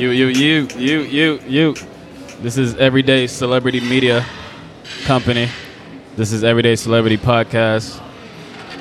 You, 0.00 0.08
you, 0.12 0.28
you, 0.28 0.68
you, 0.78 1.00
you, 1.00 1.40
you. 1.46 1.74
This 2.40 2.56
is 2.56 2.74
Everyday 2.76 3.26
Celebrity 3.26 3.80
Media 3.80 4.24
Company. 5.04 5.50
This 6.16 6.32
is 6.32 6.42
Everyday 6.42 6.76
Celebrity 6.76 7.18
Podcast. 7.18 8.02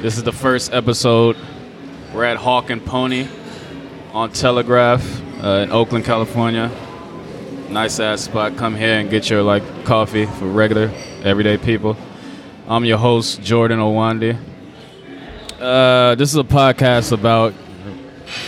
This 0.01 0.15
is 0.15 0.23
the 0.23 0.31
first 0.31 0.71
episode. 0.71 1.35
We're 2.13 2.23
at 2.23 2.37
Hawk 2.37 2.69
and 2.69 2.85
Pony 2.85 3.27
on 4.13 4.31
Telegraph 4.31 5.03
uh, 5.43 5.63
in 5.63 5.73
Oakland, 5.73 6.05
California. 6.05 6.71
Nice 7.69 7.99
ass 7.99 8.21
spot. 8.21 8.55
Come 8.55 8.73
here 8.73 8.97
and 8.97 9.09
get 9.09 9.29
your 9.29 9.43
like 9.43 9.83
coffee 9.83 10.25
for 10.25 10.45
regular, 10.45 10.89
everyday 11.25 11.57
people. 11.57 11.97
I'm 12.65 12.85
your 12.85 12.97
host, 12.97 13.41
Jordan 13.41 13.79
Owandi. 13.79 14.39
Uh, 15.59 16.15
this 16.15 16.29
is 16.29 16.37
a 16.37 16.45
podcast 16.45 17.11
about 17.11 17.53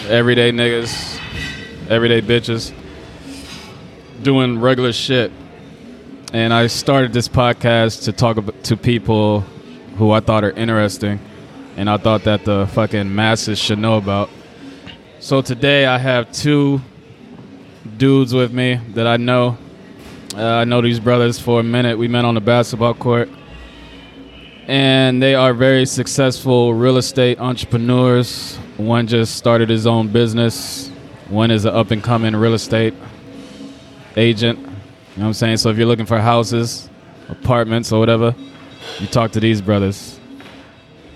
everyday 0.08 0.54
niggas, 0.54 1.11
everyday 1.92 2.22
bitches 2.22 2.74
doing 4.24 4.62
regular 4.62 4.94
shit. 4.94 5.30
And 6.32 6.54
I 6.54 6.68
started 6.68 7.12
this 7.12 7.28
podcast 7.28 8.06
to 8.06 8.14
talk 8.14 8.38
to 8.64 8.78
people 8.78 9.42
who 9.98 10.12
I 10.12 10.22
thought 10.22 10.46
are 10.46 10.52
interesting 10.52 11.20
and 11.76 11.90
I 11.90 11.98
thought 11.98 12.24
that 12.24 12.46
the 12.46 12.70
fucking 12.72 13.14
masses 13.14 13.60
should 13.60 13.78
know 13.78 13.98
about. 13.98 14.30
So 15.20 15.42
today 15.42 15.86
I 15.86 15.98
have 15.98 16.32
two 16.32 16.80
dudes 17.98 18.34
with 18.34 18.54
me 18.54 18.80
that 18.94 19.06
I 19.06 19.18
know. 19.18 19.58
Uh, 20.34 20.46
I 20.46 20.64
know 20.64 20.80
these 20.82 21.02
brothers 21.02 21.40
for 21.40 21.60
a 21.60 21.64
minute. 21.64 21.98
We 21.98 22.08
met 22.08 22.24
on 22.24 22.36
the 22.36 22.42
basketball 22.42 22.94
court. 22.94 23.28
And 24.66 25.22
they 25.22 25.36
are 25.36 25.54
very 25.54 25.86
successful 25.86 26.74
real 26.74 26.96
estate 26.96 27.42
entrepreneurs. 27.42 28.56
One 28.78 29.08
just 29.08 29.36
started 29.36 29.70
his 29.70 29.86
own 29.86 30.08
business. 30.08 30.91
One 31.32 31.50
is 31.50 31.64
an 31.64 31.74
up 31.74 31.92
and 31.92 32.04
coming 32.04 32.36
real 32.36 32.54
estate 32.54 32.94
agent. 34.18 34.60
You 34.60 34.66
know 34.66 34.74
what 35.16 35.28
I'm 35.28 35.34
saying? 35.34 35.58
So 35.58 35.70
if 35.70 35.78
you're 35.78 35.88
looking 35.88 36.06
for 36.06 36.20
houses, 36.20 36.90
apartments, 37.30 37.94
or 37.94 38.02
whatever, 38.02 38.36
you 39.00 39.08
talk 39.08 39.32
to 39.32 39.40
these 39.40 39.62
brothers. 39.62 40.20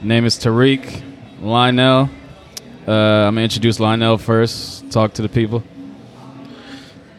Name 0.01 0.23
is 0.23 0.37
Tariq 0.37 1.03
Lionel. 1.41 2.09
Uh, 2.87 2.91
I'm 2.91 3.35
gonna 3.35 3.41
introduce 3.41 3.77
Lionel 3.81 4.17
first. 4.17 4.89
Talk 4.89 5.13
to 5.15 5.21
the 5.21 5.27
people. 5.27 5.65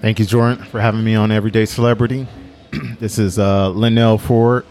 Thank 0.00 0.18
you, 0.18 0.24
Jordan, 0.24 0.64
for 0.64 0.80
having 0.80 1.04
me 1.04 1.16
on 1.16 1.30
Everyday 1.30 1.66
Celebrity. 1.66 2.26
this 2.98 3.18
is 3.18 3.38
uh, 3.38 3.68
Lionel 3.72 4.16
Ford, 4.16 4.64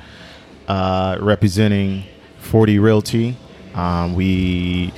uh, 0.68 1.20
representing 1.22 2.06
40 2.40 2.80
Realty. 2.80 3.38
Um, 3.76 4.16
we 4.16 4.92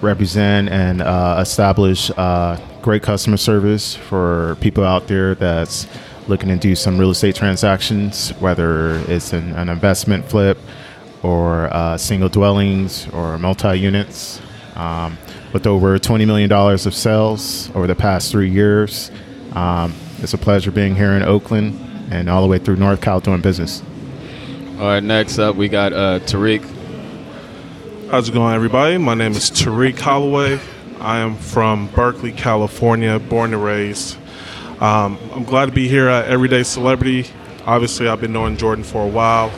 represent 0.00 0.68
and 0.68 1.02
uh, 1.02 1.38
establish 1.40 2.10
uh, 2.16 2.58
great 2.82 3.02
customer 3.02 3.36
service 3.36 3.94
for 3.94 4.56
people 4.60 4.84
out 4.84 5.08
there 5.08 5.34
that's 5.34 5.86
looking 6.28 6.48
to 6.48 6.56
do 6.56 6.74
some 6.74 6.98
real 6.98 7.10
estate 7.10 7.34
transactions, 7.34 8.30
whether 8.40 8.96
it's 9.10 9.32
an, 9.32 9.52
an 9.54 9.68
investment 9.68 10.24
flip 10.28 10.58
or 11.22 11.72
uh, 11.74 11.96
single 11.96 12.28
dwellings 12.28 13.08
or 13.08 13.38
multi 13.38 13.78
units. 13.78 14.40
Um, 14.74 15.18
with 15.52 15.66
over 15.66 15.98
$20 15.98 16.26
million 16.26 16.52
of 16.52 16.94
sales 16.94 17.70
over 17.74 17.86
the 17.86 17.94
past 17.94 18.30
three 18.30 18.50
years, 18.50 19.10
um, 19.54 19.94
it's 20.18 20.34
a 20.34 20.38
pleasure 20.38 20.70
being 20.70 20.94
here 20.94 21.12
in 21.12 21.22
Oakland 21.22 21.78
and 22.10 22.28
all 22.28 22.42
the 22.42 22.48
way 22.48 22.58
through 22.58 22.76
North 22.76 23.00
Cal 23.00 23.20
doing 23.20 23.40
business. 23.40 23.82
All 24.78 24.84
right, 24.84 25.02
next 25.02 25.38
up 25.38 25.56
we 25.56 25.68
got 25.68 25.92
uh, 25.92 26.20
Tariq. 26.20 26.77
How's 28.10 28.26
it 28.26 28.32
going, 28.32 28.54
everybody? 28.54 28.96
My 28.96 29.12
name 29.12 29.32
is 29.32 29.50
Tariq 29.50 29.98
Holloway. 29.98 30.58
I 30.98 31.18
am 31.18 31.36
from 31.36 31.88
Berkeley, 31.88 32.32
California, 32.32 33.18
born 33.18 33.52
and 33.52 33.62
raised. 33.62 34.16
Um, 34.80 35.18
I'm 35.30 35.44
glad 35.44 35.66
to 35.66 35.72
be 35.72 35.88
here 35.88 36.08
at 36.08 36.24
Everyday 36.24 36.62
Celebrity. 36.62 37.26
Obviously, 37.66 38.08
I've 38.08 38.22
been 38.22 38.32
knowing 38.32 38.56
Jordan 38.56 38.82
for 38.82 39.04
a 39.04 39.06
while. 39.06 39.52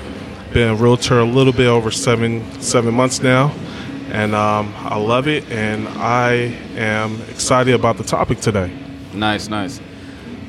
Been 0.53 0.71
a 0.71 0.75
realtor 0.75 1.21
a 1.21 1.25
little 1.25 1.53
bit 1.53 1.69
over 1.69 1.93
seven 1.93 2.61
seven 2.61 2.93
months 2.93 3.23
now, 3.23 3.55
and 4.11 4.35
um, 4.35 4.75
I 4.79 4.99
love 4.99 5.29
it. 5.29 5.49
And 5.49 5.87
I 5.87 6.33
am 6.75 7.23
excited 7.29 7.73
about 7.73 7.99
the 7.99 8.05
topic 8.05 8.41
today. 8.41 8.77
Nice, 9.15 9.47
nice. 9.47 9.81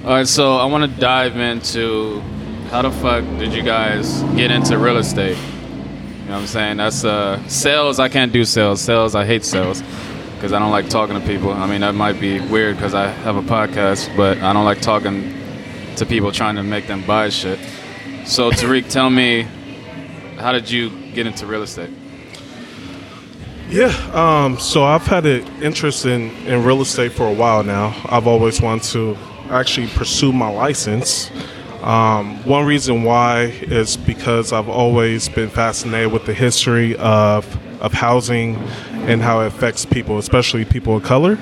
All 0.06 0.10
right, 0.10 0.28
so 0.28 0.58
I 0.58 0.66
want 0.66 0.92
to 0.92 1.00
dive 1.00 1.38
into 1.38 2.20
how 2.72 2.82
the 2.82 2.90
fuck 2.90 3.24
did 3.38 3.54
you 3.54 3.62
guys 3.62 4.24
get 4.36 4.50
into 4.50 4.80
real 4.80 4.98
estate? 4.98 5.38
You 6.32 6.38
know 6.38 6.44
what 6.44 6.48
I'm 6.48 6.54
saying? 6.54 6.78
That's 6.78 7.04
uh, 7.04 7.46
sales. 7.50 8.00
I 8.00 8.08
can't 8.08 8.32
do 8.32 8.46
sales. 8.46 8.80
Sales. 8.80 9.16
I 9.16 9.26
hate 9.26 9.44
sales 9.44 9.84
because 10.36 10.54
I 10.54 10.60
don't 10.60 10.72
like 10.72 10.88
talking 10.88 11.20
to 11.20 11.28
people. 11.28 11.52
I 11.52 11.68
mean, 11.68 11.82
that 11.82 11.94
might 11.94 12.22
be 12.22 12.40
weird 12.40 12.78
because 12.78 12.94
I 12.94 13.10
have 13.10 13.36
a 13.36 13.42
podcast, 13.42 14.16
but 14.16 14.38
I 14.38 14.54
don't 14.54 14.64
like 14.64 14.80
talking 14.80 15.36
to 15.98 16.06
people 16.06 16.32
trying 16.32 16.56
to 16.56 16.64
make 16.64 16.88
them 16.88 17.06
buy 17.06 17.28
shit. 17.28 17.60
So 18.24 18.50
Tariq, 18.50 18.90
tell 18.90 19.10
me, 19.10 19.42
how 20.38 20.54
did 20.54 20.72
you 20.72 20.92
get 21.12 21.28
into 21.28 21.46
real 21.46 21.64
estate? 21.64 21.90
Yeah, 23.68 23.92
um, 24.14 24.58
so 24.58 24.86
I've 24.86 25.06
had 25.06 25.26
an 25.26 25.46
interest 25.62 26.06
in, 26.06 26.32
in 26.48 26.64
real 26.64 26.80
estate 26.80 27.12
for 27.12 27.28
a 27.28 27.34
while 27.34 27.62
now. 27.62 27.94
I've 28.06 28.26
always 28.26 28.62
wanted 28.62 28.84
to 28.94 29.18
actually 29.50 29.88
pursue 29.88 30.32
my 30.32 30.50
license. 30.50 31.30
Um, 31.82 32.44
one 32.46 32.66
reason 32.66 33.04
why 33.04 33.44
is 33.62 33.98
because 33.98 34.54
I've 34.54 34.70
always 34.70 35.30
been 35.30 35.50
fascinated 35.50 36.12
with 36.12 36.26
the 36.26 36.34
history 36.34 36.96
of, 36.98 37.46
of 37.82 37.94
housing 37.94 38.56
and 39.08 39.22
how 39.22 39.42
it 39.42 39.48
affects 39.48 39.86
people, 39.86 40.18
especially 40.18 40.64
people 40.66 40.98
of 40.98 41.04
color. 41.04 41.38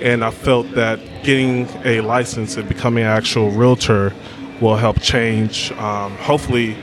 And 0.00 0.24
I 0.24 0.30
felt 0.30 0.70
that 0.72 0.98
getting 1.22 1.68
a 1.84 2.00
license 2.00 2.56
and 2.56 2.68
becoming 2.68 3.04
an 3.04 3.10
actual 3.10 3.50
realtor 3.50 4.12
will 4.60 4.76
help 4.76 5.00
change, 5.00 5.72
um, 5.72 6.16
hopefully, 6.16 6.76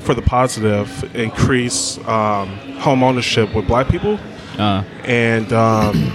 for 0.00 0.14
the 0.14 0.22
positive, 0.22 1.14
increase 1.16 1.98
um, 2.06 2.48
home 2.78 3.02
ownership 3.02 3.54
with 3.54 3.66
black 3.66 3.88
people. 3.88 4.18
Uh, 4.58 4.84
And 5.04 5.52
um, 5.52 6.12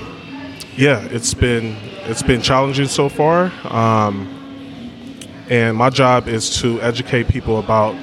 yeah, 0.78 1.02
it's 1.12 1.34
been 1.34 1.76
it's 2.08 2.22
been 2.24 2.42
challenging 2.42 2.88
so 2.88 3.10
far. 3.10 3.52
Um, 3.66 4.45
and 5.50 5.78
my 5.78 5.90
job 5.90 6.28
is 6.28 6.62
to 6.62 6.82
educate 6.82 7.28
people 7.28 7.60
about 7.60 7.96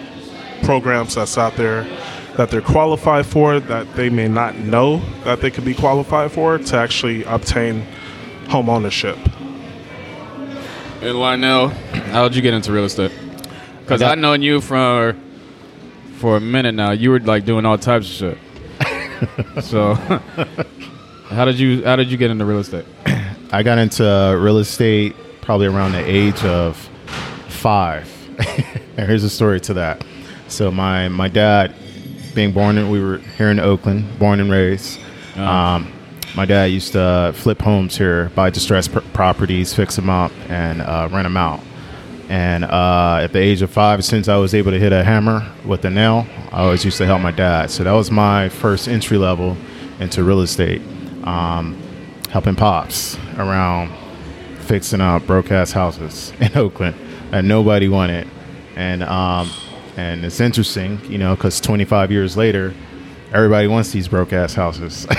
programs 0.63 1.15
that's 1.15 1.37
out 1.37 1.57
there 1.57 1.85
that 2.37 2.51
they're 2.51 2.63
qualified 2.63 3.27
for 3.27 3.61
that 3.61 3.95
they 3.95 4.09
may 4.09 4.29
not 4.29 4.57
know 4.57 4.99
that 5.25 5.41
they 5.41 5.51
could 5.51 5.65
be 5.65 5.75
qualified 5.75 6.33
for 6.33 6.59
to 6.59 6.77
actually 6.77 7.25
obtain 7.25 7.85
home 8.49 8.71
ownership. 8.71 9.19
and 11.03 11.19
Lionel, 11.19 11.69
how 11.69 12.29
did 12.29 12.37
you 12.37 12.43
get 12.43 12.55
into 12.55 12.73
real 12.73 12.85
estate? 12.85 13.13
Because 13.81 14.03
I've 14.03 14.19
known 14.19 14.43
you 14.43 14.61
for 14.61 15.17
for 16.15 16.37
a 16.37 16.41
minute 16.41 16.75
now. 16.75 16.93
You 16.93 17.11
were 17.11 17.21
like 17.21 17.45
doing 17.45 17.67
all 17.67 17.77
types 17.77 18.09
of 18.23 18.39
shit. 18.39 19.65
so, 19.65 19.95
how 21.29 21.45
did 21.45 21.59
you 21.59 21.85
how 21.85 21.97
did 21.97 22.11
you 22.11 22.17
get 22.17 22.31
into 22.31 22.45
real 22.45 22.61
estate? 22.61 22.85
I 23.51 23.63
got 23.63 23.79
into 23.79 24.39
real 24.41 24.59
estate 24.59 25.15
probably 25.43 25.67
around 25.67 25.93
the 25.93 26.05
age 26.09 26.43
of 26.45 26.89
five. 27.63 28.11
and 28.97 29.07
here's 29.07 29.23
a 29.23 29.31
story 29.31 29.61
to 29.61 29.75
that. 29.75 30.05
So 30.49 30.73
my 30.73 31.09
my 31.09 31.29
dad, 31.29 31.73
being 32.35 32.51
born 32.53 32.77
in, 32.77 32.91
we 32.91 33.01
were 33.01 33.19
here 33.39 33.51
in 33.51 33.61
Oakland, 33.61 34.19
born 34.19 34.41
and 34.41 34.51
raised. 34.51 34.99
Um, 35.37 35.93
my 36.35 36.45
dad 36.45 36.65
used 36.65 36.93
to 36.93 37.33
flip 37.37 37.63
homes 37.63 37.97
here, 37.97 38.31
buy 38.35 38.51
distressed 38.51 38.93
pr- 38.93 38.99
properties, 39.13 39.73
fix 39.73 39.95
them 39.95 40.11
up, 40.11 40.33
and 40.49 40.83
uh, 40.83 41.09
rent 41.13 41.25
them 41.25 41.37
out. 41.37 41.61
And 42.29 42.65
uh, 42.65 43.21
at 43.23 43.33
the 43.33 43.39
age 43.39 43.63
of 43.63 43.71
five, 43.71 44.05
since 44.05 44.27
I 44.27 44.37
was 44.39 44.55
able 44.55 44.73
to 44.73 44.79
hit 44.79 44.93
a 44.93 45.05
hammer 45.05 45.49
with 45.65 45.85
a 45.85 45.91
nail, 45.91 46.27
I 46.51 46.63
always 46.63 46.85
used 46.85 46.99
to 46.99 47.07
help 47.07 47.23
my 47.23 47.31
dad. 47.31 47.71
So 47.71 47.85
that 47.85 47.93
was 47.93 48.11
my 48.11 48.49
first 48.49 48.89
entry 48.89 49.19
level 49.19 49.57
into 50.01 50.25
real 50.25 50.41
estate, 50.41 50.83
um, 51.23 51.81
helping 52.29 52.57
pops 52.57 53.17
around 53.37 53.93
fixing 54.63 55.01
up 55.01 55.27
broke 55.27 55.51
ass 55.51 55.73
houses 55.73 56.33
in 56.41 56.57
Oakland 56.57 56.97
that 57.33 57.45
nobody 57.45 57.89
wanted. 57.89 58.29
And 58.77 59.03
um, 59.03 59.51
and 59.97 60.25
it's 60.25 60.41
interesting, 60.41 61.01
you 61.11 61.19
know, 61.19 61.35
because 61.35 61.61
25 61.61 62.11
years 62.13 62.37
later, 62.37 62.73
everybody 63.33 63.67
wants 63.67 63.91
these 63.91 64.07
broke 64.09 64.33
ass 64.33 64.55
houses. 64.55 65.07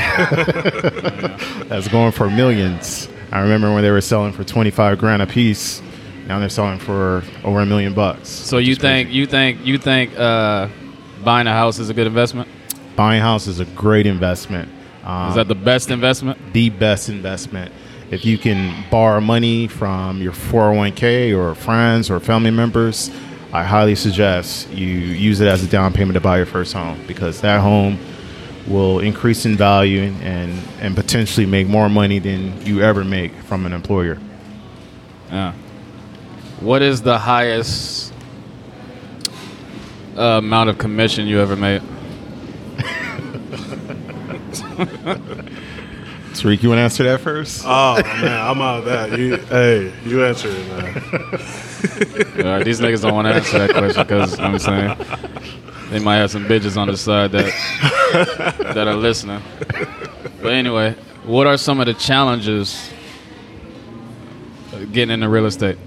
That's 1.68 1.88
going 1.90 2.12
for 2.14 2.30
millions. 2.30 3.10
I 3.32 3.42
remember 3.42 3.74
when 3.74 3.84
they 3.84 3.92
were 3.92 4.02
selling 4.02 4.32
for 4.32 4.44
twenty 4.44 4.72
five 4.72 4.98
grand 5.00 5.22
a 5.22 5.28
piece. 5.28 5.82
Now 6.28 6.40
they're 6.40 6.50
selling 6.50 6.80
for 6.80 7.24
over 7.44 7.60
a 7.60 7.66
million 7.66 7.94
bucks. 7.94 8.30
So 8.30 8.58
you 8.58 8.76
think 8.76 9.12
you 9.12 9.26
think 9.26 9.66
you 9.66 9.78
think 9.78 10.18
uh, 10.18 10.70
buying 11.24 11.48
a 11.48 11.52
house 11.52 11.80
is 11.80 11.90
a 11.90 11.94
good 11.94 12.08
investment? 12.08 12.48
buying 12.96 13.20
a 13.20 13.24
house 13.24 13.48
is 13.48 13.60
a 13.60 13.66
great 13.66 14.06
investment. 14.06 14.70
Um, 15.04 15.30
Is 15.30 15.36
that 15.36 15.48
the 15.48 15.56
best 15.56 15.90
investment? 15.90 16.40
the 16.54 16.70
best 16.70 17.10
investment? 17.10 17.74
If 18.14 18.26
you 18.26 18.38
can 18.38 18.86
borrow 18.92 19.20
money 19.20 19.68
from 19.68 20.22
your 20.22 20.34
401k 20.34 21.36
or 21.36 21.56
friends 21.56 22.12
or 22.12 22.20
family 22.20 22.52
members, 22.52 23.10
I 23.52 23.64
highly 23.64 23.96
suggest 23.96 24.70
you 24.70 24.86
use 24.86 25.42
it 25.42 25.48
as 25.48 25.64
a 25.64 25.68
down 25.68 25.94
payment 25.94 26.14
to 26.14 26.22
buy 26.22 26.38
your 26.38 26.46
first 26.46 26.74
home 26.74 27.04
because 27.08 27.42
that 27.42 27.60
home 27.60 27.98
will 28.68 29.00
increase 29.00 29.48
in 29.48 29.58
value 29.58 30.14
and, 30.22 30.62
and 30.80 30.96
potentially 30.96 31.48
make 31.48 31.68
more 31.68 31.90
money 31.90 32.20
than 32.20 32.64
you 32.64 32.84
ever 32.84 33.04
make 33.04 33.34
from 33.46 33.66
an 33.66 33.74
employer. 33.74 34.20
Yeah. 35.32 35.54
What 36.60 36.84
is 36.84 37.02
the 37.02 37.18
highest 37.18 38.14
uh, 40.16 40.38
amount 40.38 40.70
of 40.70 40.78
commission 40.78 41.26
you 41.26 41.40
ever 41.40 41.56
made? 41.56 41.82
Tariq, 46.34 46.64
you 46.64 46.70
want 46.70 46.80
to 46.80 46.84
answer 46.84 47.04
that 47.04 47.22
first? 47.22 47.64
Oh 47.66 48.02
man, 48.04 48.42
I'm 48.42 48.60
out 48.62 48.80
of 48.80 48.86
that. 48.86 49.18
You, 49.18 49.38
hey, 49.38 49.94
you 50.06 50.26
answer 50.26 50.50
it, 50.50 50.68
man. 50.68 52.46
All 52.46 52.52
right, 52.58 52.66
these 52.66 52.80
niggas 52.80 53.02
don't 53.02 53.14
want 53.14 53.28
to 53.28 53.36
answer 53.36 53.60
that 53.60 53.72
question 53.72 54.04
because 54.04 54.40
I'm 54.40 54.58
saying 54.60 54.98
they 55.92 56.00
might 56.00 56.18
have 56.18 56.32
some 56.32 56.46
bitches 56.46 56.76
on 56.76 56.88
the 56.88 56.98
side 56.98 57.32
that 57.34 57.54
that 58.74 58.88
are 58.88 58.96
listening. 58.96 59.42
But 60.42 60.54
anyway, 60.54 60.96
what 61.24 61.46
are 61.48 61.58
some 61.58 61.80
of 61.80 61.86
the 61.86 61.94
challenges 61.94 62.90
getting 64.92 65.14
into 65.14 65.30
real 65.30 65.46
estate? 65.46 65.78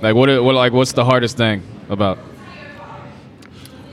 Like 0.00 0.14
what? 0.14 0.28
What 0.42 0.54
like 0.54 0.72
what's 0.72 0.92
the 0.92 1.04
hardest 1.04 1.36
thing 1.36 1.62
about? 1.88 2.18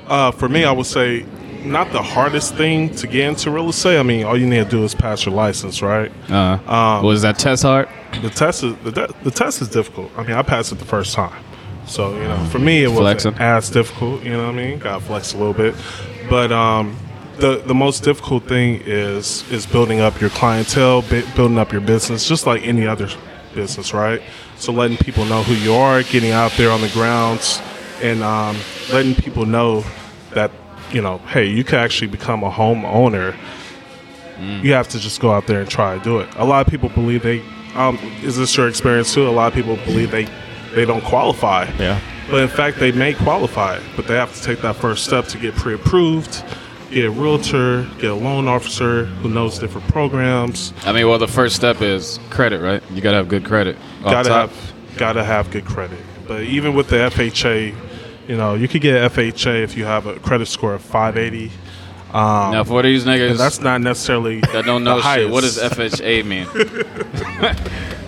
Uh, 0.07 0.29
for 0.31 0.47
me, 0.47 0.65
I 0.65 0.71
would 0.71 0.85
say 0.85 1.25
not 1.65 1.91
the 1.91 2.01
hardest 2.01 2.55
thing 2.55 2.89
to 2.95 3.07
get 3.07 3.27
into 3.29 3.51
real 3.51 3.69
estate. 3.69 3.97
I 3.99 4.03
mean, 4.03 4.25
all 4.25 4.37
you 4.37 4.47
need 4.47 4.63
to 4.63 4.69
do 4.69 4.83
is 4.83 4.95
pass 4.95 5.25
your 5.25 5.35
license, 5.35 5.81
right? 5.81 6.11
Uh, 6.29 6.57
Um, 6.67 7.03
was 7.05 7.21
that 7.23 7.37
test 7.39 7.63
hard? 7.63 7.87
The 8.21 8.29
test 8.29 8.63
is 8.63 8.75
the, 8.83 9.13
the 9.23 9.31
test 9.31 9.61
is 9.61 9.67
difficult. 9.69 10.11
I 10.17 10.23
mean, 10.23 10.33
I 10.37 10.41
passed 10.41 10.71
it 10.71 10.79
the 10.79 10.85
first 10.85 11.13
time, 11.13 11.43
so 11.85 12.13
you 12.15 12.23
know, 12.23 12.37
for 12.51 12.59
me, 12.59 12.83
it 12.83 12.91
wasn't 12.91 13.39
as 13.41 13.69
difficult. 13.69 14.23
You 14.23 14.31
know 14.31 14.45
what 14.45 14.55
I 14.55 14.57
mean? 14.57 14.79
Got 14.79 14.99
to 14.99 15.05
flex 15.05 15.33
a 15.33 15.37
little 15.37 15.53
bit, 15.53 15.75
but 16.29 16.51
um, 16.51 16.95
the 17.37 17.61
the 17.65 17.73
most 17.75 18.03
difficult 18.03 18.47
thing 18.47 18.81
is 18.85 19.43
is 19.51 19.65
building 19.65 19.99
up 19.99 20.21
your 20.21 20.29
clientele, 20.29 21.01
bu- 21.01 21.25
building 21.35 21.57
up 21.57 21.71
your 21.73 21.81
business, 21.81 22.27
just 22.29 22.45
like 22.47 22.61
any 22.65 22.87
other 22.87 23.09
business, 23.53 23.93
right? 23.93 24.21
So 24.57 24.71
letting 24.71 24.97
people 24.97 25.25
know 25.25 25.43
who 25.43 25.53
you 25.55 25.73
are, 25.73 26.01
getting 26.03 26.31
out 26.31 26.51
there 26.53 26.71
on 26.71 26.79
the 26.81 26.89
grounds, 26.89 27.61
and 28.01 28.23
um, 28.23 28.55
letting 28.93 29.15
people 29.15 29.45
know 29.45 29.83
that 30.31 30.51
you 30.91 31.01
know, 31.01 31.17
hey, 31.19 31.45
you 31.45 31.63
can 31.63 31.79
actually 31.79 32.07
become 32.07 32.43
a 32.43 32.51
homeowner 32.51 33.35
you 34.39 34.73
have 34.73 34.87
to 34.89 34.99
just 34.99 35.19
go 35.19 35.31
out 35.31 35.47
there 35.47 35.61
and 35.61 35.69
try 35.69 35.97
to 35.97 36.03
do 36.03 36.19
it. 36.19 36.29
A 36.35 36.45
lot 36.45 36.65
of 36.65 36.71
people 36.71 36.89
believe 36.89 37.23
they. 37.23 37.41
Um, 37.75 37.97
is 38.21 38.37
this 38.37 38.55
your 38.55 38.67
experience 38.67 39.13
too? 39.13 39.27
A 39.27 39.29
lot 39.29 39.47
of 39.47 39.53
people 39.53 39.75
believe 39.77 40.11
they 40.11 40.27
they 40.73 40.85
don't 40.85 41.03
qualify. 41.03 41.69
Yeah. 41.77 41.99
But 42.29 42.41
in 42.41 42.47
fact, 42.47 42.79
they 42.79 42.91
may 42.91 43.13
qualify, 43.13 43.79
but 43.95 44.07
they 44.07 44.15
have 44.15 44.33
to 44.35 44.41
take 44.41 44.61
that 44.61 44.75
first 44.75 45.05
step 45.05 45.25
to 45.27 45.37
get 45.37 45.53
pre-approved, 45.55 46.43
get 46.89 47.05
a 47.05 47.11
realtor, 47.11 47.87
get 47.99 48.09
a 48.09 48.15
loan 48.15 48.47
officer 48.47 49.05
who 49.05 49.29
knows 49.29 49.59
different 49.59 49.87
programs. 49.89 50.73
I 50.85 50.91
mean, 50.91 51.07
well, 51.07 51.19
the 51.19 51.27
first 51.27 51.55
step 51.55 51.81
is 51.81 52.19
credit, 52.31 52.61
right? 52.61 52.81
You 52.91 53.01
gotta 53.01 53.17
have 53.17 53.27
good 53.27 53.45
credit. 53.45 53.77
Gotta 54.03 54.29
top. 54.29 54.49
have 54.49 54.97
gotta 54.97 55.23
have 55.23 55.51
good 55.51 55.65
credit. 55.65 55.99
But 56.27 56.43
even 56.43 56.73
with 56.73 56.89
the 56.89 56.95
FHA, 56.95 57.75
you 58.27 58.37
know, 58.37 58.53
you 58.55 58.67
could 58.67 58.81
get 58.81 59.11
FHA 59.11 59.63
if 59.63 59.77
you 59.77 59.85
have 59.85 60.05
a 60.05 60.19
credit 60.19 60.47
score 60.47 60.73
of 60.73 60.81
580. 60.81 61.51
Um, 62.13 62.51
Now, 62.53 62.63
for 62.63 62.81
these 62.81 63.03
niggas 63.05 63.37
that's 63.37 63.59
not 63.59 63.81
necessarily 63.81 64.39
that 64.39 64.63
don't 64.65 64.83
know 64.83 65.01
the 65.01 65.15
shit, 65.15 65.29
what 65.29 65.41
does. 65.41 65.57
FHA 65.57 66.23
mean? 66.25 66.47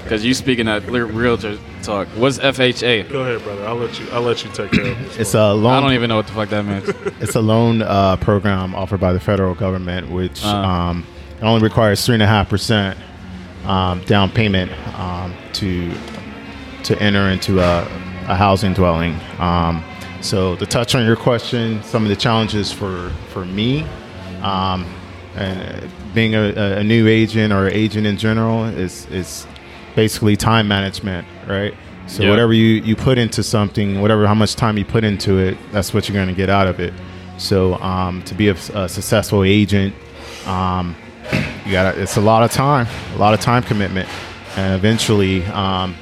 Because 0.04 0.24
you 0.24 0.34
speaking 0.34 0.68
that 0.68 0.88
realtor 0.90 1.60
talk. 1.84 2.08
What's 2.16 2.38
FHA? 2.40 3.10
Go 3.12 3.24
ahead, 3.24 3.44
brother. 3.44 3.66
I'll 3.68 3.76
let 3.76 4.00
you. 4.00 4.08
I'll 4.14 4.22
let 4.22 4.42
you 4.42 4.50
take 4.52 4.72
care 4.72 4.86
of 4.94 4.98
this. 5.00 5.18
It's 5.18 5.34
a 5.34 5.52
loan. 5.54 5.66
I 5.74 5.82
don't 5.82 5.92
even 5.92 6.08
know 6.08 6.16
what 6.16 6.28
the 6.28 6.32
fuck 6.34 6.48
that 6.48 6.64
means. 6.64 6.88
It's 7.22 7.36
a 7.36 7.42
loan 7.42 7.82
uh, 7.82 8.16
program 8.16 8.74
offered 8.74 9.02
by 9.02 9.12
the 9.12 9.20
federal 9.20 9.54
government, 9.54 10.10
which 10.10 10.46
Uh. 10.46 10.56
um, 10.56 11.06
it 11.38 11.44
only 11.44 11.62
requires 11.62 12.06
three 12.06 12.14
and 12.14 12.24
a 12.24 12.28
half 12.28 12.48
percent 12.48 12.98
um, 13.66 14.02
down 14.06 14.32
payment 14.32 14.72
um, 14.98 15.36
to 15.54 15.92
to 16.84 16.98
enter 17.02 17.28
into 17.30 17.60
a, 17.60 17.82
a 18.30 18.36
housing 18.36 18.72
dwelling. 18.74 19.20
Um, 19.40 19.84
so, 20.22 20.56
to 20.56 20.66
touch 20.66 20.96
on 20.96 21.06
your 21.06 21.16
question, 21.16 21.82
some 21.84 22.04
of 22.04 22.10
the 22.10 22.16
challenges 22.16 22.72
for 22.72 23.12
for 23.30 23.46
me, 23.46 23.86
um, 24.42 24.86
and 25.36 25.84
uh, 25.84 25.88
being 26.14 26.36
a, 26.36 26.78
a 26.80 26.84
new 26.84 27.08
agent 27.08 27.54
or 27.54 27.68
agent 27.68 28.08
in 28.08 28.18
general 28.18 28.66
is 28.66 29.06
is 29.12 29.48
basically 29.96 30.36
time 30.36 30.68
management, 30.68 31.28
right? 31.48 31.74
So 32.08 32.24
Yeah. 32.24 32.30
whatever 32.30 32.54
you, 32.54 32.82
you 32.84 32.96
put 32.96 33.18
into 33.18 33.44
something, 33.44 34.00
whatever 34.00 34.26
how 34.28 34.34
much 34.36 34.56
time 34.56 34.78
you 34.78 34.86
put 34.86 35.04
into 35.04 35.40
it, 35.40 35.58
that's 35.72 35.94
what 35.94 36.08
you're 36.08 36.14
going 36.14 36.30
to 36.30 36.34
get 36.34 36.50
out 36.50 36.68
of 36.68 36.80
it. 36.80 36.94
So 37.38 37.76
um, 37.76 38.22
to 38.24 38.34
be 38.34 38.48
a, 38.50 38.54
a 38.74 38.88
successful 38.88 39.44
agent, 39.44 39.94
um, 40.46 40.96
you 41.66 41.72
got 41.72 41.98
it's 41.98 42.16
a 42.16 42.22
lot 42.22 42.44
of 42.44 42.52
time, 42.52 42.88
a 43.16 43.18
lot 43.18 43.34
of 43.34 43.40
time 43.42 43.64
commitment, 43.64 44.08
and 44.56 44.74
eventually, 44.76 45.44
um, 45.48 45.96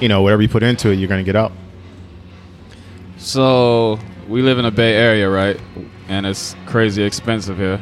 you 0.00 0.08
know, 0.08 0.22
whatever 0.22 0.42
you 0.42 0.48
put 0.48 0.62
into 0.62 0.90
it, 0.90 0.96
you're 0.96 1.08
going 1.08 1.24
to 1.24 1.24
get 1.24 1.36
out. 1.36 1.52
So 3.26 3.98
we 4.28 4.40
live 4.40 4.60
in 4.60 4.66
a 4.66 4.70
Bay 4.70 4.94
Area, 4.94 5.28
right? 5.28 5.60
And 6.06 6.24
it's 6.24 6.54
crazy 6.64 7.02
expensive 7.02 7.56
here. 7.56 7.78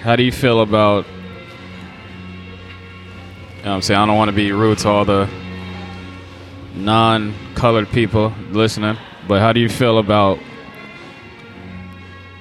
How 0.00 0.16
do 0.16 0.22
you 0.22 0.32
feel 0.32 0.62
about? 0.62 1.04
You 3.58 3.64
know 3.64 3.74
I'm 3.74 3.82
saying 3.82 4.00
I 4.00 4.06
don't 4.06 4.16
want 4.16 4.30
to 4.30 4.34
be 4.34 4.52
rude 4.52 4.78
to 4.78 4.88
all 4.88 5.04
the 5.04 5.28
non-colored 6.74 7.90
people 7.90 8.32
listening, 8.52 8.96
but 9.28 9.40
how 9.40 9.52
do 9.52 9.60
you 9.60 9.68
feel 9.68 9.98
about 9.98 10.38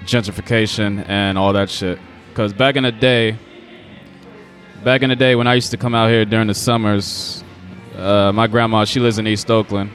gentrification 0.06 1.04
and 1.10 1.38
all 1.38 1.52
that 1.52 1.70
shit? 1.70 2.00
Because 2.30 2.54
back 2.54 2.78
in 2.78 2.84
the 2.84 2.94
day, 2.94 3.38
back 4.82 5.02
in 5.02 5.10
the 5.10 5.18
day 5.18 5.36
when 5.36 5.48
I 5.48 5.56
used 5.56 5.72
to 5.72 5.78
come 5.78 5.94
out 5.94 6.10
here 6.10 6.24
during 6.24 6.48
the 6.48 6.54
summers, 6.54 7.44
uh, 7.98 8.32
my 8.34 8.48
grandma 8.48 8.86
she 8.86 9.02
lives 9.02 9.18
in 9.18 9.28
East 9.28 9.52
Oakland. 9.52 9.92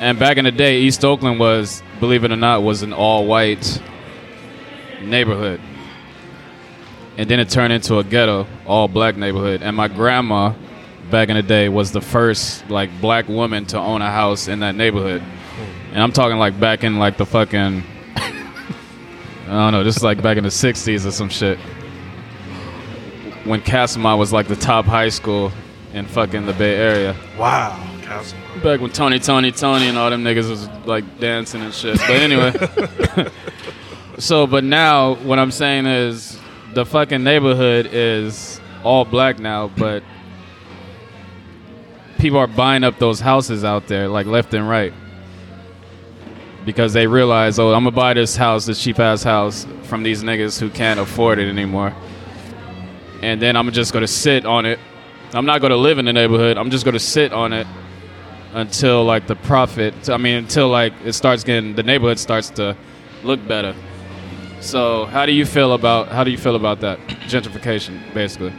And 0.00 0.18
back 0.18 0.36
in 0.36 0.44
the 0.44 0.52
day, 0.52 0.80
East 0.80 1.04
Oakland 1.04 1.40
was, 1.40 1.82
believe 1.98 2.24
it 2.24 2.30
or 2.30 2.36
not, 2.36 2.62
was 2.62 2.82
an 2.82 2.92
all-white 2.92 3.82
neighborhood. 5.02 5.60
And 7.16 7.28
then 7.28 7.40
it 7.40 7.50
turned 7.50 7.72
into 7.72 7.98
a 7.98 8.04
ghetto, 8.04 8.46
all-black 8.64 9.16
neighborhood. 9.16 9.62
And 9.62 9.76
my 9.76 9.88
grandma, 9.88 10.54
back 11.10 11.30
in 11.30 11.36
the 11.36 11.42
day, 11.42 11.68
was 11.68 11.90
the 11.90 12.00
first 12.00 12.68
like 12.70 13.00
black 13.00 13.28
woman 13.28 13.66
to 13.66 13.78
own 13.78 14.02
a 14.02 14.10
house 14.10 14.46
in 14.46 14.60
that 14.60 14.76
neighborhood. 14.76 15.22
And 15.92 16.00
I'm 16.00 16.12
talking 16.12 16.38
like 16.38 16.60
back 16.60 16.84
in 16.84 16.98
like 16.98 17.16
the 17.16 17.26
fucking, 17.26 17.82
I 18.16 19.46
don't 19.46 19.72
know, 19.72 19.82
this 19.82 19.96
is 19.96 20.04
like 20.04 20.22
back 20.22 20.36
in 20.36 20.44
the 20.44 20.50
'60s 20.50 21.06
or 21.06 21.10
some 21.10 21.28
shit. 21.28 21.58
When 23.44 23.62
Castlemont 23.62 24.18
was 24.18 24.32
like 24.32 24.46
the 24.46 24.56
top 24.56 24.84
high 24.84 25.08
school 25.08 25.50
in 25.94 26.06
fucking 26.06 26.44
the 26.44 26.52
Bay 26.52 26.76
Area 26.76 27.16
Wow, 27.38 27.82
Castle. 28.08 28.38
back 28.64 28.80
when 28.80 28.90
Tony, 28.90 29.18
Tony, 29.18 29.52
Tony, 29.52 29.86
and 29.88 29.98
all 29.98 30.08
them 30.08 30.24
niggas 30.24 30.48
was 30.48 30.66
like 30.86 31.20
dancing 31.20 31.60
and 31.60 31.74
shit. 31.74 31.98
But 31.98 32.10
anyway, 32.10 33.30
so 34.18 34.46
but 34.46 34.64
now 34.64 35.16
what 35.16 35.38
I'm 35.38 35.50
saying 35.50 35.84
is 35.84 36.38
the 36.72 36.86
fucking 36.86 37.22
neighborhood 37.22 37.90
is 37.92 38.62
all 38.82 39.04
black 39.04 39.38
now, 39.38 39.68
but 39.76 40.02
people 42.18 42.38
are 42.38 42.46
buying 42.46 42.82
up 42.82 42.98
those 42.98 43.20
houses 43.20 43.62
out 43.62 43.88
there 43.88 44.08
like 44.08 44.26
left 44.26 44.54
and 44.54 44.66
right 44.66 44.94
because 46.64 46.94
they 46.94 47.06
realize, 47.06 47.58
oh, 47.58 47.74
I'm 47.74 47.84
gonna 47.84 47.94
buy 47.94 48.14
this 48.14 48.36
house, 48.36 48.64
this 48.64 48.82
cheap 48.82 48.98
ass 48.98 49.22
house 49.22 49.66
from 49.82 50.02
these 50.02 50.22
niggas 50.22 50.58
who 50.58 50.70
can't 50.70 50.98
afford 50.98 51.38
it 51.38 51.48
anymore, 51.48 51.94
and 53.20 53.40
then 53.42 53.54
I'm 53.54 53.70
just 53.70 53.92
gonna 53.92 54.06
sit 54.06 54.46
on 54.46 54.64
it. 54.64 54.78
I'm 55.34 55.44
not 55.44 55.60
gonna 55.60 55.76
live 55.76 55.98
in 55.98 56.06
the 56.06 56.12
neighborhood. 56.14 56.56
I'm 56.56 56.70
just 56.70 56.86
gonna 56.86 56.98
sit 56.98 57.34
on 57.34 57.52
it 57.52 57.66
until 58.52 59.04
like 59.04 59.26
the 59.26 59.36
profit. 59.36 60.08
I 60.08 60.16
mean, 60.16 60.36
until 60.36 60.68
like 60.68 60.92
it 61.04 61.12
starts 61.12 61.44
getting 61.44 61.74
the 61.74 61.82
neighborhood 61.82 62.18
starts 62.18 62.50
to 62.50 62.76
look 63.22 63.46
better. 63.46 63.74
So, 64.60 65.04
how 65.06 65.24
do 65.26 65.32
you 65.32 65.46
feel 65.46 65.72
about 65.72 66.08
how 66.08 66.24
do 66.24 66.30
you 66.30 66.38
feel 66.38 66.56
about 66.56 66.80
that 66.80 66.98
gentrification? 67.28 68.12
Basically, 68.12 68.52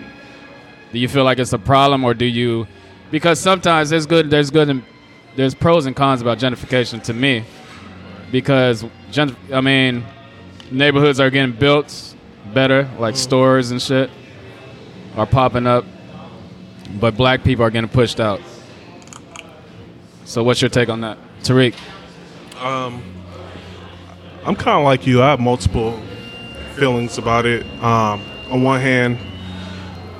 do 0.93 0.99
you 0.99 1.07
feel 1.07 1.23
like 1.23 1.39
it's 1.39 1.53
a 1.53 1.59
problem, 1.59 2.03
or 2.03 2.13
do 2.13 2.25
you? 2.25 2.67
Because 3.11 3.39
sometimes 3.39 3.89
there's 3.89 4.05
good, 4.05 4.29
there's 4.29 4.49
good, 4.49 4.69
and 4.69 4.83
there's 5.35 5.55
pros 5.55 5.85
and 5.85 5.95
cons 5.95 6.21
about 6.21 6.37
gentrification 6.37 7.03
to 7.03 7.13
me. 7.13 7.43
Because 8.31 8.85
I 9.51 9.61
mean, 9.61 10.05
neighborhoods 10.71 11.19
are 11.19 11.29
getting 11.29 11.55
built 11.55 12.15
better, 12.53 12.89
like 12.97 13.15
mm. 13.15 13.17
stores 13.17 13.71
and 13.71 13.81
shit 13.81 14.09
are 15.15 15.25
popping 15.25 15.67
up, 15.67 15.85
but 16.99 17.17
black 17.17 17.43
people 17.43 17.65
are 17.65 17.69
getting 17.69 17.89
pushed 17.89 18.19
out. 18.19 18.39
So, 20.29 20.43
what's 20.43 20.61
your 20.61 20.69
take 20.69 20.89
on 20.89 21.01
that, 21.01 21.17
Tariq? 21.41 21.73
I'm 24.45 24.55
kind 24.55 24.77
of 24.77 24.83
like 24.83 25.07
you. 25.07 25.23
I 25.23 25.31
have 25.31 25.39
multiple 25.39 25.99
feelings 26.75 27.17
about 27.17 27.47
it. 27.47 27.65
Um, 27.83 28.21
on 28.51 28.61
one 28.61 28.79
hand, 28.79 29.17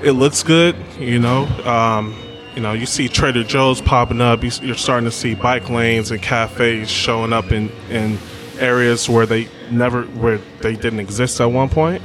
it 0.04 0.14
looks 0.14 0.42
good. 0.42 0.76
You 0.98 1.20
know, 1.20 1.46
um, 1.64 2.16
you 2.56 2.62
know, 2.64 2.74
you 2.74 2.88
see 2.88 3.08
Trader 3.08 3.44
Joe's 3.44 3.82
popping 3.82 4.20
up. 4.20 4.44
You- 4.44 4.50
You're 4.64 4.76
starting 4.78 5.06
to 5.06 5.16
see 5.16 5.36
bike 5.36 5.70
lanes 5.70 6.10
and 6.10 6.20
cafes 6.20 6.90
showing 6.90 7.32
up 7.32 7.52
in 7.52 7.72
in 7.92 8.18
areas 8.60 9.08
where 9.08 9.28
they 9.28 9.48
never 9.70 10.02
where 10.06 10.40
they 10.62 10.74
didn't 10.76 11.02
exist 11.02 11.40
at 11.40 11.52
one 11.52 11.70
point. 11.70 12.02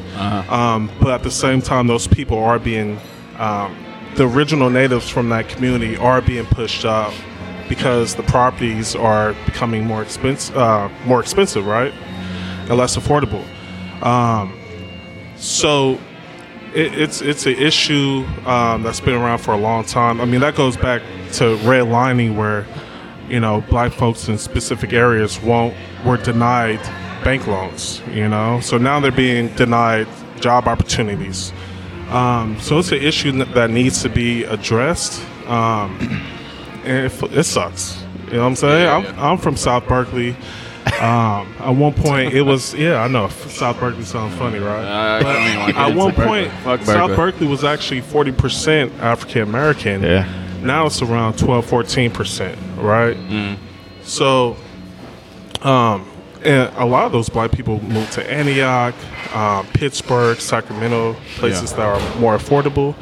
Um, 0.50 0.90
but 1.00 1.08
at 1.08 1.22
the 1.22 1.30
same 1.30 1.62
time, 1.62 1.86
those 1.86 2.06
people 2.06 2.38
are 2.38 2.58
being 2.58 3.00
um, 3.38 3.74
the 4.16 4.28
original 4.28 4.68
natives 4.68 5.08
from 5.08 5.30
that 5.30 5.48
community 5.48 5.96
are 5.96 6.20
being 6.20 6.44
pushed 6.44 6.84
out 6.84 7.14
because 7.68 8.14
the 8.14 8.22
properties 8.24 8.94
are 8.94 9.34
becoming 9.46 9.84
more 9.84 10.02
expensive, 10.02 10.56
uh, 10.56 10.88
more 11.06 11.20
expensive, 11.20 11.66
right, 11.66 11.92
and 12.68 12.76
less 12.76 12.96
affordable. 12.96 13.44
Um, 14.04 14.58
so 15.36 15.98
it, 16.74 16.94
it's 16.94 17.22
it's 17.22 17.46
an 17.46 17.54
issue 17.54 18.24
um, 18.46 18.82
that's 18.82 19.00
been 19.00 19.14
around 19.14 19.38
for 19.38 19.52
a 19.52 19.58
long 19.58 19.84
time. 19.84 20.20
I 20.20 20.24
mean, 20.24 20.40
that 20.40 20.54
goes 20.54 20.76
back 20.76 21.02
to 21.34 21.56
redlining, 21.58 22.36
where 22.36 22.66
you 23.28 23.40
know 23.40 23.62
black 23.68 23.92
folks 23.92 24.28
in 24.28 24.38
specific 24.38 24.92
areas 24.92 25.40
won't 25.40 25.74
were 26.04 26.16
denied 26.16 26.80
bank 27.24 27.46
loans. 27.46 28.02
You 28.10 28.28
know, 28.28 28.60
so 28.60 28.78
now 28.78 29.00
they're 29.00 29.12
being 29.12 29.48
denied 29.54 30.08
job 30.40 30.68
opportunities. 30.68 31.52
Um, 32.10 32.60
so 32.60 32.78
it's 32.78 32.92
an 32.92 32.98
issue 32.98 33.32
that 33.32 33.70
needs 33.70 34.02
to 34.02 34.08
be 34.08 34.44
addressed, 34.44 35.24
um, 35.48 35.98
and 36.86 37.06
it, 37.06 37.22
it 37.36 37.44
sucks. 37.44 38.00
You 38.26 38.34
know 38.34 38.40
what 38.40 38.46
I'm 38.46 38.56
saying? 38.56 38.84
Yeah, 38.84 39.12
I'm. 39.12 39.18
I'm 39.32 39.38
from 39.38 39.56
South 39.56 39.86
Berkeley. 39.86 40.36
Um, 41.00 41.54
at 41.60 41.70
one 41.70 41.94
point, 41.94 42.34
it 42.34 42.42
was 42.42 42.74
yeah, 42.74 43.02
I 43.02 43.08
know 43.08 43.28
South 43.28 43.78
Berkeley 43.80 44.04
sounds 44.04 44.34
funny, 44.36 44.58
right? 44.58 44.84
Uh, 44.84 45.18
I 45.18 45.22
don't 45.22 45.42
even 45.46 45.58
wanna 45.60 45.72
get 45.72 45.80
At 45.82 45.96
one 45.96 46.12
point, 46.12 46.50
Fuck 46.62 46.80
South 46.82 47.08
Berkeley. 47.08 47.16
Berkeley 47.16 47.46
was 47.46 47.64
actually 47.64 48.02
40% 48.02 48.98
African 48.98 49.42
American. 49.42 50.02
Yeah. 50.02 50.28
Now 50.62 50.86
it's 50.86 51.02
around 51.02 51.38
12, 51.38 51.66
14%, 51.66 52.56
right? 52.82 53.16
Mm. 53.16 53.58
So, 54.02 54.56
um, 55.62 56.08
and 56.42 56.74
a 56.76 56.84
lot 56.84 57.04
of 57.06 57.12
those 57.12 57.28
black 57.28 57.52
people 57.52 57.82
moved 57.82 58.12
to 58.12 58.30
Antioch, 58.30 58.94
um, 59.34 59.66
Pittsburg, 59.68 60.38
Sacramento, 60.40 61.16
places 61.36 61.72
Yeah. 61.72 61.76
that 61.78 61.86
are 61.86 62.18
more 62.20 62.36
affordable, 62.36 62.94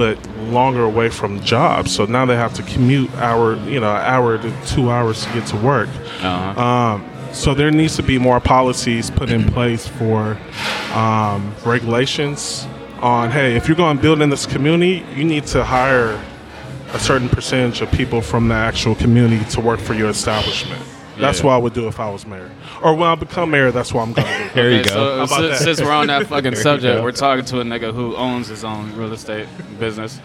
but 0.00 0.16
longer 0.48 0.82
away 0.82 1.10
from 1.10 1.38
jobs. 1.42 1.94
So 1.94 2.06
now 2.06 2.24
they 2.24 2.34
have 2.34 2.54
to 2.54 2.62
commute 2.62 3.12
hour, 3.16 3.56
you 3.68 3.80
know, 3.80 3.90
hour 3.90 4.38
to 4.38 4.50
two 4.66 4.90
hours 4.90 5.26
to 5.26 5.32
get 5.34 5.46
to 5.48 5.56
work. 5.56 5.90
Uh-huh. 6.22 6.58
Um, 6.58 7.10
so 7.34 7.52
there 7.52 7.70
needs 7.70 7.96
to 7.96 8.02
be 8.02 8.18
more 8.18 8.40
policies 8.40 9.10
put 9.10 9.28
in 9.28 9.44
place 9.52 9.86
for 9.86 10.38
um, 10.94 11.54
regulations 11.66 12.66
on 13.02 13.30
hey, 13.30 13.56
if 13.56 13.68
you're 13.68 13.76
going 13.76 13.98
to 13.98 14.02
build 14.02 14.22
in 14.22 14.30
this 14.30 14.46
community, 14.46 15.04
you 15.14 15.24
need 15.24 15.44
to 15.48 15.64
hire 15.64 16.18
a 16.94 16.98
certain 16.98 17.28
percentage 17.28 17.82
of 17.82 17.92
people 17.92 18.22
from 18.22 18.48
the 18.48 18.54
actual 18.54 18.94
community 18.94 19.44
to 19.50 19.60
work 19.60 19.80
for 19.80 19.92
your 19.92 20.08
establishment. 20.08 20.82
That's 21.20 21.40
Yeah. 21.40 21.46
what 21.46 21.52
I 21.52 21.58
would 21.58 21.72
do 21.72 21.86
if 21.88 22.00
I 22.00 22.10
was 22.10 22.26
mayor. 22.26 22.50
Or 22.82 22.94
when 22.94 23.08
I 23.08 23.14
become 23.14 23.50
mayor, 23.50 23.70
that's 23.70 23.92
what 23.92 24.02
I'm 24.02 24.12
going 24.12 24.26
to 24.26 24.44
do. 24.44 24.50
There 24.54 24.70
you 24.70 24.82
go. 24.84 24.90
So, 24.90 25.18
How 25.26 25.26
since, 25.26 25.58
since 25.58 25.80
we're 25.80 25.92
on 25.92 26.06
that 26.08 26.26
fucking 26.26 26.54
subject, 26.68 27.02
we're 27.02 27.12
talking 27.12 27.44
to 27.46 27.60
a 27.60 27.64
nigga 27.64 27.92
who 27.94 28.16
owns 28.16 28.48
his 28.48 28.64
own 28.64 28.94
real 28.96 29.12
estate 29.12 29.46
business. 29.78 30.18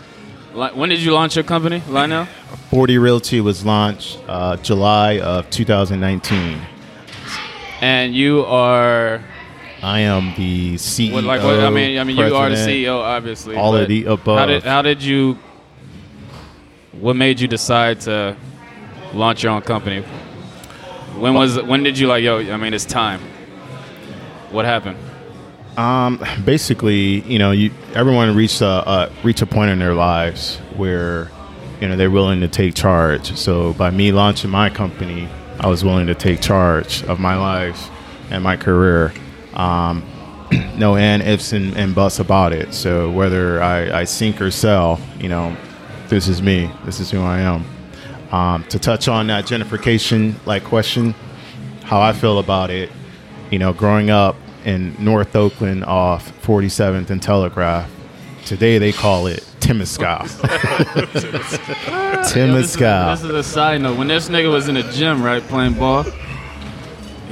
When 0.54 0.90
did 0.90 1.00
you 1.02 1.14
launch 1.14 1.36
your 1.36 1.44
company, 1.44 1.84
Lionel? 1.90 2.28
40 2.70 2.98
Realty 2.98 3.42
was 3.42 3.66
launched 3.66 4.18
uh, 4.28 4.56
July 4.58 5.20
of 5.20 5.50
2019. 5.50 6.62
And 7.82 8.16
you 8.16 8.46
are 8.46 9.22
I 9.84 10.00
am 10.00 10.34
the 10.36 10.76
CEO. 10.76 11.14
what, 11.14 11.24
like 11.26 11.44
what, 11.44 11.60
I 11.60 11.70
mean, 11.70 12.00
I 12.00 12.04
mean, 12.04 12.18
you 12.18 12.36
are 12.36 12.50
the. 12.50 12.56
CEO, 12.56 13.00
obviously. 13.00 13.56
all 13.56 13.76
of 13.76 13.88
the 13.88 14.06
above. 14.06 14.40
How 14.40 14.46
did 14.46 14.64
how 14.64 14.82
did 14.82 15.04
you? 15.04 15.38
What 16.94 17.16
made 17.16 17.40
you 17.40 17.48
decide 17.48 18.02
to 18.02 18.36
launch 19.14 19.44
your 19.44 19.52
own 19.52 19.62
company? 19.62 20.04
When 21.18 21.34
was 21.34 21.62
when 21.62 21.84
did 21.84 21.98
you 21.98 22.08
like 22.08 22.24
yo? 22.24 22.40
I 22.40 22.58
mean, 22.58 22.74
it's 22.74 22.86
time. 22.86 23.22
What 24.52 24.66
happened? 24.66 24.98
Um, 25.78 26.24
basically, 26.44 27.22
you 27.22 27.40
know, 27.40 27.52
you 27.52 27.72
everyone 27.94 28.36
reach 28.36 28.62
a 28.62 29.12
reach 29.24 29.42
a 29.42 29.46
point 29.46 29.72
in 29.72 29.80
their 29.80 29.94
lives 29.94 30.58
where 30.76 31.32
you 31.80 31.88
know 31.88 31.96
they're 31.96 32.12
willing 32.12 32.42
to 32.42 32.48
take 32.48 32.76
charge. 32.76 33.36
So 33.38 33.74
by 33.74 33.92
me 33.92 34.12
launching 34.12 34.52
my 34.52 34.70
company, 34.70 35.30
I 35.60 35.68
was 35.68 35.84
willing 35.84 36.08
to 36.08 36.16
take 36.16 36.42
charge 36.42 37.04
of 37.04 37.20
my 37.20 37.38
life 37.38 37.90
and 38.30 38.44
my 38.44 38.58
career. 38.58 39.14
Um, 39.54 40.04
no 40.76 40.96
and 40.96 41.24
ifs 41.24 41.54
and, 41.54 41.76
and 41.76 41.96
buts 41.96 42.20
about 42.20 42.54
it. 42.54 42.74
So 42.74 43.10
whether 43.10 43.62
I, 43.62 44.02
I 44.02 44.04
sink 44.04 44.42
or 44.42 44.52
sell, 44.52 45.00
you 45.20 45.30
know, 45.30 45.56
this 46.08 46.28
is 46.28 46.42
me. 46.42 46.70
This 46.84 47.00
is 47.00 47.10
who 47.10 47.22
I 47.22 47.40
am. 47.40 47.66
Um, 48.36 48.66
to 48.66 48.78
touch 48.80 49.08
on 49.08 49.28
that 49.28 49.46
gentrification 49.46 50.36
like 50.46 50.66
question, 50.66 51.16
how 51.84 52.02
I 52.02 52.12
feel 52.12 52.38
about 52.38 52.70
it, 52.70 52.92
you 53.50 53.58
know, 53.60 53.72
growing 53.72 54.10
up 54.10 54.36
in 54.66 54.94
North 55.00 55.38
Oakland 55.38 55.86
off 55.86 56.34
47th 56.42 57.10
and 57.12 57.24
Telegraph, 57.24 57.90
today 58.44 58.78
they 58.78 58.92
call 58.92 59.28
it 59.28 59.40
Temescal. 59.62 60.20
Temescal. 62.26 63.16
This 63.16 63.24
is 63.24 63.30
a 63.30 63.42
side 63.42 63.82
note. 63.82 63.98
When 63.98 64.10
this 64.10 64.28
nigga 64.28 64.52
was 64.52 64.68
in 64.68 64.76
the 64.76 64.84
gym, 64.84 65.24
right, 65.24 65.42
playing 65.42 65.76
ball, 65.76 66.04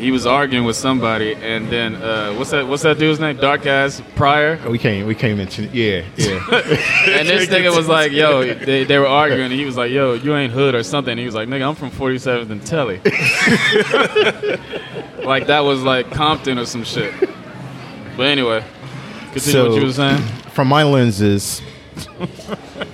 he 0.03 0.11
was 0.11 0.25
arguing 0.25 0.65
with 0.65 0.75
somebody, 0.75 1.33
and 1.35 1.69
then 1.69 1.95
uh, 1.95 2.33
what's 2.33 2.51
that? 2.51 2.67
What's 2.67 2.83
that 2.83 2.99
dude's 2.99 3.21
name? 3.21 3.37
Dark 3.37 3.65
ass 3.65 4.01
Pryor. 4.15 4.59
We 4.69 4.77
can't. 4.77 5.07
We 5.07 5.15
can't 5.15 5.37
mention. 5.37 5.63
It. 5.65 5.73
Yeah, 5.73 6.03
yeah. 6.17 6.43
And 7.13 7.27
this 7.27 7.49
nigga 7.49 7.75
was 7.75 7.87
like, 7.87 8.11
"Yo," 8.11 8.53
they, 8.53 8.83
they 8.83 8.99
were 8.99 9.07
arguing, 9.07 9.45
and 9.45 9.53
he 9.53 9.65
was 9.65 9.77
like, 9.77 9.91
"Yo, 9.91 10.13
you 10.13 10.35
ain't 10.35 10.51
hood 10.51 10.75
or 10.75 10.83
something." 10.83 11.11
And 11.11 11.19
he 11.19 11.25
was 11.25 11.35
like, 11.35 11.47
"Nigga, 11.47 11.69
I'm 11.69 11.75
from 11.75 11.91
47th 11.91 12.49
and 12.49 12.65
Telly." 12.65 12.97
like 15.25 15.47
that 15.47 15.61
was 15.61 15.81
like 15.83 16.11
Compton 16.11 16.59
or 16.59 16.65
some 16.65 16.83
shit. 16.83 17.13
But 18.17 18.27
anyway, 18.27 18.63
continue 19.31 19.69
what 19.69 19.79
you 19.79 19.85
were 19.85 19.93
saying. 19.93 20.21
from 20.51 20.67
my 20.67 20.83
lenses, 20.83 21.61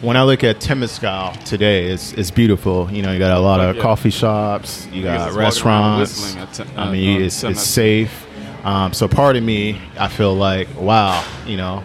when 0.02 0.18
I 0.18 0.24
look 0.24 0.44
at 0.44 0.60
Temescal 0.60 1.42
today, 1.44 1.86
it's, 1.86 2.14
it's 2.14 2.32
beautiful. 2.32 2.90
You 2.92 3.02
know, 3.02 3.12
you 3.12 3.20
got 3.20 3.38
a 3.38 3.40
lot 3.40 3.60
of 3.60 3.76
Yeah. 3.76 3.82
coffee 3.82 4.10
shops, 4.10 4.88
you 4.92 5.04
got 5.04 5.30
is 5.30 5.36
walking 5.36 5.64
around 5.64 6.00
restaurants. 6.00 6.60
I 6.60 6.88
uh, 6.88 6.92
mean, 6.92 7.22
uh, 7.22 7.26
it's, 7.26 7.44
it's 7.44 7.62
safe. 7.62 8.28
Um, 8.64 8.94
so 8.94 9.08
part 9.08 9.36
of 9.36 9.44
me, 9.44 9.80
I 9.98 10.10
feel 10.10 10.34
like, 10.34 10.68
wow, 10.76 11.24
you 11.46 11.58
know, 11.58 11.84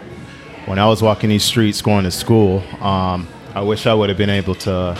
when 0.65 0.79
I 0.79 0.87
was 0.87 1.01
walking 1.01 1.29
these 1.29 1.43
streets 1.43 1.81
going 1.81 2.03
to 2.03 2.11
school, 2.11 2.63
um, 2.81 3.27
I 3.53 3.61
wish 3.61 3.87
I 3.87 3.93
would 3.93 4.09
have 4.09 4.17
been 4.17 4.29
able 4.29 4.55
to 4.55 4.97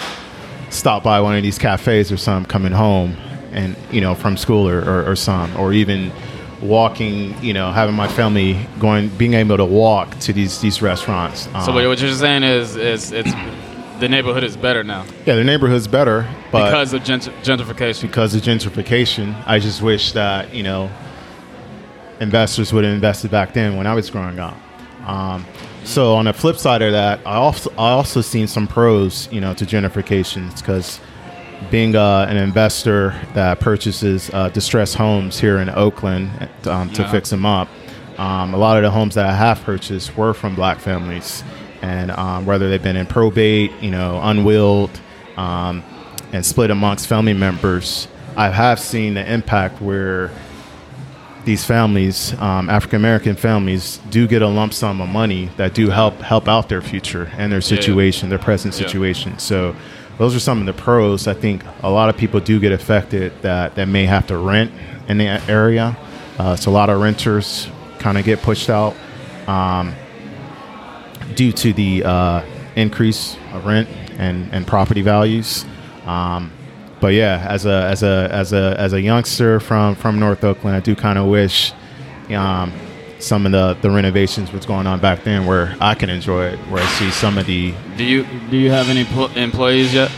stop 0.69 1.03
by 1.03 1.19
one 1.21 1.35
of 1.35 1.43
these 1.43 1.57
cafes 1.57 2.11
or 2.11 2.17
something 2.17 2.49
coming 2.49 2.71
home 2.71 3.17
and 3.51 3.75
you 3.91 4.01
know 4.01 4.13
from 4.13 4.35
school 4.35 4.67
or, 4.67 4.79
or, 4.79 5.11
or 5.11 5.15
some 5.15 5.55
or 5.57 5.73
even 5.73 6.11
walking 6.67 7.35
you 7.43 7.53
know 7.53 7.71
having 7.71 7.95
my 7.95 8.07
family 8.07 8.67
going 8.79 9.09
being 9.17 9.33
able 9.33 9.57
to 9.57 9.65
walk 9.65 10.17
to 10.19 10.33
these 10.33 10.59
these 10.61 10.81
restaurants. 10.81 11.43
So 11.43 11.49
Um, 11.55 11.75
what 11.75 11.87
what 11.87 12.01
you're 12.01 12.13
saying 12.13 12.43
is, 12.43 12.75
is 12.75 13.11
it's 13.11 13.31
the 13.99 14.09
neighborhood 14.09 14.43
is 14.43 14.57
better 14.57 14.83
now? 14.83 15.05
Yeah 15.25 15.35
the 15.35 15.43
neighborhood's 15.43 15.87
better 15.87 16.27
but 16.51 16.65
because 16.65 16.91
of 16.93 17.01
gentr- 17.03 17.31
gentrification. 17.43 18.01
because 18.01 18.35
of 18.35 18.41
gentrification. 18.41 19.35
I 19.47 19.59
just 19.59 19.81
wish 19.81 20.11
that 20.13 20.53
you 20.53 20.63
know 20.63 20.89
investors 22.19 22.71
would 22.73 22.83
have 22.83 22.93
invested 22.93 23.29
back 23.31 23.53
then 23.53 23.75
when 23.77 23.87
i 23.87 23.93
was 23.93 24.09
growing 24.09 24.39
up. 24.39 24.55
Um, 25.07 25.45
so 25.83 26.15
on 26.15 26.25
the 26.25 26.33
flip 26.33 26.57
side 26.57 26.81
of 26.81 26.93
that 26.93 27.19
i 27.27 27.35
also 27.35 27.69
i 27.77 27.91
also 27.91 28.21
seen 28.21 28.47
some 28.47 28.67
pros 28.67 29.29
you 29.31 29.39
know 29.39 29.53
to 29.53 29.65
gentrification 29.65 30.43
because 30.57 30.99
being 31.71 31.95
uh, 31.95 32.25
an 32.29 32.37
investor 32.37 33.19
that 33.33 33.59
purchases 33.59 34.29
uh, 34.33 34.49
distressed 34.49 34.95
homes 34.95 35.39
here 35.39 35.57
in 35.57 35.69
oakland 35.69 36.29
um, 36.65 36.89
to 36.91 37.01
Yeah. 37.01 37.11
fix 37.11 37.29
them 37.29 37.45
up 37.45 37.67
um, 38.17 38.53
a 38.53 38.57
lot 38.57 38.77
of 38.77 38.83
the 38.83 38.91
homes 38.91 39.15
that 39.15 39.25
i 39.25 39.33
have 39.33 39.61
purchased 39.63 40.15
were 40.17 40.33
from 40.33 40.55
black 40.55 40.79
families 40.79 41.43
and 41.81 42.11
um, 42.11 42.45
whether 42.45 42.69
they've 42.69 42.81
been 42.83 42.95
in 42.95 43.05
probate 43.05 43.71
you 43.81 43.91
know 43.91 44.19
unwilled 44.23 44.91
um, 45.37 45.83
and 46.33 46.45
split 46.45 46.71
amongst 46.71 47.07
family 47.07 47.33
members 47.33 48.07
i 48.37 48.49
have 48.49 48.79
seen 48.79 49.13
the 49.15 49.31
impact 49.33 49.81
where 49.81 50.31
these 51.45 51.63
families, 51.63 52.33
um, 52.39 52.71
African 52.71 52.95
American 52.95 53.35
families, 53.35 53.99
do 54.09 54.25
get 54.27 54.41
a 54.41 54.47
lump 54.47 54.73
sum 54.73 54.99
of 54.99 55.07
money 55.09 55.51
that 55.57 55.75
do 55.75 55.91
help 55.91 56.19
help 56.21 56.47
out 56.47 56.69
their 56.69 56.81
future 56.81 57.29
and 57.37 57.51
their 57.53 57.61
situation, 57.61 58.29
their 58.29 58.39
present 58.39 58.73
Yeah. 58.73 58.87
situation. 58.87 59.37
So, 59.37 59.75
those 60.17 60.35
are 60.35 60.39
some 60.39 60.59
of 60.59 60.65
the 60.65 60.73
pros. 60.73 61.27
I 61.27 61.33
think 61.33 61.63
a 61.83 61.89
lot 61.89 62.09
of 62.09 62.17
people 62.17 62.39
do 62.39 62.59
get 62.59 62.71
affected 62.71 63.33
that 63.41 63.75
that 63.75 63.87
may 63.87 64.05
have 64.05 64.27
to 64.27 64.37
rent 64.37 64.71
in 65.07 65.17
the 65.17 65.25
area. 65.49 65.97
Uh, 66.37 66.55
so 66.55 66.71
a 66.71 66.73
lot 66.73 66.89
of 66.89 67.01
renters 67.01 67.67
kind 67.99 68.17
of 68.17 68.25
get 68.25 68.41
pushed 68.41 68.69
out 68.69 68.95
um, 69.47 69.93
due 71.35 71.51
to 71.51 71.73
the 71.73 72.03
uh, 72.03 72.45
increase 72.75 73.37
of 73.53 73.65
rent 73.65 73.89
and, 74.17 74.53
and 74.53 74.67
property 74.67 75.01
values. 75.01 75.65
Um, 76.05 76.51
but 77.01 77.13
yeah, 77.13 77.45
as 77.49 77.65
a 77.65 77.87
as 77.89 78.03
a 78.03 78.29
as 78.31 78.53
a 78.53 78.75
as 78.79 78.93
a 78.93 79.01
youngster 79.01 79.59
from 79.59 79.95
from 79.95 80.19
North 80.19 80.43
Oakland, 80.43 80.75
I 80.75 80.79
do 80.79 80.95
kind 80.95 81.17
of 81.17 81.27
wish 81.27 81.73
um, 82.29 82.71
some 83.19 83.45
of 83.45 83.51
the 83.51 83.77
the 83.81 83.89
renovations 83.89 84.51
was 84.51 84.65
going 84.65 84.87
on 84.87 84.99
back 84.99 85.23
then 85.23 85.45
where 85.45 85.75
I 85.79 85.95
can 85.95 86.09
enjoy 86.09 86.47
it. 86.47 86.59
Where 86.69 86.83
I 86.83 86.85
see 86.87 87.09
some 87.11 87.37
of 87.37 87.45
the 87.45 87.73
Do 87.97 88.03
you 88.03 88.25
do 88.49 88.57
you 88.57 88.71
have 88.71 88.89
any 88.89 89.05
pl- 89.05 89.31
employees 89.37 89.93
yet, 89.93 90.11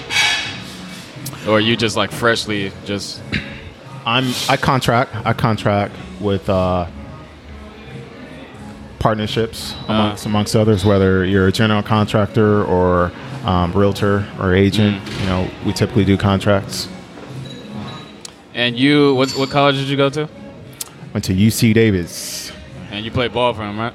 or 1.48 1.58
are 1.58 1.60
you 1.60 1.76
just 1.76 1.96
like 1.96 2.12
freshly 2.12 2.72
just? 2.86 3.22
I'm 4.06 4.26
I 4.50 4.58
contract 4.58 5.16
I 5.26 5.34
contract 5.34 5.94
with 6.20 6.50
uh, 6.50 6.88
partnerships 9.00 9.76
amongst 9.88 10.26
amongst 10.26 10.56
others. 10.56 10.86
Whether 10.86 11.26
you're 11.26 11.48
a 11.48 11.52
general 11.52 11.84
contractor 11.84 12.64
or 12.66 13.12
um, 13.46 13.72
realtor 13.74 14.26
or 14.40 14.54
agent, 14.54 15.02
you 15.20 15.26
know, 15.26 15.50
we 15.66 15.74
typically 15.74 16.06
do 16.06 16.18
contracts. 16.18 16.88
And 18.54 18.78
you, 18.78 19.14
what 19.14 19.32
what 19.32 19.50
college 19.50 19.76
did 19.76 19.88
you 19.88 19.98
go 19.98 20.10
to? 20.10 20.28
Went 21.14 21.26
to 21.26 21.34
UC 21.34 21.74
Davis. 21.74 22.47
And 22.98 23.06
you 23.06 23.12
played 23.12 23.32
ball 23.32 23.54
for 23.54 23.62
him, 23.62 23.78
right? 23.78 23.94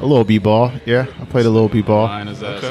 A 0.00 0.04
little 0.04 0.24
b-ball, 0.24 0.72
yeah. 0.84 1.06
I 1.18 1.24
played 1.24 1.46
a 1.46 1.48
little 1.48 1.70
b-ball. 1.70 2.06
Mine 2.06 2.28
is 2.28 2.40
that. 2.40 2.62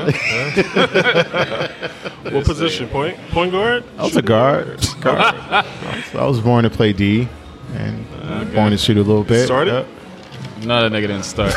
What 2.32 2.46
position? 2.46 2.88
Point 2.88 3.18
point 3.32 3.52
guard? 3.52 3.84
I 3.98 4.04
was 4.04 4.16
a 4.16 4.22
guard. 4.22 4.80
guard. 5.02 5.20
I, 5.20 5.66
was, 5.96 6.16
I 6.16 6.26
was 6.28 6.40
born 6.40 6.66
to 6.66 6.70
play 6.70 6.94
D, 6.94 7.28
and 7.74 8.08
born 8.54 8.70
to 8.70 8.78
shoot 8.78 8.98
a 8.98 9.02
little 9.02 9.24
bit. 9.24 9.48
Started? 9.48 9.74
Yep. 9.74 10.68
No, 10.68 10.88
that 10.88 10.92
nigga 10.92 11.08
didn't 11.08 11.24
start. 11.24 11.52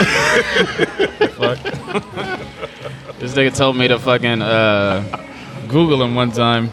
Fuck. 1.34 1.58
this 3.18 3.34
nigga 3.34 3.54
told 3.54 3.76
me 3.76 3.88
to 3.88 3.98
fucking 3.98 4.40
uh, 4.40 5.26
Google 5.68 6.02
him 6.02 6.14
one 6.14 6.32
time, 6.32 6.72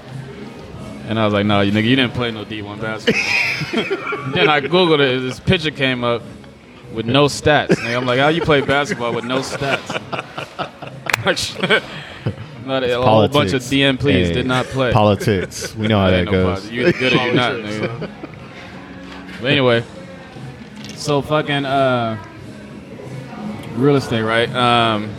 and 1.10 1.20
I 1.20 1.26
was 1.26 1.34
like, 1.34 1.46
"No, 1.46 1.60
you 1.60 1.74
nigga, 1.74 1.84
you 1.84 1.98
didn't 1.98 2.14
play 2.14 2.32
no 2.32 2.46
D1 2.46 2.80
basketball." 2.80 4.32
then 4.36 4.48
I 4.48 4.62
Googled 4.62 5.02
it. 5.02 5.20
This 5.20 5.42
picture 5.42 5.72
came 5.72 6.06
up 6.06 6.22
with 6.94 7.06
no 7.06 7.26
stats. 7.26 7.70
Nigga, 7.70 7.98
I'm 7.98 8.06
like, 8.06 8.20
"How 8.20 8.28
you 8.30 8.42
play 8.42 8.62
basketball 8.62 9.14
with 9.14 9.26
no 9.26 9.40
stats?" 9.40 10.00
Not 12.66 12.84
a, 12.84 13.00
a 13.00 13.02
whole 13.02 13.28
bunch 13.28 13.54
of 13.54 13.62
Politics. 13.62 13.68
DM 13.70 14.00
please 14.00 14.28
Hey, 14.28 14.34
did 14.34 14.46
not 14.46 14.66
play. 14.68 14.92
Politics. 14.94 15.76
We 15.76 15.88
know 15.88 16.00
how 16.00 16.12
that 16.12 16.26
goes. 16.26 16.62
problem. 16.62 16.74
You 16.74 16.94
good 16.94 17.14
or 17.14 17.34
not, 17.34 17.54
nigga. 17.54 18.10
But 19.42 19.52
anyway, 19.52 19.84
so 20.96 21.22
fucking 21.24 21.66
uh, 21.66 22.24
real 23.76 23.96
estate, 23.96 24.22
right? 24.22 24.48
Um, 24.54 25.12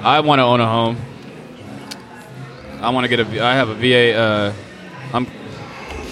I 0.00 0.20
want 0.20 0.38
to 0.38 0.44
own 0.44 0.60
a 0.60 0.66
home. 0.66 0.96
I 2.80 2.88
want 2.88 3.04
to 3.04 3.08
get 3.08 3.20
a. 3.20 3.44
I 3.44 3.52
have 3.54 3.68
a 3.68 3.74
VA. 3.74 4.14
Uh, 4.16 4.52
I'm 5.12 5.26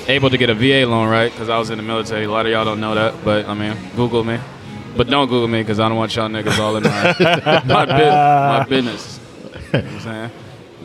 able 0.09 0.31
to 0.31 0.39
get 0.39 0.51
a 0.51 0.55
VA 0.55 0.87
loan, 0.89 1.09
right? 1.09 1.31
Because 1.31 1.49
I 1.49 1.59
was 1.59 1.71
in 1.71 1.77
the 1.79 1.85
military. 1.85 2.25
A 2.25 2.31
lot 2.31 2.47
of 2.47 2.53
y'all 2.53 2.65
don't 2.65 2.81
know 2.81 2.95
that, 2.95 3.15
but 3.25 3.47
I 3.47 3.55
mean, 3.55 3.77
Google 3.97 4.25
me. 4.25 4.39
But 4.97 5.09
don't 5.09 5.29
Google 5.29 5.49
me 5.49 5.61
because 5.63 5.79
I 5.79 5.89
don't 5.89 5.97
want 5.99 6.15
y'all 6.17 6.29
niggas 6.29 6.59
all 6.59 6.77
in 6.77 6.83
my 6.83 7.63
my, 7.67 7.85
bu- 7.87 7.93
my 7.95 8.67
business. 8.69 9.21
You 9.55 9.59
know 9.61 9.85
what 9.85 9.93
I'm 9.93 10.01
saying? 10.01 10.31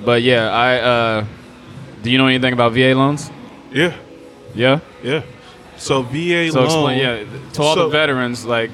But 0.06 0.22
yeah, 0.22 0.50
I. 0.51 0.75
Uh, 0.80 1.25
do 2.03 2.12
you 2.12 2.18
know 2.18 2.27
anything 2.27 2.51
about 2.53 2.74
VA 2.74 2.94
loans? 2.94 3.32
Yeah, 3.72 3.96
Yeah. 4.53 4.82
yeah. 5.01 5.24
So 5.77 6.01
VA 6.03 6.51
loans. 6.51 6.53
So 6.53 6.60
loan. 6.60 6.65
explain, 6.94 7.00
yeah, 7.00 7.51
to 7.53 7.62
all 7.63 7.75
So- 7.75 7.84
the 7.86 7.89
veterans 7.89 8.46
like 8.46 8.70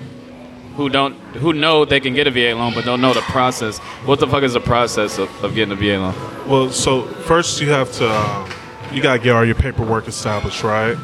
who 0.75 0.89
don't 0.89 1.13
who 1.37 1.53
know 1.53 1.85
they 1.85 1.99
can 1.99 2.13
get 2.15 2.25
a 2.25 2.31
VA 2.31 2.55
loan 2.55 2.73
but 2.73 2.85
don't 2.85 3.01
know 3.01 3.13
the 3.13 3.21
process. 3.21 3.77
What 4.05 4.19
the 4.19 4.27
fuck 4.27 4.43
is 4.43 4.53
the 4.53 4.59
process 4.61 5.17
of, 5.19 5.29
of 5.43 5.53
getting 5.53 5.71
a 5.71 5.75
VA 5.75 5.99
loan? 5.99 6.15
Well, 6.49 6.71
so 6.71 7.03
first 7.03 7.61
you 7.61 7.69
have 7.69 7.91
to, 7.93 8.09
um, 8.09 8.49
you 8.91 9.01
gotta 9.01 9.19
get 9.19 9.35
all 9.35 9.45
your 9.45 9.55
paperwork 9.55 10.07
established, 10.07 10.63
right? 10.63 10.97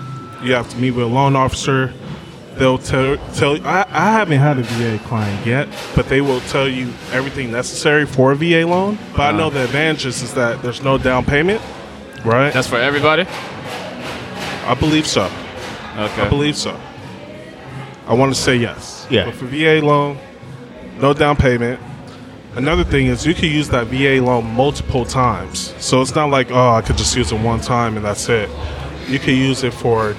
You 0.44 0.54
have 0.54 0.70
to 0.70 0.78
meet 0.78 0.92
with 0.92 1.06
a 1.06 1.10
loan 1.10 1.36
officer. 1.36 1.94
They'll 2.56 2.78
tell 2.78 3.18
tell. 3.34 3.56
I, 3.68 3.86
I 3.90 4.12
haven't 4.12 4.40
had 4.40 4.58
a 4.58 4.64
VA 4.64 5.04
client 5.06 5.46
yet, 5.46 5.68
but 5.96 6.08
they 6.08 6.22
will 6.22 6.40
tell 6.42 6.68
you 6.68 6.94
everything 7.12 7.52
necessary 7.52 8.06
for 8.06 8.32
a 8.32 8.36
VA 8.36 8.66
loan. 8.66 8.98
But 9.12 9.34
I 9.34 9.38
know 9.38 9.50
the 9.50 9.60
uh-huh. 9.60 9.66
advantages 9.66 10.22
is 10.22 10.34
that 10.36 10.62
there's 10.62 10.82
no 10.82 10.98
down 10.98 11.26
payment, 11.26 11.62
right? 12.24 12.54
That's 12.54 12.68
for 12.68 12.78
everybody. 12.78 13.26
I 14.66 14.74
believe 14.80 15.06
so. 15.06 15.26
Okay. 15.26 16.22
I 16.22 16.30
believe 16.30 16.56
so. 16.56 16.80
I 18.08 18.14
want 18.14 18.34
to 18.34 18.40
say 18.40 18.56
yes. 18.56 19.06
Yeah. 19.10 19.26
But 19.26 19.36
for 19.36 19.46
VA 19.46 19.82
loan, 19.84 20.18
no 21.00 21.14
down 21.14 21.36
payment. 21.36 21.80
Another 22.56 22.86
thing 22.86 23.08
is 23.08 23.26
you 23.26 23.34
can 23.36 23.50
use 23.52 23.68
that 23.70 23.88
VA 23.88 24.24
loan 24.24 24.46
multiple 24.46 25.04
times. 25.04 25.74
So 25.80 26.02
it's 26.02 26.16
not 26.16 26.30
like, 26.30 26.52
oh, 26.52 26.70
I 26.70 26.82
could 26.82 26.98
just 26.98 27.14
use 27.16 27.34
it 27.34 27.40
one 27.42 27.60
time 27.60 27.98
and 27.98 28.06
that's 28.06 28.30
it. 28.30 28.50
You 29.10 29.20
can 29.20 29.36
use 29.36 29.64
it 29.64 29.74
for 29.74 30.16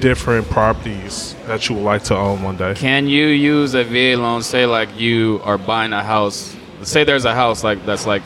different 0.00 0.50
properties 0.50 1.34
that 1.46 1.68
you 1.68 1.76
would 1.76 1.84
like 1.84 2.02
to 2.04 2.16
own 2.16 2.42
one 2.42 2.56
day. 2.56 2.74
Can 2.74 3.06
you 3.06 3.26
use 3.26 3.74
a 3.74 3.84
VA 3.84 4.20
loan? 4.20 4.42
Say 4.42 4.66
like 4.66 4.98
you 4.98 5.40
are 5.44 5.58
buying 5.58 5.92
a 5.92 6.02
house. 6.02 6.56
Say 6.82 7.04
there's 7.04 7.24
a 7.24 7.34
house 7.34 7.62
like 7.62 7.86
that's 7.86 8.04
like 8.04 8.22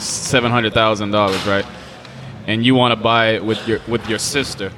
seven 0.00 0.50
hundred 0.50 0.74
thousand 0.74 1.12
dollars, 1.12 1.46
right? 1.46 1.66
And 2.48 2.66
you 2.66 2.74
want 2.74 2.92
to 2.92 3.00
buy 3.00 3.34
it 3.34 3.44
with 3.44 3.66
your 3.68 3.80
with 3.86 4.08
your 4.08 4.18
sister. 4.18 4.72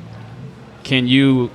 Can 0.82 1.06
you 1.06 1.50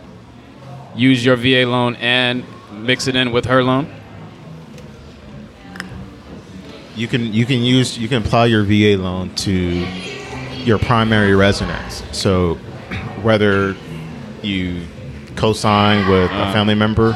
use 0.96 1.24
your 1.24 1.36
VA 1.36 1.70
loan 1.70 1.96
and 1.98 2.44
mix 2.72 3.08
it 3.08 3.16
in 3.16 3.32
with 3.32 3.46
her 3.46 3.64
loan? 3.64 3.94
You 6.98 7.08
can 7.08 7.32
you 7.34 7.46
can 7.46 7.62
use 7.62 7.98
you 7.98 8.08
can 8.08 8.24
apply 8.24 8.48
your 8.48 8.64
VA 8.64 8.98
loan 9.02 9.34
to 9.36 9.52
your 10.66 10.80
primary 10.80 11.36
residence. 11.36 12.04
So 12.12 12.56
whether 13.22 13.76
you 14.42 14.82
co-sign 15.36 16.10
with 16.10 16.32
Uh. 16.32 16.46
a 16.50 16.54
family 16.54 16.74
member, 16.76 17.10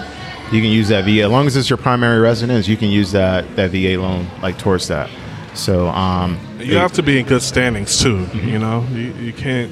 you 0.52 0.62
can 0.62 0.70
use 0.70 0.88
that 0.90 1.04
VA 1.06 1.24
as 1.24 1.32
long 1.32 1.48
as 1.48 1.56
it's 1.58 1.70
your 1.70 1.78
primary 1.78 2.20
residence. 2.20 2.68
You 2.68 2.78
can 2.78 2.90
use 2.90 3.12
that 3.14 3.56
that 3.56 3.72
VA 3.72 4.00
loan 4.00 4.28
like 4.42 4.58
towards 4.60 4.88
that. 4.90 5.10
So 5.56 5.88
um, 5.90 6.38
You 6.60 6.78
have 6.78 6.94
to 6.94 7.04
be 7.04 7.20
in 7.20 7.26
good 7.26 7.42
standings 7.42 8.00
too, 8.00 8.26
you 8.36 8.58
know? 8.60 8.86
You, 8.94 9.12
you 9.20 9.34
can't, 9.34 9.70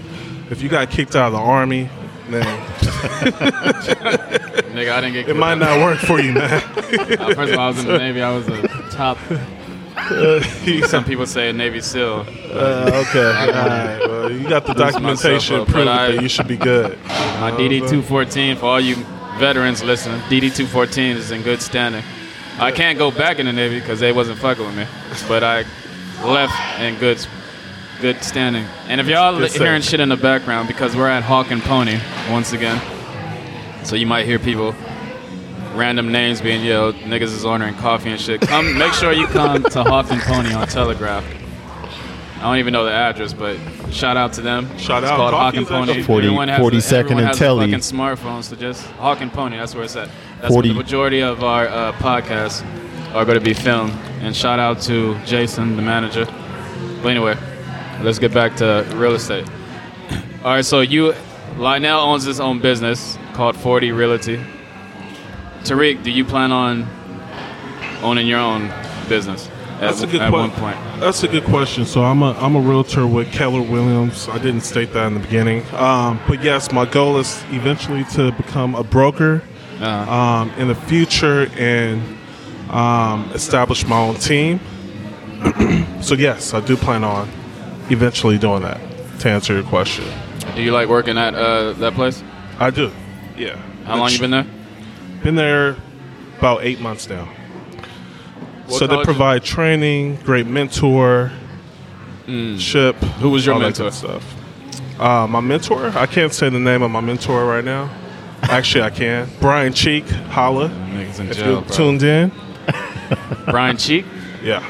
if 0.50 0.62
you 0.62 0.68
got 0.68 0.90
kicked 0.90 1.16
out 1.16 1.28
of 1.28 1.34
the 1.34 1.40
army, 1.40 1.88
then 2.30 2.44
Nigga, 4.74 4.92
I 4.92 5.02
didn't 5.02 5.14
get. 5.14 5.30
it 5.30 5.36
might 5.38 5.56
not 5.58 5.80
work 5.80 6.00
for 6.00 6.20
you, 6.20 6.34
man. 6.34 6.62
Uh, 6.62 7.34
first 7.36 7.54
of 7.54 7.60
all, 7.60 7.60
I 7.60 7.68
was 7.70 7.80
in 7.80 7.88
the 7.88 7.98
Navy. 8.06 8.22
I 8.22 8.32
was 8.36 8.48
a 8.50 8.68
top. 8.92 9.18
Some 10.88 11.04
people 11.04 11.26
say 11.26 11.50
a 11.50 11.54
Navy 11.54 11.82
SEAL. 11.82 12.26
Uh, 12.52 13.04
okay. 13.08 13.26
All 13.26 13.68
right. 13.68 14.00
Well, 14.08 14.32
you 14.32 14.48
got 14.50 14.66
the 14.66 14.74
Lose 14.74 14.82
documentation 14.94 15.58
up, 15.58 15.68
but 15.68 15.74
proving 15.74 15.90
I- 15.90 16.12
that 16.12 16.22
you 16.24 16.30
should 16.30 16.48
be 16.48 16.58
good. 16.58 16.98
My 17.40 17.52
DD 17.52 17.88
two 17.90 18.02
fourteen 18.02 18.56
for 18.58 18.66
all 18.66 18.80
you 18.80 18.96
veterans 19.38 19.84
listening. 19.84 20.20
DD 20.30 20.56
two 20.56 20.66
fourteen 20.66 21.16
is 21.18 21.32
in 21.32 21.42
good 21.44 21.62
standing. 21.62 22.04
I 22.60 22.72
can't 22.72 22.98
go 22.98 23.10
back 23.12 23.40
in 23.40 23.46
the 23.46 23.54
Navy 23.54 23.80
because 23.80 24.00
they 24.00 24.12
wasn't 24.12 24.40
fucking 24.40 24.66
with 24.66 24.76
me, 24.76 24.86
but 25.28 25.44
I 25.44 25.64
left 26.26 26.80
in 26.82 26.96
good 27.00 27.26
good 28.02 28.22
standing. 28.24 28.66
And 28.88 29.00
if 29.00 29.08
y'all 29.08 29.38
Good 29.38 29.52
hearing 29.52 29.82
shit 29.82 30.00
in 30.00 30.10
the 30.10 30.18
background 30.18 30.68
because 30.68 30.96
we're 30.96 31.08
at 31.10 31.24
Hawk 31.24 31.52
and 31.52 31.62
Pony 31.62 32.00
once 32.30 32.52
again, 32.54 32.82
so 33.86 33.96
you 33.96 34.06
might 34.08 34.26
hear 34.26 34.40
people 34.40 34.74
random 35.80 36.12
names 36.12 36.42
being 36.42 36.64
yelled. 36.64 36.96
Niggas 36.96 37.34
is 37.34 37.46
ordering 37.46 37.74
coffee 37.76 38.12
and 38.12 38.20
shit. 38.20 38.42
Come, 38.42 38.78
make 38.78 38.94
sure 38.94 39.14
you 39.14 39.26
come 39.28 39.64
to 39.64 39.84
Hawk 39.84 40.12
and 40.12 40.22
Pony 40.22 40.54
on 40.54 40.68
Telegraph. 40.68 41.24
I 42.38 42.42
don't 42.44 42.58
even 42.58 42.74
know 42.74 42.86
the 42.86 42.92
address, 42.92 43.34
but 43.34 43.58
shout 43.92 44.16
out 44.18 44.34
to 44.34 44.42
them. 44.42 44.66
Shout 44.78 45.04
it's 45.04 45.12
out. 45.12 45.18
called 45.18 45.34
Hawk 45.34 45.56
and 45.56 45.66
Pony. 45.68 45.92
actually- 45.92 46.04
40 46.04 46.28
everyone 46.28 46.48
has 46.50 46.62
42nd 46.62 46.92
a, 46.92 46.98
everyone 46.98 47.18
and 47.20 47.28
has 47.28 47.38
Telly. 47.38 47.66
a 47.66 47.68
fucking 47.68 47.80
smartphone, 47.80 48.44
so 48.44 48.56
just 48.56 48.86
Hawk 48.92 49.22
and 49.22 49.32
Pony. 49.32 49.58
That's 49.58 49.74
where 49.74 49.84
it's 49.84 49.96
at. 49.96 50.10
That's 50.42 50.54
40 50.54 50.70
where 50.70 50.74
the 50.74 50.84
majority 50.84 51.22
of 51.22 51.44
our 51.44 51.68
uh, 51.68 51.92
podcasts 51.94 52.64
are 53.14 53.26
going 53.26 53.40
to 53.40 53.44
be 53.44 53.54
filmed. 53.54 53.92
And 54.22 54.36
shout 54.36 54.60
out 54.60 54.82
to 54.82 55.18
Jason, 55.26 55.76
the 55.76 55.82
manager. 55.82 56.26
But 57.02 57.10
anyway, 57.10 57.38
let's 58.04 58.20
get 58.20 58.34
back 58.34 58.56
to 58.58 58.86
real 58.96 59.16
estate. 59.16 59.48
All 60.44 60.52
right, 60.52 60.64
so 60.66 60.82
you, 60.82 61.14
Lionel 61.58 62.00
owns 62.02 62.24
his 62.24 62.40
own 62.40 62.60
business 62.60 63.18
called 63.34 63.56
40 63.58 63.92
Realty. 63.92 64.40
Tariq, 65.64 66.04
do 66.04 66.12
you 66.12 66.26
plan 66.26 66.52
on 66.52 66.88
owning 68.02 68.28
your 68.28 68.40
own 68.40 68.72
business? 69.08 69.48
At, 69.48 69.82
That's 69.82 70.02
a 70.02 70.08
good 70.08 70.22
at 70.22 70.32
one 70.32 70.52
point. 70.52 70.78
That's 71.00 71.24
a 71.24 71.28
good 71.28 71.46
question. 71.46 71.86
So 71.86 72.04
I'm 72.04 72.22
a 72.22 72.34
I'm 72.34 72.56
a 72.56 72.60
realtor 72.60 73.08
with 73.08 73.32
Keller 73.32 73.62
Williams. 73.62 74.28
I 74.28 74.38
didn't 74.38 74.62
state 74.62 74.92
that 74.94 75.08
in 75.08 75.14
the 75.14 75.20
beginning, 75.22 75.64
um, 75.74 76.20
but 76.28 76.44
yes, 76.44 76.72
my 76.72 76.86
goal 76.86 77.18
is 77.18 77.42
eventually 77.52 78.04
to 78.16 78.32
become 78.34 78.76
a 78.76 78.84
broker 78.84 79.42
Uh, 79.80 79.86
um, 80.12 80.50
in 80.58 80.68
the 80.68 80.76
future 80.76 81.50
and 81.58 82.02
um, 82.70 83.32
establish 83.34 83.86
my 83.86 83.98
own 83.98 84.16
team. 84.16 84.60
so 86.02 86.16
yes, 86.16 86.54
I 86.54 86.60
do 86.60 86.76
plan 86.76 87.06
on 87.06 87.30
eventually 87.90 88.38
doing 88.38 88.64
that. 88.64 88.82
To 89.22 89.30
answer 89.30 89.54
your 89.54 89.64
question, 89.64 90.04
do 90.56 90.62
you 90.62 90.72
like 90.72 90.90
working 90.90 91.18
at 91.18 91.34
uh, 91.36 91.72
that 91.74 91.94
place? 91.94 92.22
I 92.60 92.70
do. 92.72 92.92
Yeah. 93.38 93.56
How 93.86 93.96
long 93.98 94.12
you 94.12 94.20
been 94.20 94.32
there? 94.32 94.46
Been 95.30 95.36
there 95.36 95.76
about 96.40 96.64
eight 96.64 96.80
months 96.80 97.08
now. 97.08 97.26
What 98.66 98.80
so 98.80 98.88
they 98.88 99.04
provide 99.04 99.44
training, 99.44 100.16
great 100.24 100.48
mentor, 100.48 101.32
ship. 102.58 102.96
Who 103.22 103.30
was 103.30 103.46
your 103.46 103.60
mentor? 103.60 103.92
stuff. 103.92 104.26
Uh, 105.00 105.28
my 105.28 105.40
mentor, 105.40 105.90
I 105.96 106.08
can't 106.08 106.34
say 106.34 106.50
the 106.50 106.58
name 106.58 106.82
of 106.82 106.90
my 106.90 107.00
mentor 107.00 107.46
right 107.46 107.64
now. 107.64 107.92
Actually, 108.42 108.86
I 108.86 108.90
can. 108.90 109.30
Brian 109.40 109.72
Cheek, 109.72 110.10
holla. 110.10 110.70
Niggas 110.70 111.20
in 111.20 111.28
If 111.30 111.38
jail, 111.38 111.62
bro. 111.62 111.76
tuned 111.76 112.02
in, 112.02 112.32
Brian 113.46 113.78
Cheek. 113.78 114.06
yeah. 114.42 114.66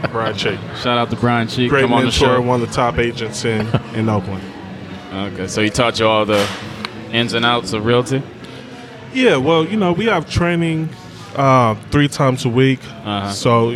Brian 0.10 0.36
Cheek, 0.36 0.58
Shout 0.74 0.98
out 0.98 1.08
to 1.10 1.14
Brian 1.16 1.46
Cheek. 1.46 1.70
great 1.70 1.82
Come 1.82 1.92
on 1.92 2.00
the 2.00 2.04
mentor, 2.06 2.18
show. 2.18 2.40
one 2.42 2.60
of 2.60 2.66
the 2.68 2.74
top 2.74 2.98
agents 2.98 3.44
in 3.44 3.64
in 3.94 4.08
Oakland. 4.08 4.42
Okay, 5.14 5.46
so 5.46 5.62
he 5.62 5.70
taught 5.70 6.00
you 6.00 6.08
all 6.08 6.24
the 6.24 6.44
ins 7.12 7.32
and 7.34 7.44
outs 7.44 7.72
of 7.72 7.84
realty. 7.86 8.24
Yeah, 9.12 9.36
well, 9.36 9.66
you 9.66 9.76
know, 9.76 9.92
we 9.92 10.06
have 10.06 10.30
training 10.30 10.88
uh, 11.36 11.74
three 11.90 12.08
times 12.08 12.44
a 12.44 12.48
week. 12.48 12.80
Uh-huh. 12.84 13.30
So, 13.30 13.70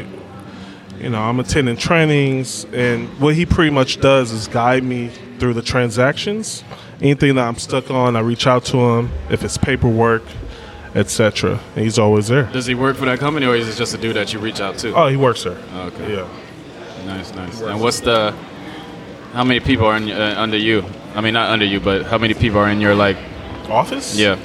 you 0.98 1.10
know, 1.10 1.20
I'm 1.20 1.40
attending 1.40 1.76
trainings, 1.76 2.64
and 2.72 3.08
what 3.20 3.34
he 3.34 3.44
pretty 3.46 3.70
much 3.70 4.00
does 4.00 4.30
is 4.32 4.48
guide 4.48 4.84
me 4.84 5.10
through 5.38 5.54
the 5.54 5.62
transactions. 5.62 6.62
Anything 7.00 7.34
that 7.34 7.46
I'm 7.46 7.56
stuck 7.56 7.90
on, 7.90 8.16
I 8.16 8.20
reach 8.20 8.46
out 8.46 8.64
to 8.66 8.76
him. 8.78 9.10
If 9.28 9.42
it's 9.44 9.58
paperwork, 9.58 10.22
etc. 10.94 11.60
He's 11.74 11.98
always 11.98 12.28
there. 12.28 12.44
Does 12.44 12.66
he 12.66 12.74
work 12.74 12.96
for 12.96 13.04
that 13.06 13.18
company, 13.18 13.46
or 13.46 13.56
is 13.56 13.68
it 13.68 13.76
just 13.76 13.94
a 13.94 13.98
dude 13.98 14.16
that 14.16 14.32
you 14.32 14.38
reach 14.38 14.60
out 14.60 14.78
to? 14.78 14.94
Oh, 14.94 15.08
he 15.08 15.16
works 15.16 15.42
there. 15.44 15.58
okay. 15.74 16.14
Yeah. 16.14 16.28
Nice, 17.06 17.34
nice. 17.34 17.60
And 17.60 17.80
what's 17.80 18.00
the? 18.00 18.34
How 19.32 19.42
many 19.42 19.58
people 19.58 19.86
are 19.86 19.96
in, 19.96 20.10
uh, 20.10 20.34
under 20.38 20.56
you? 20.56 20.84
I 21.16 21.20
mean, 21.20 21.34
not 21.34 21.50
under 21.50 21.64
you, 21.64 21.80
but 21.80 22.06
how 22.06 22.18
many 22.18 22.34
people 22.34 22.58
are 22.60 22.68
in 22.70 22.80
your 22.80 22.94
like? 22.94 23.16
Office? 23.68 24.14
Yeah. 24.16 24.38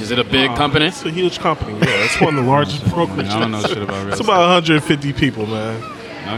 Is 0.00 0.10
it 0.10 0.18
a 0.18 0.24
big 0.24 0.54
company? 0.56 0.86
It's 0.86 1.04
a 1.04 1.10
huge 1.10 1.38
company. 1.40 1.72
Yeah, 1.74 2.04
it's 2.04 2.20
one 2.20 2.36
of 2.38 2.44
the 2.44 2.50
largest 2.50 2.82
brokerages. 2.84 3.30
I 3.30 3.40
don't 3.40 3.50
know 3.50 3.62
shit 3.62 3.78
about 3.78 4.04
real 4.04 4.12
It's 4.12 4.20
about 4.20 4.40
150 4.62 5.12
people, 5.12 5.46
man. 5.46 5.82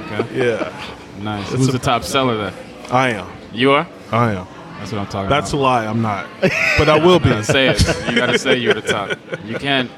Okay. 0.02 0.46
Yeah, 0.46 0.96
Nice. 1.20 1.42
It's 1.48 1.56
Who's 1.56 1.68
a- 1.68 1.72
the 1.72 1.78
top 1.78 2.02
seller 2.04 2.36
there? 2.36 2.54
I 2.90 3.10
am. 3.10 3.28
You 3.52 3.72
are. 3.72 3.86
I 4.10 4.32
am. 4.32 4.46
That's 4.78 4.92
what 4.92 5.00
I'm 5.02 5.06
talking 5.08 5.28
That's 5.28 5.52
a 5.52 5.58
lie. 5.58 5.84
I'm 5.84 6.00
not, 6.00 6.26
but 6.78 6.88
I 6.88 6.96
will 7.04 7.18
be. 7.20 7.42
Say 7.42 7.68
it. 7.68 7.80
You 8.08 8.16
gotta 8.16 8.38
say 8.38 8.56
you're 8.56 8.72
the 8.74 8.80
top. 8.80 9.18
You 9.44 9.56
can't. 9.58 9.90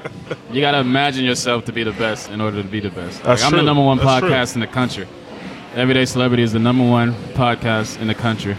You 0.51 0.59
gotta 0.61 0.79
imagine 0.79 1.23
yourself 1.23 1.63
to 1.65 1.71
be 1.71 1.83
the 1.83 1.91
best 1.93 2.29
in 2.31 2.41
order 2.41 2.61
to 2.61 2.67
be 2.67 2.79
the 2.81 2.89
best. 2.89 3.19
Like, 3.19 3.23
That's 3.39 3.43
I'm 3.43 3.51
the 3.55 3.61
number 3.63 3.81
one 3.83 3.97
That's 3.97 4.19
true. 4.19 4.29
podcast 4.29 4.55
in 4.55 4.61
the 4.61 4.67
country. 4.67 5.07
Everyday 5.75 6.05
Celebrity 6.05 6.43
is 6.43 6.51
the 6.53 6.59
number 6.59 6.83
one 6.87 7.13
podcast 7.33 7.99
in 8.01 8.07
the 8.07 8.13
country. 8.15 8.57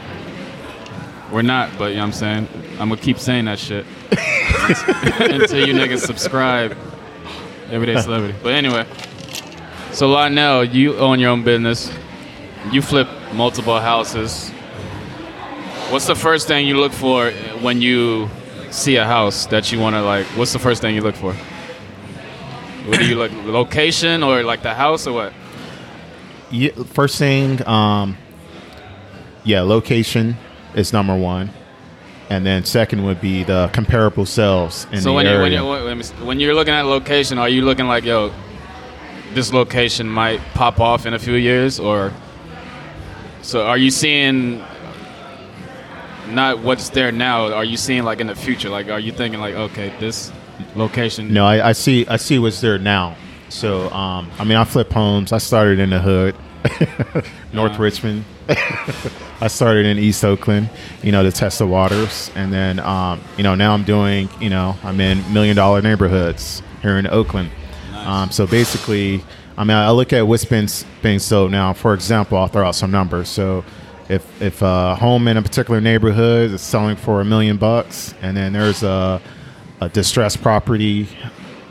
We're 1.33 1.43
not, 1.43 1.71
but 1.79 1.87
you 1.87 1.97
know 1.97 2.03
what 2.03 2.07
I'm 2.07 2.13
saying? 2.13 2.49
I'm 2.73 2.89
gonna 2.89 2.97
keep 2.97 3.19
saying 3.19 3.47
that 3.47 3.59
shit 3.59 3.87
until 4.11 5.67
you 5.67 5.75
niggas 5.75 6.01
subscribe. 6.01 6.77
Everyday 7.71 8.01
Celebrity. 8.01 8.39
But 8.43 8.53
anyway, 8.53 8.87
so 9.93 10.09
Lionel, 10.09 10.65
you 10.65 10.97
own 10.97 11.19
your 11.19 11.31
own 11.31 11.43
business. 11.45 11.93
You 12.71 12.83
flip 12.83 13.09
multiple 13.33 13.81
houses. 13.81 14.51
What's 15.91 16.07
the 16.07 16.15
first 16.15 16.47
thing 16.47 16.67
you 16.67 16.77
look 16.79 16.93
for 16.93 17.31
when 17.63 17.81
you 17.81 18.29
see 18.71 18.97
a 18.97 19.05
house 19.05 19.47
that 19.47 19.73
you 19.73 19.81
want 19.81 19.97
to 19.97 20.03
like? 20.03 20.27
What's 20.37 20.53
the 20.53 20.59
first 20.59 20.83
thing 20.83 20.95
you 20.95 21.01
look 21.01 21.15
for? 21.15 21.33
What 22.87 22.99
do 22.99 23.07
you 23.07 23.17
look? 23.17 23.33
Location 23.45 24.23
or 24.23 24.43
like 24.43 24.63
the 24.63 24.75
house 24.75 25.07
or 25.07 25.13
what? 25.15 25.33
Yeah, 26.51 26.71
first 26.93 27.19
thing, 27.19 27.67
um, 27.67 28.17
yeah, 29.43 29.63
location 29.63 30.37
is 30.75 30.93
number 30.93 31.15
one, 31.17 31.51
and 32.31 32.45
then 32.45 32.65
second 32.65 33.05
would 33.05 33.21
be 33.21 33.45
the 33.45 33.69
comparable 33.73 34.27
sales 34.27 34.87
in 34.93 35.01
so 35.01 35.11
the 35.11 35.13
when 35.15 35.27
area. 35.27 35.61
you 35.61 35.67
when 35.67 35.99
you- 35.99 36.05
when 36.27 36.41
you're 36.41 36.55
looking 36.55 36.75
at 36.75 36.87
location, 36.87 37.39
are 37.39 37.49
you 37.49 37.63
looking 37.63 37.87
like 37.87 38.05
yo, 38.05 38.33
this 39.35 39.53
location 39.53 40.09
might 40.09 40.41
pop 40.55 40.81
off 40.81 41.07
in 41.07 41.15
a 41.15 41.19
few 41.19 41.35
years, 41.35 41.79
or 41.81 42.13
so 43.43 43.67
are 43.67 43.79
you 43.79 43.91
seeing? 43.91 44.63
Not 46.31 46.61
what's 46.61 46.89
there 46.89 47.13
now. 47.13 47.53
Are 47.53 47.65
you 47.65 47.77
seeing 47.77 48.03
like 48.03 48.19
in 48.21 48.27
the 48.29 48.35
future? 48.35 48.71
Like, 48.71 48.89
are 48.89 48.99
you 48.99 49.13
thinking 49.13 49.41
like, 49.41 49.55
okay, 49.55 49.93
this 50.01 50.33
location? 50.75 51.33
no, 51.35 51.45
I, 51.45 51.69
I 51.69 51.73
see. 51.73 52.07
I 52.09 52.17
see 52.17 52.39
what's 52.39 52.61
there 52.63 52.79
now. 52.79 53.17
So, 53.51 53.91
um, 53.91 54.31
I 54.39 54.45
mean, 54.45 54.57
I 54.57 54.65
flip 54.65 54.91
homes. 54.91 55.33
I 55.33 55.39
started 55.39 55.79
in 55.79 55.91
the 55.91 56.01
hood, 56.01 56.35
North 57.53 57.73
Uh-huh. 57.73 57.83
Richmond. 57.83 58.25
I 59.45 59.49
started 59.49 59.85
in 59.85 59.99
East 59.99 60.25
Oakland, 60.25 60.71
you 61.03 61.13
know, 61.13 61.23
to 61.23 61.31
test 61.31 61.59
the 61.59 61.67
waters, 61.67 62.31
and 62.35 62.51
then, 62.51 62.81
um, 62.81 63.21
you 63.37 63.43
know, 63.43 63.55
now 63.55 63.75
I'm 63.75 63.85
doing, 63.85 64.31
you 64.41 64.49
know, 64.49 64.75
I'm 64.83 64.99
in 65.03 65.19
million 65.35 65.55
dollar 65.55 65.83
neighborhoods 65.83 66.63
here 66.81 66.97
in 66.97 67.07
Oakland. 67.07 67.51
Um, 67.93 68.31
so 68.31 68.47
basically, 68.47 69.23
I 69.59 69.65
mean, 69.65 69.77
I 69.77 69.91
look 69.91 70.15
at 70.15 70.27
what's 70.27 70.47
been 70.47 70.67
being 71.03 71.19
sold 71.19 71.51
now. 71.51 71.75
For 71.75 71.93
example, 71.93 72.39
I'll 72.39 72.49
throw 72.49 72.67
out 72.67 72.75
some 72.75 72.91
numbers. 72.91 73.29
So, 73.29 73.67
if 74.09 74.25
if 74.41 74.63
a 74.63 74.95
home 74.95 75.29
in 75.29 75.37
a 75.37 75.43
particular 75.43 75.79
neighborhood 75.79 76.51
is 76.51 76.63
selling 76.63 76.97
for 76.97 77.21
a 77.21 77.25
million 77.27 77.59
bucks, 77.59 78.15
and 78.23 78.35
then 78.35 78.55
there's 78.55 78.83
a 78.83 79.21
a 79.83 79.91
distressed 79.91 80.41
property 80.41 81.07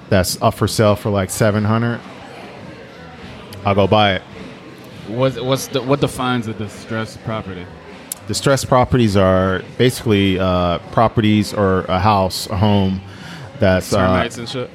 that's 0.09 0.39
up 0.43 0.53
for 0.53 0.67
sale 0.67 0.95
for 0.95 1.09
like 1.09 1.31
seven 1.31 1.63
hundred, 1.63 1.99
I'll 3.65 3.73
go 3.73 3.87
buy 3.87 4.13
it. 4.13 4.21
What's 5.07 5.39
what's 5.39 5.67
the, 5.67 5.81
what 5.81 5.99
defines 6.01 6.47
a 6.47 6.53
distressed 6.53 7.21
property? 7.23 7.65
Distressed 8.27 8.67
properties 8.67 9.17
are 9.17 9.61
basically 9.77 10.39
uh, 10.39 10.79
properties 10.91 11.53
or 11.53 11.81
a 11.85 11.99
house, 11.99 12.47
a 12.47 12.55
home 12.57 13.01
that's 13.59 13.89
Termites 13.91 14.37
uh, 14.37 14.41
and 14.41 14.49
shit. 14.49 14.69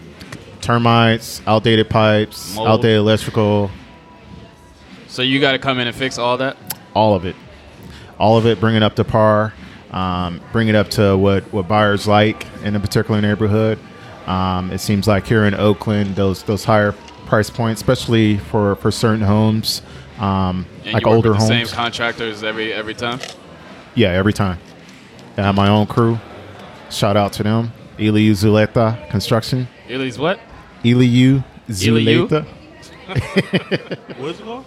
termites, 0.61 1.41
outdated 1.47 1.89
pipes, 1.89 2.55
Mold. 2.55 2.69
outdated 2.69 2.99
electrical, 2.99 3.71
So 5.07 5.23
you 5.23 5.41
got 5.41 5.53
to 5.53 5.59
come 5.59 5.79
in 5.79 5.87
and 5.87 5.97
fix 5.97 6.19
all 6.19 6.37
that. 6.39 6.57
all 6.95 7.15
of 7.15 7.25
it, 7.25 7.37
all 8.19 8.37
of 8.37 8.45
it. 8.47 8.61
Bring 8.61 8.77
it 8.77 8.83
up 8.83 8.97
to 8.97 9.05
par. 9.05 9.55
Um, 9.93 10.43
bring 10.53 10.69
it 10.69 10.75
up 10.75 10.91
to 10.91 11.17
what 11.17 11.45
what 11.53 11.67
buyers 11.67 12.07
like 12.07 12.47
in 12.63 12.77
a 12.77 12.81
particular 12.81 13.23
neighborhood. 13.23 13.79
Um, 14.27 14.71
it 14.71 14.79
seems 14.81 15.09
like 15.09 15.27
here 15.27 15.47
in 15.47 15.55
Oakland, 15.55 16.17
those 16.17 16.43
those 16.43 16.65
higher 16.65 16.93
price 17.25 17.49
points, 17.49 17.81
especially 17.81 18.37
for 18.37 18.77
for 18.77 18.91
certain 18.91 19.23
homes, 19.25 19.81
um, 20.19 20.67
And 20.85 20.95
like 20.95 21.05
you 21.05 21.09
work 21.11 21.17
older 21.17 21.31
with 21.31 21.39
the 21.41 21.47
homes. 21.47 21.71
Same 21.71 21.77
contractors 21.77 22.43
every 22.43 22.73
every 22.73 22.95
time. 22.95 23.21
Yeah, 23.95 24.09
every 24.11 24.33
time. 24.33 24.59
I 25.37 25.43
have 25.43 25.55
my 25.55 25.69
own 25.69 25.87
crew. 25.87 26.19
Shout 26.91 27.17
out 27.17 27.33
to 27.35 27.43
them. 27.43 27.73
Eliu 27.99 28.31
Zuleta 28.33 29.09
Construction. 29.11 29.69
Ely's 29.89 30.19
what? 30.19 30.39
Eliu 30.85 31.43
Eliu? 31.69 32.29
Zuleta. 32.29 32.47
What's 34.19 34.39
it 34.41 34.45
called? 34.45 34.65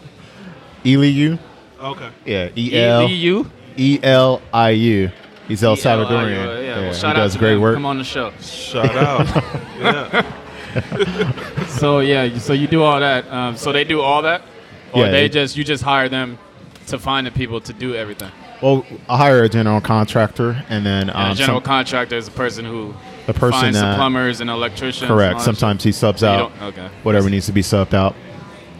Eliu. 0.84 1.40
Okay. 1.80 2.10
Yeah, 2.26 2.50
E 2.56 2.76
L 2.78 3.08
E 3.78 4.00
L 4.04 4.42
I 4.54 4.70
U. 4.72 5.12
He's 5.48 5.64
El 5.64 5.76
ELIU, 5.76 5.82
Salvadorian. 5.84 6.30
Yeah, 6.36 6.46
well, 6.46 6.62
Yeah, 6.64 6.94
shout 6.94 7.16
he 7.16 7.22
out 7.22 7.26
does 7.26 7.34
to 7.34 7.40
great 7.40 7.54
them. 7.54 7.62
work. 7.62 7.74
Come 7.76 7.86
on 7.86 7.98
the 7.98 8.04
show. 8.04 8.32
Shout 8.40 8.96
out. 8.96 9.28
yeah. 9.80 10.38
So 11.68 12.00
yeah, 12.00 12.38
so 12.38 12.54
you 12.54 12.68
do 12.68 12.84
all 12.84 13.00
that. 13.00 13.28
Um, 13.30 13.58
so 13.58 13.72
they 13.74 13.84
do 13.84 14.00
all 14.02 14.22
that, 14.22 14.42
or 14.94 15.06
Yeah, 15.06 15.12
they 15.12 15.22
they- 15.28 15.30
just 15.30 15.58
you 15.58 15.64
just 15.64 15.84
hire 15.84 16.10
them 16.10 16.38
to 16.88 16.98
find 17.00 17.26
the 17.28 17.32
people 17.32 17.62
to 17.62 17.74
do 17.74 17.96
everything. 17.96 18.32
Well, 18.62 18.86
I 19.10 19.18
hire 19.18 19.44
a 19.44 19.50
general 19.50 19.82
contractor, 19.82 20.64
and 20.70 20.86
then 20.86 21.10
And 21.10 21.12
um, 21.12 21.32
a 21.32 21.36
general 21.36 21.58
some- 21.60 21.64
contractor 21.66 22.16
is 22.16 22.26
the 22.26 22.32
person 22.32 22.64
who 22.66 22.94
the 23.26 23.34
person 23.34 23.60
finds 23.60 23.80
the 23.80 23.86
that 23.86 23.96
plumbers 23.98 24.40
and 24.42 24.50
electricians. 24.50 25.08
correct. 25.08 25.42
Sometimes 25.42 25.84
he 25.84 25.92
subs 25.92 26.20
shit. 26.20 26.28
So 26.28 26.34
you 26.38 26.40
out 26.44 26.52
okay. 26.62 26.90
whatever 27.04 27.30
needs 27.30 27.46
to 27.48 27.52
be 27.54 27.62
subbed 27.62 27.94
out. 27.94 28.16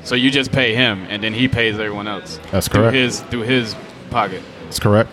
So 0.04 0.16
you 0.16 0.30
just 0.32 0.52
pay 0.52 0.74
him, 0.76 1.06
and 1.10 1.24
then 1.24 1.34
he 1.34 1.48
pays 1.48 1.76
everyone 1.80 2.08
else. 2.08 2.40
That's 2.52 2.68
through 2.68 2.82
correct. 2.82 2.96
his 2.96 3.20
through 3.22 3.42
his 3.44 3.76
pocket. 4.10 4.42
That's 4.64 4.80
correct. 4.80 5.10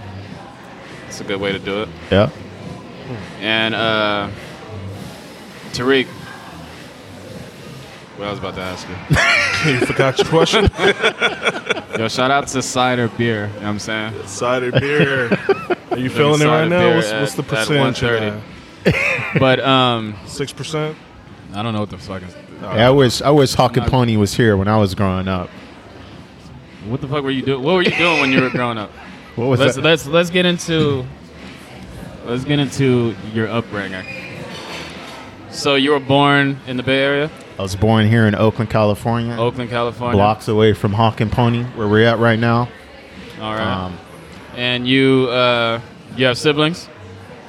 It's 1.09 1.21
a 1.21 1.25
good 1.25 1.41
way 1.41 1.53
to 1.53 1.59
do 1.59 1.83
it. 1.83 1.89
Yeah. 2.11 2.31
And 3.41 3.75
uh, 3.75 4.29
Tariq, 5.73 6.07
what 8.19 8.27
I 8.29 8.31
was 8.31 8.39
about 8.39 8.55
to 8.57 8.61
ask 8.61 8.87
you. 8.89 8.95
you 9.73 9.87
forgot 9.87 10.19
your 10.19 10.27
question? 10.27 10.65
Yo, 11.99 12.09
shout 12.09 12.31
out 12.31 12.47
to 12.49 12.63
cider 12.63 13.09
beer. 13.09 13.47
You 13.47 13.53
know 13.55 13.59
what 13.61 13.65
I'm 13.65 13.79
saying? 13.79 14.27
Cider 14.27 14.73
beer. 14.73 15.31
Are 15.91 15.99
you 15.99 16.11
feeling 16.11 16.41
it 16.41 16.47
right 16.47 16.69
now? 16.69 16.79
beer 16.81 16.97
What's, 16.97 17.13
what's 17.13 17.35
the 17.35 17.43
at- 17.43 17.53
at 17.53 17.69
percentage? 17.69 18.03
130. 18.85 19.39
But 19.39 19.61
um, 19.61 20.17
Six 20.27 20.53
percent. 20.53 20.97
I 21.55 21.63
don't 21.63 21.73
know 21.73 21.81
what 21.81 21.91
the 21.91 21.99
fuck 21.99 22.23
is. 22.23 22.35
Yeah, 22.61 22.89
I 22.89 22.91
wish 22.91 23.23
I 23.23 23.31
wish 23.31 23.55
Hawk 23.55 23.77
and 23.77 23.85
Not- 23.85 23.91
Pony 23.91 24.17
was 24.17 24.35
here 24.35 24.57
when 24.57 24.69
I 24.69 24.77
was 24.79 24.95
growing 24.95 25.29
up. 25.29 25.49
What 26.87 27.01
the 27.01 27.09
fuck 27.09 27.23
were 27.23 27.31
you 27.31 27.43
doing? 27.43 27.63
What 27.63 27.75
were 27.75 27.83
you 27.83 27.97
doing 27.97 28.21
when 28.21 28.33
you 28.33 28.41
were 28.41 28.51
growing 28.51 28.79
up? 28.79 28.91
What 29.37 29.47
was 29.47 29.61
Let's 29.61 29.77
that? 29.77 29.85
let's 29.85 30.07
let's 30.07 30.31
get 30.31 30.47
into 30.47 31.05
let's 32.25 32.45
get 32.45 32.59
into 32.59 33.15
your 33.33 33.49
upbringing. 33.49 34.05
So 35.51 35.75
you 35.75 35.91
were 35.91 36.01
born 36.01 36.59
in 36.67 36.77
the 36.77 36.83
Bay 36.83 36.99
Area, 37.03 37.31
I 37.59 37.63
was 37.63 37.75
born 37.75 38.07
here 38.09 38.27
in 38.27 38.35
Oakland, 38.35 38.71
California, 38.71 39.37
Oakland, 39.37 39.69
California. 39.71 40.17
blocks 40.17 40.47
away 40.49 40.73
from 40.75 40.93
Hawk 40.93 41.21
and 41.21 41.31
Pony, 41.33 41.65
where 41.65 41.89
we're 41.89 42.07
at 42.07 42.19
right 42.19 42.39
now. 42.39 42.69
All 43.41 43.53
right. 43.55 43.67
Um, 43.87 43.99
and 44.57 44.87
you 44.87 45.29
uh, 45.31 45.81
you 46.17 46.27
have 46.27 46.39
siblings? 46.39 46.89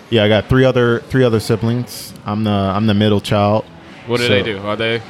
Yeah, 0.09 0.23
I 0.23 0.27
got 0.29 0.49
three 0.49 0.65
other 0.65 0.99
three 1.01 1.23
other 1.23 1.39
siblings. 1.39 2.13
I'm 2.25 2.43
the 2.43 2.49
I'm 2.51 2.87
the 2.87 2.93
middle 2.95 3.21
child. 3.21 3.65
What 4.07 4.17
do 4.17 4.23
So- 4.23 4.29
they 4.29 4.41
do? 4.43 4.57
Are 4.59 4.75
they 4.75 5.01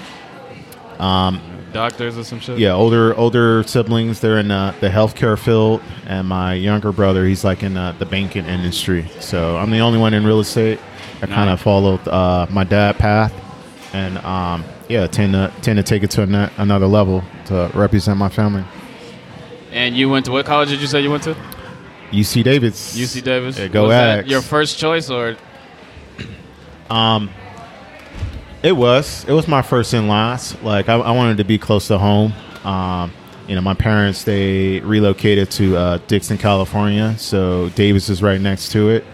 Um, 0.99 1.39
doctors 1.71 2.17
or 2.17 2.23
some 2.25 2.39
shit? 2.41 2.59
yeah, 2.59 2.73
older 2.73 3.15
older 3.17 3.63
siblings. 3.63 4.19
They're 4.19 4.37
in 4.39 4.49
the, 4.49 4.75
the 4.81 4.89
healthcare 4.89 5.37
field, 5.39 5.81
and 6.07 6.27
my 6.27 6.53
younger 6.55 6.91
brother, 6.91 7.25
he's 7.25 7.45
like 7.45 7.63
in 7.63 7.75
the, 7.75 7.95
the 7.99 8.05
banking 8.05 8.45
industry. 8.45 9.09
So 9.21 9.55
I'm 9.57 9.71
the 9.71 9.79
only 9.79 9.97
one 9.99 10.13
in 10.13 10.25
real 10.25 10.41
estate. 10.41 10.79
I 11.21 11.27
kind 11.27 11.49
of 11.49 11.61
followed 11.61 12.05
uh, 12.07 12.47
my 12.49 12.63
dad 12.65 12.97
path, 12.97 13.33
and 13.93 14.17
um, 14.19 14.63
yeah, 14.87 15.07
tend 15.07 15.33
to 15.33 15.51
tend 15.61 15.77
to 15.77 15.83
take 15.83 16.03
it 16.03 16.11
to 16.11 16.23
ano- 16.23 16.49
another 16.57 16.87
level 16.87 17.23
to 17.45 17.71
represent 17.73 18.17
my 18.17 18.29
family. 18.29 18.63
And 19.71 19.95
you 19.95 20.09
went 20.09 20.25
to 20.25 20.31
what 20.31 20.45
college 20.45 20.69
did 20.69 20.81
you 20.81 20.87
say 20.87 21.01
you 21.01 21.11
went 21.11 21.23
to? 21.23 21.35
UC 22.11 22.43
Davis. 22.43 22.97
UC 22.97 23.23
Davis. 23.23 23.57
Yeah, 23.57 23.67
go 23.67 23.83
Was 23.83 23.91
that 23.91 24.27
your 24.27 24.41
first 24.41 24.77
choice 24.77 25.09
or 25.09 25.37
Um, 26.89 27.29
it 28.63 28.71
was. 28.71 29.25
It 29.27 29.31
was 29.33 29.47
my 29.47 29.61
first 29.61 29.93
and 29.93 30.07
last. 30.09 30.61
Like 30.63 30.89
I, 30.89 30.95
I 30.95 31.11
wanted 31.11 31.37
to 31.37 31.43
be 31.43 31.57
close 31.57 31.87
to 31.87 31.97
home. 31.97 32.33
Um, 32.63 33.11
you 33.47 33.55
know, 33.55 33.61
my 33.61 33.73
parents 33.73 34.23
they 34.23 34.79
relocated 34.81 35.49
to 35.51 35.77
uh, 35.77 35.97
Dixon, 36.07 36.37
California, 36.37 37.15
so 37.17 37.69
Davis 37.69 38.09
is 38.09 38.21
right 38.21 38.39
next 38.39 38.71
to 38.73 38.89
it. 38.89 39.05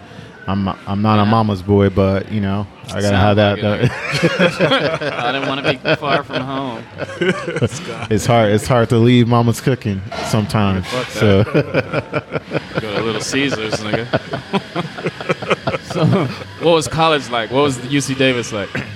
I'm 0.48 0.68
I'm 0.68 1.02
not 1.02 1.20
a 1.20 1.26
mama's 1.26 1.62
boy, 1.62 1.90
but 1.90 2.32
you 2.32 2.42
know 2.42 2.68
I 2.94 3.02
gotta 3.02 3.18
have 3.18 3.36
that. 3.38 3.60
like 3.62 3.92
I 5.14 5.32
didn't 5.32 5.48
want 5.48 5.66
to 5.66 5.74
be 5.74 5.96
far 5.96 6.24
from 6.24 6.42
home. 6.42 6.84
it's 8.12 8.26
hard. 8.26 8.52
It's 8.52 8.68
hard 8.68 8.90
to 8.90 8.98
leave 8.98 9.28
mama's 9.28 9.60
cooking 9.62 10.02
sometimes. 10.28 10.86
Fuck 10.88 11.08
So 11.08 11.44
Go 12.80 12.96
to 12.96 13.02
Little 13.04 13.22
Caesars, 13.22 13.74
nigga. 13.76 14.06
so, 15.94 16.06
what 16.64 16.74
was 16.74 16.88
college 16.88 17.30
like? 17.30 17.52
What 17.52 17.62
was 17.64 17.78
UC 17.80 18.18
Davis 18.18 18.52
like? 18.52 18.70
Bunch 18.74 18.88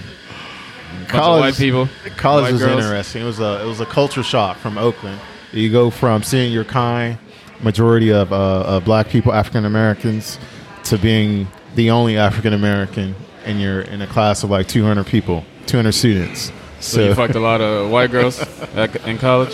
of 1.02 1.08
College- 1.10 1.42
white 1.42 1.56
people. 1.56 1.90
college 2.18 2.44
white 2.44 2.52
was 2.54 2.62
girls? 2.62 2.84
interesting. 2.86 3.22
It 3.24 3.26
was 3.26 3.40
a 3.40 3.62
it 3.64 3.66
was 3.66 3.80
a 3.80 3.86
culture 3.86 4.24
shock 4.24 4.58
from 4.58 4.78
Oakland. 4.78 5.20
You 5.52 5.72
go 5.72 5.90
from 5.90 6.22
seeing 6.22 6.52
your 6.54 6.64
kind, 6.66 7.18
majority 7.64 8.12
of, 8.12 8.32
uh, 8.32 8.62
of 8.68 8.86
black 8.86 9.10
people, 9.10 9.34
African 9.34 9.66
Americans, 9.66 10.38
to 10.84 10.98
being 11.00 11.48
the 11.74 11.90
only 11.90 12.18
African 12.18 12.54
American 12.54 13.16
in 13.50 13.60
your 13.60 13.82
in 13.82 14.02
a 14.02 14.08
class 14.08 14.44
of 14.44 14.50
like 14.50 14.68
200 14.68 15.06
people, 15.06 15.44
200 15.66 15.92
students. 15.92 16.52
So, 16.80 16.98
So, 16.98 17.04
you 17.10 17.16
fucked 17.16 17.36
a 17.36 17.40
lot 17.40 17.60
of 17.60 17.90
white 17.90 18.12
girls 18.12 18.40
at, 18.76 18.96
in 19.08 19.18
college. 19.18 19.54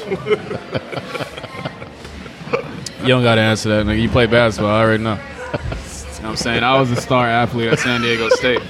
You 3.01 3.07
don't 3.09 3.23
gotta 3.23 3.41
answer 3.41 3.69
that, 3.69 3.85
nigga. 3.85 4.01
You 4.01 4.09
play 4.09 4.25
basketball. 4.25 4.71
I 4.71 4.81
already 4.81 5.03
know. 5.03 5.13
You 5.15 5.19
know 5.21 5.27
what 5.59 6.25
I'm 6.25 6.35
saying? 6.37 6.63
I 6.63 6.79
was 6.79 6.89
a 6.91 6.95
star 6.95 7.27
athlete 7.27 7.67
at 7.71 7.79
San 7.79 8.01
Diego 8.01 8.29
State. 8.29 8.61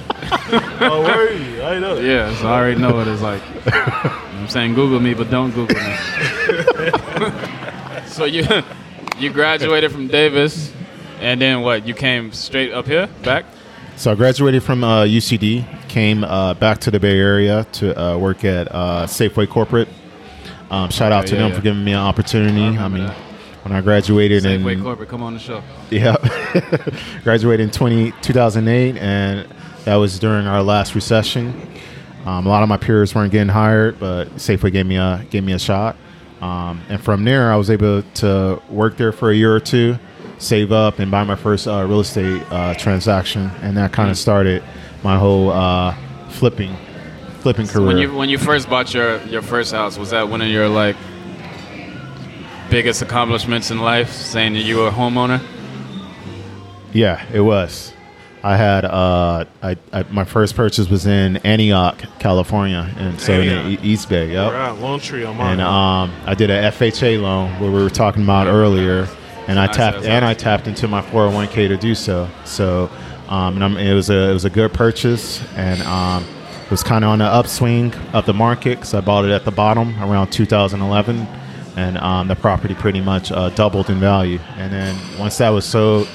oh, 0.80 1.02
were 1.02 1.32
you? 1.32 1.62
I 1.62 1.78
know. 1.78 1.98
Yeah, 1.98 2.34
so 2.36 2.48
I 2.48 2.58
already 2.58 2.78
know 2.78 2.94
what 2.94 3.08
it's 3.08 3.22
like. 3.22 3.42
You 3.64 3.70
know 3.70 3.80
what 3.80 4.12
I'm 4.12 4.48
saying 4.48 4.74
Google 4.74 5.00
me, 5.00 5.14
but 5.14 5.30
don't 5.30 5.52
Google 5.52 5.76
me. 5.76 5.96
so 8.06 8.26
you 8.26 8.44
you 9.18 9.32
graduated 9.32 9.90
from 9.90 10.08
Davis, 10.08 10.70
and 11.20 11.40
then 11.40 11.62
what? 11.62 11.86
You 11.86 11.94
came 11.94 12.30
straight 12.32 12.72
up 12.72 12.86
here, 12.86 13.08
back? 13.22 13.46
So 13.96 14.12
I 14.12 14.14
graduated 14.14 14.62
from 14.62 14.84
uh, 14.84 15.04
UCD, 15.04 15.88
came 15.88 16.22
uh, 16.22 16.54
back 16.54 16.78
to 16.80 16.90
the 16.90 17.00
Bay 17.00 17.18
Area 17.18 17.66
to 17.72 17.98
uh, 17.98 18.18
work 18.18 18.44
at 18.44 18.68
uh, 18.70 19.06
Safeway 19.06 19.48
Corporate. 19.48 19.88
Um, 20.70 20.90
shout 20.90 21.12
out 21.12 21.26
to 21.28 21.34
yeah, 21.34 21.40
them 21.40 21.50
yeah. 21.50 21.56
for 21.56 21.62
giving 21.62 21.84
me 21.84 21.92
an 21.92 21.98
opportunity. 21.98 22.62
I, 22.62 22.66
remember 22.68 22.98
mean, 22.98 23.06
that. 23.06 23.16
when 23.64 23.72
I 23.72 23.80
graduated 23.80 24.44
in 24.44 24.62
Safeway 24.62 24.82
Corporate, 24.82 25.08
come 25.08 25.22
on 25.22 25.34
the 25.34 25.40
show. 25.40 25.62
Yeah. 25.90 26.16
Graduated 27.24 27.64
in 27.64 27.70
20, 27.70 28.12
2008, 28.20 28.96
and 28.98 29.48
that 29.84 29.96
was 29.96 30.18
during 30.18 30.46
our 30.46 30.62
last 30.62 30.94
recession. 30.94 31.68
Um, 32.26 32.44
a 32.44 32.48
lot 32.48 32.62
of 32.62 32.68
my 32.68 32.76
peers 32.76 33.14
weren't 33.14 33.32
getting 33.32 33.48
hired, 33.48 33.98
but 33.98 34.28
Safeway 34.36 34.72
gave 34.72 34.84
me 34.84 34.96
a 34.96 35.24
gave 35.30 35.44
me 35.44 35.52
a 35.52 35.58
shot. 35.58 35.96
Um, 36.40 36.82
and 36.88 37.00
from 37.02 37.24
there, 37.24 37.52
I 37.52 37.56
was 37.56 37.70
able 37.70 38.02
to 38.02 38.60
work 38.68 38.96
there 38.96 39.12
for 39.12 39.30
a 39.30 39.34
year 39.34 39.54
or 39.54 39.60
two, 39.60 39.98
save 40.38 40.72
up, 40.72 40.98
and 40.98 41.10
buy 41.10 41.24
my 41.24 41.36
first 41.36 41.66
uh, 41.66 41.84
real 41.86 42.00
estate 42.00 42.42
uh, 42.50 42.74
transaction, 42.74 43.50
and 43.62 43.76
that 43.76 43.92
kind 43.92 44.10
of 44.10 44.18
started 44.18 44.62
my 45.02 45.18
whole 45.18 45.50
uh, 45.50 45.94
flipping 46.30 46.76
flipping 47.40 47.66
career. 47.66 47.86
When 47.86 47.98
you 47.98 48.14
when 48.14 48.28
you 48.28 48.38
first 48.38 48.68
bought 48.68 48.92
your 48.92 49.20
your 49.24 49.42
first 49.42 49.72
house, 49.72 49.98
was 49.98 50.10
that 50.10 50.28
one 50.28 50.42
of 50.42 50.48
your 50.48 50.68
like 50.68 50.96
biggest 52.70 53.02
accomplishments 53.02 53.70
in 53.70 53.78
life? 53.78 54.12
Saying 54.12 54.54
that 54.54 54.62
you 54.62 54.78
were 54.78 54.88
a 54.88 54.92
homeowner. 54.92 55.40
Yeah, 56.92 57.24
it 57.32 57.40
was. 57.40 57.92
I 58.42 58.56
had 58.56 58.84
uh, 58.84 59.44
I, 59.62 59.76
I 59.92 60.04
my 60.04 60.24
first 60.24 60.54
purchase 60.54 60.88
was 60.88 61.06
in 61.06 61.38
Antioch, 61.38 62.00
California, 62.20 62.94
and 62.96 63.20
so 63.20 63.40
in 63.40 63.48
the 63.48 63.70
E- 63.70 63.78
East 63.82 64.08
Bay. 64.08 64.32
Yep. 64.32 64.52
We're 64.52 64.72
Lone 64.86 65.00
Tree 65.00 65.24
on 65.24 65.36
mine. 65.36 65.52
And 65.54 65.60
um, 65.62 66.12
I 66.26 66.34
did 66.34 66.50
a 66.50 66.70
FHA 66.70 67.20
loan 67.20 67.50
where 67.60 67.70
we 67.72 67.82
were 67.82 67.90
talking 67.90 68.22
about 68.22 68.46
earlier, 68.46 69.08
and 69.46 69.58
I 69.58 69.66
Nice, 69.66 69.76
tapped 69.76 70.04
and 70.04 70.24
I 70.24 70.34
tapped 70.34 70.66
into 70.66 70.88
my 70.88 71.02
401k 71.02 71.68
to 71.68 71.76
do 71.76 71.94
so. 71.94 72.28
So, 72.44 72.90
um, 73.28 73.54
and 73.54 73.64
I'm, 73.64 73.76
it 73.76 73.94
was 73.94 74.10
a 74.10 74.30
it 74.30 74.32
was 74.32 74.44
a 74.44 74.50
good 74.50 74.72
purchase, 74.72 75.42
and 75.54 75.80
um, 75.82 76.24
it 76.64 76.70
was 76.70 76.82
kind 76.82 77.04
of 77.04 77.10
on 77.10 77.20
the 77.20 77.26
upswing 77.26 77.94
of 78.12 78.26
the 78.26 78.34
market 78.34 78.76
because 78.76 78.94
I 78.94 79.00
bought 79.00 79.24
it 79.24 79.30
at 79.30 79.44
the 79.44 79.52
bottom 79.52 80.02
around 80.02 80.30
2011, 80.30 81.26
and 81.76 81.98
um, 81.98 82.28
the 82.28 82.36
property 82.36 82.74
pretty 82.74 83.00
much 83.00 83.30
uh, 83.30 83.50
doubled 83.50 83.88
in 83.88 84.00
value. 84.00 84.40
And 84.56 84.72
then 84.72 84.98
once 85.18 85.38
that 85.38 85.50
was 85.50 85.64
sold, 85.64 86.08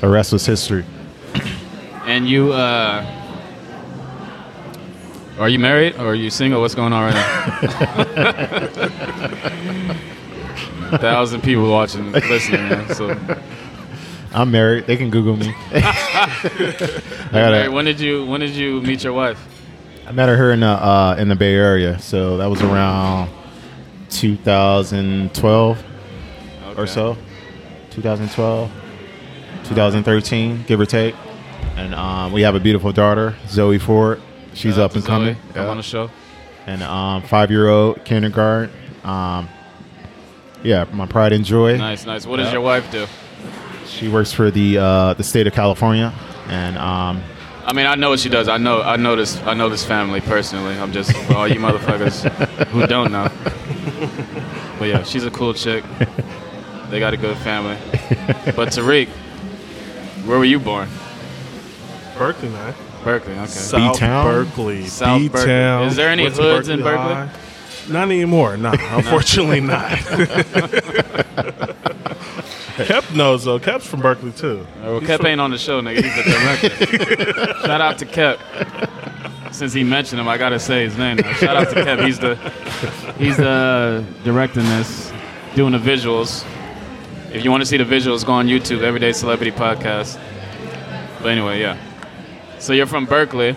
the 0.00 0.08
rest 0.08 0.32
was 0.32 0.46
history. 0.46 0.84
And 2.06 2.28
you 2.28 2.52
uh, 2.52 3.04
are 5.38 5.48
you 5.48 5.58
married 5.58 5.96
or 5.96 6.08
are 6.08 6.14
you 6.14 6.30
single? 6.30 6.60
What's 6.60 6.74
going 6.74 6.92
on 6.92 7.12
right 7.12 7.14
now? 9.32 9.46
Thousand 10.98 11.42
people 11.42 11.70
watching, 11.70 12.12
listening. 12.12 12.68
Man, 12.68 12.94
so 12.94 13.16
I'm 14.32 14.50
married. 14.50 14.86
They 14.86 14.96
can 14.96 15.10
Google 15.10 15.36
me. 15.36 15.54
Hey, 17.30 17.68
when 17.68 17.84
did 17.84 18.00
you 18.00 18.26
when 18.26 18.40
did 18.40 18.50
you 18.50 18.80
meet 18.82 19.04
your 19.04 19.12
wife? 19.12 19.38
I 20.06 20.12
met 20.12 20.28
her 20.28 20.50
in 20.52 20.60
the 20.60 20.66
uh, 20.66 21.14
in 21.18 21.28
the 21.28 21.36
Bay 21.36 21.54
Area, 21.54 21.98
so 22.00 22.36
that 22.38 22.46
was 22.46 22.60
around 22.62 23.30
2012 24.08 25.84
or 26.76 26.86
so, 26.86 27.16
2012, 27.90 28.70
2013, 29.64 30.64
give 30.66 30.80
or 30.80 30.86
take. 30.86 31.14
And 31.76 31.94
um, 31.94 32.32
we 32.32 32.42
have 32.42 32.54
a 32.54 32.60
beautiful 32.60 32.92
daughter, 32.92 33.36
Zoe 33.48 33.78
Ford. 33.78 34.20
She's 34.54 34.78
out 34.78 34.86
up 34.86 34.94
and 34.94 35.02
Zoe. 35.02 35.08
coming. 35.08 35.36
Come 35.54 35.64
Yeah. 35.64 35.70
on 35.70 35.76
the 35.76 35.82
show. 35.82 36.10
And 36.66 36.82
um, 36.82 37.22
five 37.22 37.50
year 37.50 37.68
old 37.68 38.04
kindergarten. 38.04 38.70
Um, 39.04 39.48
yeah, 40.62 40.84
my 40.92 41.06
pride 41.06 41.32
and 41.32 41.44
joy. 41.44 41.76
Nice, 41.76 42.06
nice. 42.06 42.26
What 42.26 42.36
does 42.36 42.52
your 42.52 42.60
wife 42.60 42.90
do? 42.90 43.06
She 43.86 44.08
works 44.08 44.32
for 44.32 44.50
the 44.50 44.78
uh, 44.78 45.14
the 45.14 45.24
state 45.24 45.46
of 45.46 45.52
California, 45.52 46.12
and 46.46 46.78
um, 46.78 47.22
I 47.64 47.72
mean, 47.72 47.86
I 47.86 47.94
know 47.94 48.10
what 48.10 48.20
she 48.20 48.28
does. 48.28 48.48
I 48.48 48.56
know, 48.56 48.82
I 48.82 48.96
know 48.96 49.16
this. 49.16 49.36
I 49.42 49.54
know 49.54 49.68
this 49.68 49.84
family 49.84 50.20
personally. 50.20 50.78
I'm 50.78 50.92
just 50.92 51.16
for 51.16 51.34
all 51.34 51.48
you 51.48 51.60
motherfuckers 51.60 52.28
who 52.68 52.86
don't 52.86 53.12
know. 53.12 53.30
But 54.78 54.88
yeah, 54.88 55.02
she's 55.02 55.24
a 55.24 55.30
cool 55.30 55.54
chick. 55.54 55.84
They 56.88 56.98
got 56.98 57.14
a 57.14 57.16
good 57.16 57.36
family. 57.38 57.76
But 58.56 58.68
Tariq, 58.68 59.08
where 60.26 60.38
were 60.38 60.44
you 60.44 60.58
born? 60.58 60.88
Berkeley, 62.16 62.48
man. 62.48 62.74
Berkeley. 63.04 63.34
Okay. 63.34 63.46
South 63.46 63.94
B-Town? 63.94 64.24
Berkeley. 64.24 64.86
South 64.86 65.20
Berkeley. 65.32 65.46
B-Town. 65.46 65.84
Is 65.84 65.96
there 65.96 66.08
any 66.10 66.24
Went 66.24 66.34
to 66.36 66.42
hoods 66.42 66.68
in 66.68 66.82
Berkeley? 66.82 67.14
High. 67.14 67.30
Not 67.90 68.04
anymore. 68.04 68.56
No, 68.56 68.70
unfortunately 68.90 69.60
not. 69.60 69.98
Kep 72.86 73.12
knows 73.12 73.44
though. 73.44 73.58
Kep's 73.58 73.86
from 73.86 74.00
Berkeley 74.00 74.32
too. 74.32 74.66
well, 74.82 75.00
Kep 75.00 75.24
ain't 75.24 75.40
on 75.40 75.50
the 75.50 75.58
show, 75.58 75.80
nigga. 75.82 76.02
He's 76.02 76.16
the 76.16 76.22
director. 76.22 77.52
Shout 77.66 77.80
out 77.80 77.98
to 77.98 78.06
Kep. 78.06 78.38
Since 79.52 79.72
he 79.74 79.84
mentioned 79.84 80.20
him, 80.20 80.28
I 80.28 80.38
gotta 80.38 80.58
say 80.58 80.84
his 80.84 80.96
name. 80.96 81.16
Now. 81.16 81.32
Shout 81.34 81.56
out 81.56 81.68
to 81.74 81.84
Kep. 81.84 81.98
He's 82.00 82.18
the 82.18 82.36
he's 83.18 83.36
the 83.36 84.04
directing 84.24 84.62
this, 84.64 85.12
doing 85.54 85.72
the 85.72 85.78
visuals. 85.78 86.46
If 87.32 87.44
you 87.44 87.50
want 87.50 87.60
to 87.60 87.66
see 87.66 87.76
the 87.76 87.84
visuals, 87.84 88.24
go 88.24 88.32
on 88.32 88.46
YouTube. 88.46 88.82
Everyday 88.82 89.12
Celebrity 89.12 89.52
Podcast. 89.52 90.18
But 91.18 91.28
anyway, 91.32 91.60
yeah. 91.60 91.76
So 92.58 92.72
you're 92.72 92.86
from 92.86 93.04
Berkeley. 93.04 93.56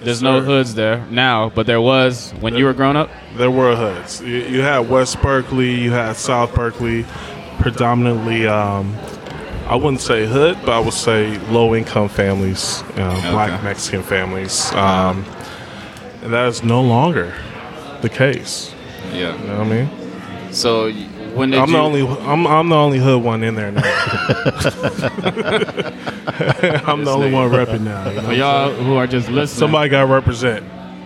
There's 0.00 0.22
no 0.22 0.40
hoods 0.40 0.74
there 0.74 1.04
now, 1.10 1.50
but 1.50 1.66
there 1.66 1.80
was 1.80 2.30
when 2.40 2.54
you 2.54 2.64
were 2.64 2.72
growing 2.72 2.96
up. 2.96 3.10
There 3.36 3.50
were 3.50 3.74
hoods. 3.74 4.20
You, 4.20 4.36
you 4.36 4.60
had 4.62 4.88
West 4.88 5.20
Berkeley. 5.20 5.74
You 5.74 5.90
had 5.92 6.16
South 6.16 6.54
Berkeley. 6.54 7.04
Predominantly, 7.58 8.46
um, 8.46 8.96
I 9.66 9.74
wouldn't 9.74 10.00
say 10.00 10.26
hood, 10.26 10.56
but 10.64 10.70
I 10.70 10.78
would 10.78 10.94
say 10.94 11.36
low 11.48 11.74
income 11.74 12.08
families, 12.08 12.82
you 12.90 12.98
know, 12.98 13.18
black 13.32 13.62
Mexican 13.64 14.02
families. 14.02 14.72
Um, 14.74 15.24
and 16.22 16.32
that 16.32 16.46
is 16.48 16.62
no 16.62 16.80
longer 16.82 17.34
the 18.00 18.08
case. 18.08 18.72
Yeah. 19.12 19.36
You 19.40 19.48
know 19.48 19.58
what 19.58 19.66
I 19.66 19.70
mean? 19.70 20.07
So 20.50 20.90
when 21.34 21.50
did 21.50 21.60
I'm 21.60 21.68
you? 21.68 21.74
the 21.74 21.80
only 21.80 22.06
I'm 22.06 22.46
I'm 22.46 22.68
the 22.68 22.76
only 22.76 22.98
hood 22.98 23.22
one 23.22 23.42
in 23.42 23.54
there 23.54 23.70
now. 23.70 23.82
I'm 26.86 27.04
the 27.04 27.10
only 27.10 27.30
one 27.32 27.50
repping 27.50 27.82
now. 27.82 28.08
You 28.08 28.16
know? 28.16 28.22
for 28.22 28.32
y'all 28.32 28.72
who 28.72 28.96
are 28.96 29.06
just 29.06 29.28
listening, 29.28 29.58
Somebody 29.58 29.88
got 29.90 30.00
to 30.00 30.06
represent. 30.12 30.64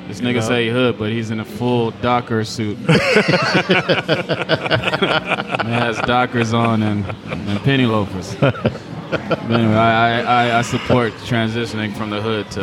this 0.09 0.21
nigga 0.21 0.37
know? 0.37 0.41
say 0.41 0.69
hood, 0.69 0.99
but 0.99 1.11
he's 1.11 1.31
in 1.31 1.41
a 1.41 1.45
full 1.45 1.91
Docker 2.03 2.45
suit. 2.45 2.79
Man 2.89 2.99
has 5.81 5.99
Dockers 6.01 6.53
on 6.55 6.83
and, 6.83 7.05
and 7.27 7.61
penny 7.61 7.87
loafers. 7.87 8.35
But 8.37 9.51
anyway, 9.51 9.75
I, 9.75 10.23
I, 10.23 10.59
I, 10.59 10.63
support 10.63 11.13
transitioning 11.25 11.95
from 11.95 12.09
the 12.09 12.23
hood 12.23 12.51
to 12.53 12.61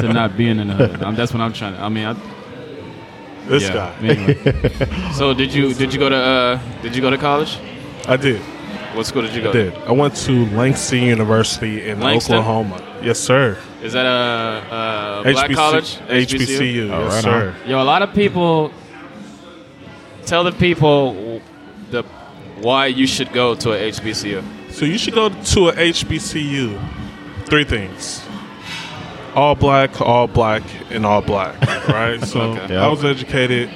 to 0.00 0.12
not 0.12 0.36
being 0.36 0.58
in 0.58 0.68
the 0.68 0.74
hood. 0.74 1.02
Um 1.02 1.14
that's 1.14 1.32
what 1.32 1.40
I'm 1.40 1.52
trying 1.52 1.74
to. 1.76 1.82
I 1.82 1.88
mean, 1.88 2.04
I, 2.04 2.16
This 3.46 3.62
yeah. 3.64 3.74
guy. 3.74 4.08
Anyway. 4.08 5.12
so 5.12 5.32
did 5.34 5.54
you 5.54 5.72
did 5.74 5.92
you 5.92 5.98
go 5.98 6.08
to 6.08 6.16
uh, 6.16 6.82
did 6.82 6.94
you 6.94 7.02
go 7.02 7.10
to 7.10 7.18
college? 7.18 7.58
I 8.06 8.16
did. 8.16 8.40
What 8.94 9.06
school 9.06 9.22
did 9.22 9.34
you 9.34 9.42
go? 9.42 9.50
I 9.50 9.52
did. 9.52 9.74
I 9.74 9.92
went 9.92 10.16
to 10.16 10.46
Langston 10.46 11.02
University 11.02 11.88
in 11.88 12.00
Langston? 12.00 12.36
Oklahoma. 12.36 12.82
Yes, 13.02 13.18
sir. 13.20 13.58
Is 13.82 13.92
that 13.92 14.06
a, 14.06 15.22
a 15.22 15.32
black 15.32 15.50
HBC 15.50 15.54
college? 15.54 15.96
HBCU. 16.08 16.90
Oh, 16.90 17.04
yes, 17.04 17.12
right 17.12 17.22
sir. 17.22 17.54
Yo, 17.66 17.82
a 17.82 17.84
lot 17.84 18.02
of 18.02 18.14
people 18.14 18.72
tell 20.24 20.44
the 20.44 20.52
people 20.52 21.42
the 21.90 22.02
why 22.62 22.86
you 22.86 23.06
should 23.06 23.32
go 23.32 23.54
to 23.54 23.72
a 23.72 23.92
HBCU. 23.92 24.42
So 24.72 24.84
you 24.84 24.98
should 24.98 25.14
go 25.14 25.28
to 25.28 25.68
a 25.68 25.72
HBCU. 25.72 26.80
Three 27.46 27.64
things. 27.64 28.25
All 29.36 29.54
black, 29.54 30.00
all 30.00 30.26
black, 30.26 30.62
and 30.90 31.04
all 31.06 31.20
black. 31.22 31.54
Right. 31.88 32.20
So 32.24 32.40
Okay. 32.40 32.76
I 32.76 32.88
was 32.88 33.04
educated 33.04 33.70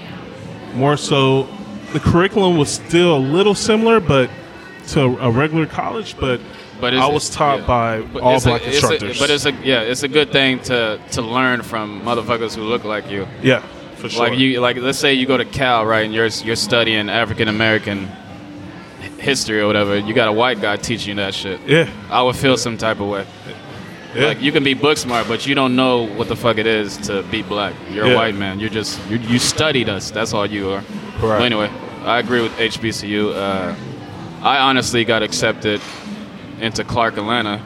more 0.75 0.97
so. 0.97 1.47
The 1.93 2.01
curriculum 2.01 2.57
was 2.57 2.69
still 2.71 3.17
a 3.17 3.23
little 3.37 3.55
similar, 3.55 4.01
but 4.01 4.29
to 4.89 5.01
a 5.21 5.31
regular 5.31 5.67
college. 5.67 6.17
But 6.19 6.41
But 6.81 6.95
I 6.95 7.07
was 7.07 7.31
taught 7.31 7.61
yeah. 7.61 7.67
by 7.67 8.01
But 8.01 8.23
all 8.23 8.37
it's 8.37 8.47
a- 8.47 8.49
black 8.49 8.63
it's 8.67 8.83
a- 8.83 8.89
instructors. 8.93 9.19
but 9.21 9.31
it's 9.31 9.47
a 9.47 9.53
yeah, 9.63 9.83
it's 9.83 10.03
a 10.03 10.09
good 10.09 10.33
thing 10.33 10.59
to 10.71 10.99
to 11.13 11.23
learn 11.23 11.63
from 11.63 12.01
motherfuckers 12.03 12.57
who 12.57 12.63
look 12.63 12.85
like 12.85 13.11
you. 13.11 13.27
yeah, 13.43 13.61
for 13.97 14.09
sure. 14.09 14.29
Like 14.29 14.39
you, 14.39 14.61
like 14.61 14.77
let's 14.79 14.99
say 14.99 15.13
you 15.15 15.27
go 15.27 15.37
to 15.37 15.45
Cal, 15.45 15.85
right, 15.87 16.05
and 16.07 16.13
you're 16.15 16.29
you're 16.45 16.57
studying 16.57 17.09
African 17.11 17.49
American 17.49 18.09
history 19.19 19.61
or 19.61 19.67
whatever. 19.67 19.97
You 19.99 20.15
got 20.15 20.29
a 20.29 20.33
white 20.33 20.61
guy 20.61 20.77
teaching 20.77 21.11
you 21.11 21.15
that 21.25 21.35
shit. 21.35 21.61
Yeah. 21.67 21.89
I 22.11 22.23
would 22.23 22.37
feel 22.37 22.57
some 22.57 22.77
type 22.79 23.01
of 23.01 23.09
way. 23.09 23.27
Yeah. 24.15 24.27
Like 24.27 24.41
you 24.41 24.51
can 24.51 24.65
be 24.65 24.75
book 24.75 24.99
smart, 24.99 25.29
but 25.29 25.47
you 25.47 25.55
don't 25.55 25.77
know 25.77 26.07
what 26.07 26.29
the 26.29 26.35
fuck 26.37 26.59
it 26.59 26.67
is 26.67 26.97
to 27.07 27.23
be 27.25 27.43
black. 27.43 27.75
You're 27.93 28.13
a 28.13 28.17
white 28.17 28.35
man. 28.35 28.59
You're 28.59 28.71
just 28.71 29.01
you, 29.09 29.19
you 29.19 29.39
studied 29.39 29.89
us. 29.89 30.11
That's 30.11 30.33
all 30.35 30.47
you 30.47 30.71
are. 30.71 30.85
But 31.21 31.43
anyway, 31.43 31.69
I 32.03 32.19
agree 32.19 32.43
with 32.43 32.53
HBCU. 32.53 33.35
Uh, 33.35 33.75
I 34.43 34.59
honestly 34.59 35.05
got 35.05 35.23
accepted 35.23 35.81
into 36.61 36.83
Clark 36.83 37.19
Atlanta, 37.19 37.63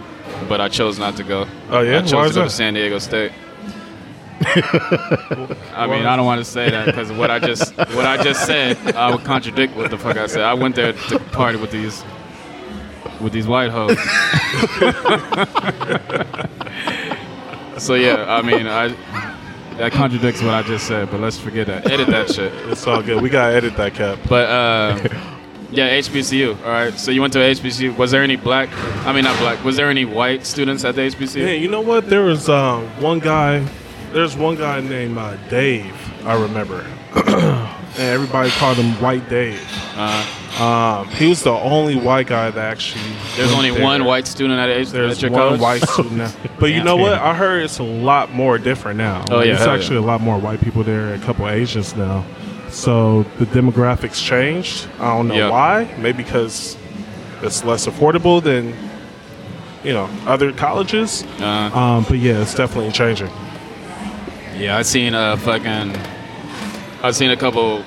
but 0.49 0.61
I 0.61 0.69
chose 0.69 0.99
not 0.99 1.17
to 1.17 1.23
go. 1.23 1.47
Oh, 1.71 1.81
yeah? 1.81 1.99
I 1.99 2.03
chose 2.03 2.13
Why 2.13 2.23
to 2.25 2.29
is 2.29 2.35
go 2.35 2.41
that? 2.43 2.49
to 2.49 2.55
San 2.55 2.75
Diego 2.75 2.99
State. 2.99 3.33
I 4.47 5.87
mean, 5.89 6.05
I 6.05 6.17
don't 6.17 6.27
want 6.27 6.41
to 6.41 6.45
say 6.45 6.69
that 6.71 6.87
because 6.87 7.11
what 7.13 7.31
I 7.31 7.39
just 7.39 7.75
what 7.77 8.05
I 8.05 8.23
just 8.23 8.45
said, 8.45 8.77
I 8.95 9.11
would 9.15 9.25
contradict 9.25 9.75
what 9.77 9.91
the 9.91 9.97
fuck 9.97 10.17
I 10.17 10.27
said. 10.27 10.43
I 10.43 10.55
went 10.55 10.75
there 10.77 10.93
to 10.93 11.19
party 11.19 11.57
with 11.57 11.71
these 11.71 12.03
with 13.21 13.33
these 13.33 13.47
white 13.47 13.71
hoes. 13.71 13.97
so 17.83 17.95
yeah, 17.95 18.25
I 18.29 18.43
mean, 18.43 18.67
I 18.67 18.89
that 19.79 19.93
contradicts 19.93 20.41
what 20.43 20.55
I 20.55 20.63
just 20.63 20.87
said, 20.87 21.11
but 21.11 21.21
let's 21.21 21.39
forget 21.39 21.67
that. 21.67 21.91
Edit 21.91 22.07
that 22.09 22.31
shit. 22.31 22.53
it's 22.69 22.87
all 22.87 23.03
good. 23.03 23.21
We 23.21 23.29
gotta 23.29 23.55
edit 23.55 23.77
that 23.77 23.95
cap. 23.95 24.19
But 24.29 24.49
uh, 24.49 25.09
yeah, 25.71 25.99
HBCU. 25.99 26.57
All 26.65 26.71
right. 26.71 26.95
So 26.95 27.11
you 27.11 27.21
went 27.21 27.33
to 27.33 27.41
HBCU. 27.41 27.97
Was 27.97 28.13
there 28.13 28.23
any 28.23 28.37
black? 28.37 28.69
I 29.07 29.13
mean, 29.13 29.25
not 29.25 29.39
black. 29.41 29.65
Was 29.65 29.77
there 29.77 29.91
any 29.91 30.05
white 30.05 30.47
students 30.47 30.85
at 30.85 30.95
the 30.95 31.03
HBCU? 31.03 31.43
Yeah, 31.43 31.53
you 31.53 31.69
know 31.69 31.81
what? 31.81 32.09
There 32.09 32.23
was 32.23 32.49
um, 32.49 32.85
one 33.03 33.19
guy. 33.19 33.67
There's 34.13 34.37
one 34.37 34.55
guy 34.55 34.81
named 34.81 35.19
uh, 35.19 35.37
Dave. 35.49 35.93
I 36.25 36.41
remember, 36.41 36.87
and 37.17 37.99
everybody 37.99 38.51
called 38.51 38.77
him 38.77 38.93
White 39.03 39.29
Dave. 39.29 39.61
Uh, 39.97 40.25
Um, 40.61 41.09
he 41.09 41.27
was 41.27 41.43
the 41.43 41.51
only 41.51 41.97
white 41.97 42.29
guy 42.29 42.49
that 42.51 42.65
actually. 42.73 43.03
there's 43.37 43.53
only 43.53 43.71
there. 43.73 43.83
one 43.83 44.05
white 44.05 44.27
student 44.29 44.61
at, 44.61 44.69
H- 44.69 44.91
There's 44.91 45.17
at 45.17 45.23
your 45.23 45.31
one 45.33 45.41
college. 45.59 45.61
white 45.61 45.83
student. 45.89 46.37
But 46.61 46.71
you 46.71 46.85
know 46.85 46.97
what? 46.97 47.13
I 47.31 47.35
heard 47.35 47.65
it's 47.65 47.79
a 47.81 47.83
lot 47.83 48.33
more 48.33 48.57
different 48.59 48.99
now. 48.99 49.25
Oh, 49.31 49.41
yeah, 49.43 49.55
It's 49.55 49.63
actually 49.63 49.97
a 49.97 50.03
lot 50.03 50.21
more 50.21 50.39
white 50.39 50.61
people 50.61 50.85
there, 50.85 51.13
a 51.15 51.19
couple 51.19 51.49
Asians 51.49 51.97
now. 51.97 52.25
So 52.71 53.25
the 53.39 53.47
demographics 53.47 54.23
changed. 54.25 54.87
I 55.01 55.17
don't 55.17 55.27
know 55.29 55.35
Yeah. 55.35 55.51
why. 55.51 55.93
Maybe 55.99 56.23
because 56.23 56.77
it's 57.43 57.65
less 57.65 57.87
affordable 57.87 58.41
than, 58.43 58.75
you 59.83 59.93
know, 59.93 60.09
other 60.27 60.53
colleges. 60.53 61.25
Uh, 61.41 61.71
Um, 61.75 62.05
but 62.09 62.19
yeah, 62.19 62.41
it's 62.41 62.55
definitely 62.55 62.93
changing. 62.93 63.31
yeah, 64.57 64.77
I 64.79 64.83
seen 64.83 65.15
a 65.15 65.37
fucking. 65.37 65.97
I 67.03 67.11
seen 67.11 67.31
a 67.33 67.37
couple 67.37 67.85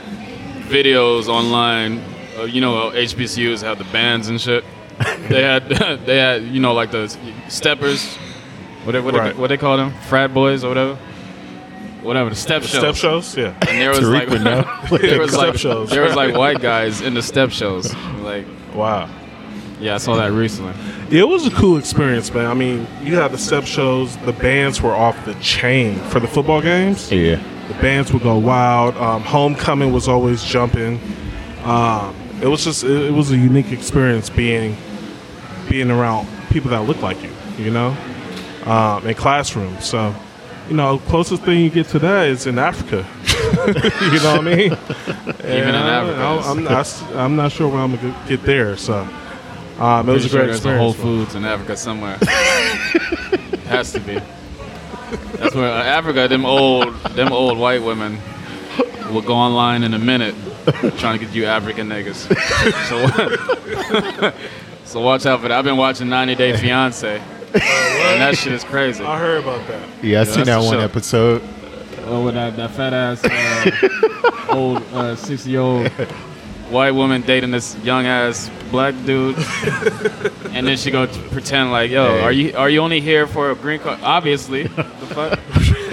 videos 0.68 1.28
online. 1.30 2.02
Uh, 2.38 2.44
you 2.44 2.62
know, 2.62 2.92
HBCUs 2.92 3.62
have 3.64 3.78
the 3.78 3.84
bands 3.86 4.28
and 4.30 4.40
shit. 4.40 4.64
they 5.30 5.42
had 5.44 5.68
they 6.06 6.18
had 6.18 6.44
you 6.44 6.60
know 6.60 6.74
like 6.74 6.92
the 6.92 7.08
steppers, 7.50 8.16
what 8.84 8.92
they, 8.94 9.00
what, 9.00 9.14
Right. 9.14 9.34
they, 9.36 9.40
what 9.42 9.48
they 9.48 9.58
call 9.58 9.78
them, 9.78 9.94
frat 10.08 10.34
boys 10.34 10.64
or 10.64 10.70
whatever, 10.70 10.96
whatever 12.02 12.30
the 12.30 12.36
step 12.36 12.64
shows. 12.64 12.80
Step 12.80 12.96
shows? 12.96 13.38
Yeah. 13.38 13.56
And 13.68 13.80
there 13.82 13.90
was 13.90 14.00
Tariq 14.00 14.14
like 14.14 14.30
would 14.30 14.42
know. 14.44 14.64
there 14.98 15.20
was 15.20 15.32
Step 15.34 15.48
like 15.50 15.58
shows. 15.58 15.90
there 15.90 16.04
was 16.04 16.16
like 16.16 16.36
white 16.36 16.62
guys 16.62 17.02
in 17.02 17.14
the 17.14 17.22
step 17.22 17.52
shows. 17.52 17.94
Like 18.22 18.46
Wow. 18.74 19.10
yeah, 19.80 19.96
I 19.96 19.98
saw 19.98 20.16
that 20.18 20.32
recently. 20.32 20.74
It 21.16 21.28
was 21.28 21.46
a 21.48 21.52
cool 21.52 21.78
experience, 21.78 22.34
man. 22.34 22.46
I 22.46 22.54
mean, 22.54 22.86
you 23.02 23.16
had 23.16 23.32
the 23.32 23.38
step 23.38 23.66
shows. 23.66 24.18
The 24.18 24.34
bands 24.34 24.82
were 24.82 24.94
off 24.94 25.24
the 25.26 25.34
chain 25.36 25.96
for 26.10 26.20
the 26.20 26.28
football 26.28 26.62
games. 26.62 27.12
Yeah. 27.12 27.42
The 27.68 27.74
bands 27.76 28.12
would 28.14 28.24
go 28.24 28.38
wild. 28.38 28.96
Um, 28.98 29.22
Homecoming 29.22 29.92
was 29.94 30.08
always 30.08 30.44
jumping. 30.44 31.00
Um, 31.64 32.16
it 32.42 32.48
was 32.48 32.64
just 32.64 32.84
it, 32.84 33.08
it 33.08 33.14
was 33.14 33.32
a 33.32 33.38
unique 33.38 33.72
experience 33.72 34.30
being 34.30 34.76
being 35.70 35.92
around 35.92 36.28
people 36.50 36.72
that 36.72 36.82
look 36.82 37.02
like 37.02 37.22
you, 37.22 37.32
you 37.58 37.72
know, 37.72 37.96
um, 38.66 39.06
in 39.06 39.14
classrooms. 39.16 39.86
So, 39.86 40.16
you 40.70 40.76
know, 40.76 41.00
closest 41.00 41.44
thing 41.44 41.62
you 41.62 41.70
get 41.70 41.88
to 41.90 42.00
that 42.00 42.28
is 42.28 42.48
in 42.48 42.58
Africa. 42.58 43.06
you 43.68 44.20
know 44.24 44.38
what 44.38 44.48
I 44.48 44.56
mean? 44.56 44.72
Even 45.40 45.70
in 45.70 45.76
Africa, 45.76 46.20
I, 46.20 46.52
I'm, 46.52 46.64
not, 46.64 47.04
I'm 47.14 47.36
not 47.36 47.52
sure 47.52 47.68
when 47.68 47.80
I'm 47.80 47.96
gonna 47.96 48.26
get 48.28 48.44
there. 48.44 48.78
So, 48.78 49.08
um, 49.80 50.10
it 50.10 50.14
was 50.14 50.26
a 50.26 50.30
Pretty 50.30 50.30
sure 50.30 50.40
great 50.40 50.48
there's 50.48 50.66
a 50.66 50.78
Whole. 50.78 50.94
Foods 50.94 51.36
in 51.36 51.46
Africa 51.46 51.76
somewhere. 51.76 52.18
Has 53.68 53.92
to 53.92 54.00
be. 54.00 54.20
That's 55.36 55.54
where 55.54 55.72
uh, 55.72 55.84
Africa. 55.84 56.28
Them 56.28 56.46
old, 56.46 56.96
them 57.12 57.32
old 57.32 57.58
white 57.58 57.84
women 57.84 58.20
will 59.12 59.22
go 59.22 59.34
online 59.34 59.84
in 59.84 59.94
a 59.94 60.00
minute 60.00 60.36
trying 60.98 61.20
to 61.20 61.26
get 61.26 61.34
you 61.34 61.46
African 61.46 61.88
niggas. 61.90 62.28
So, 62.88 64.34
so 64.86 65.02
watch 65.02 65.26
out 65.26 65.42
for 65.42 65.48
that. 65.48 65.58
I've 65.58 65.66
been 65.66 65.78
watching 65.78 66.10
90 66.10 66.36
Day 66.36 66.56
Fiance, 66.58 67.20
and 67.20 67.22
that 68.22 68.38
shit 68.38 68.54
is 68.54 68.64
crazy. 68.64 69.04
I 69.04 69.20
heard 69.20 69.44
about 69.44 69.66
that. 69.68 69.88
Yeah, 70.04 70.22
I 70.22 70.24
seen 70.26 70.46
that 70.46 70.58
one 70.62 70.74
show. 70.74 70.80
episode. 70.80 71.42
Oh, 72.06 72.24
with 72.26 72.36
that, 72.36 72.56
that 72.56 72.72
fat 72.72 72.94
ass 72.94 73.24
uh, 73.26 74.56
old 74.56 74.82
uh, 74.94 75.16
60 75.16 75.50
year 75.50 75.60
old 75.60 75.90
white 76.70 76.92
woman 76.92 77.22
dating 77.22 77.52
this 77.52 77.76
young 77.84 78.06
ass 78.06 78.50
black 78.72 78.94
dude, 79.06 79.36
and 80.52 80.66
then 80.66 80.78
she 80.78 80.90
go 80.92 81.06
t- 81.06 81.22
pretend 81.32 81.72
like, 81.72 81.92
"Yo, 81.92 82.08
Hey. 82.08 82.22
are 82.22 82.32
you 82.32 82.56
are 82.58 82.70
you 82.70 82.80
only 82.80 83.02
here 83.02 83.28
for 83.28 83.52
a 83.52 83.56
green 83.56 83.80
card?" 83.82 84.00
Obviously, 84.04 84.64
the 84.64 84.84
fuck, 84.84 85.40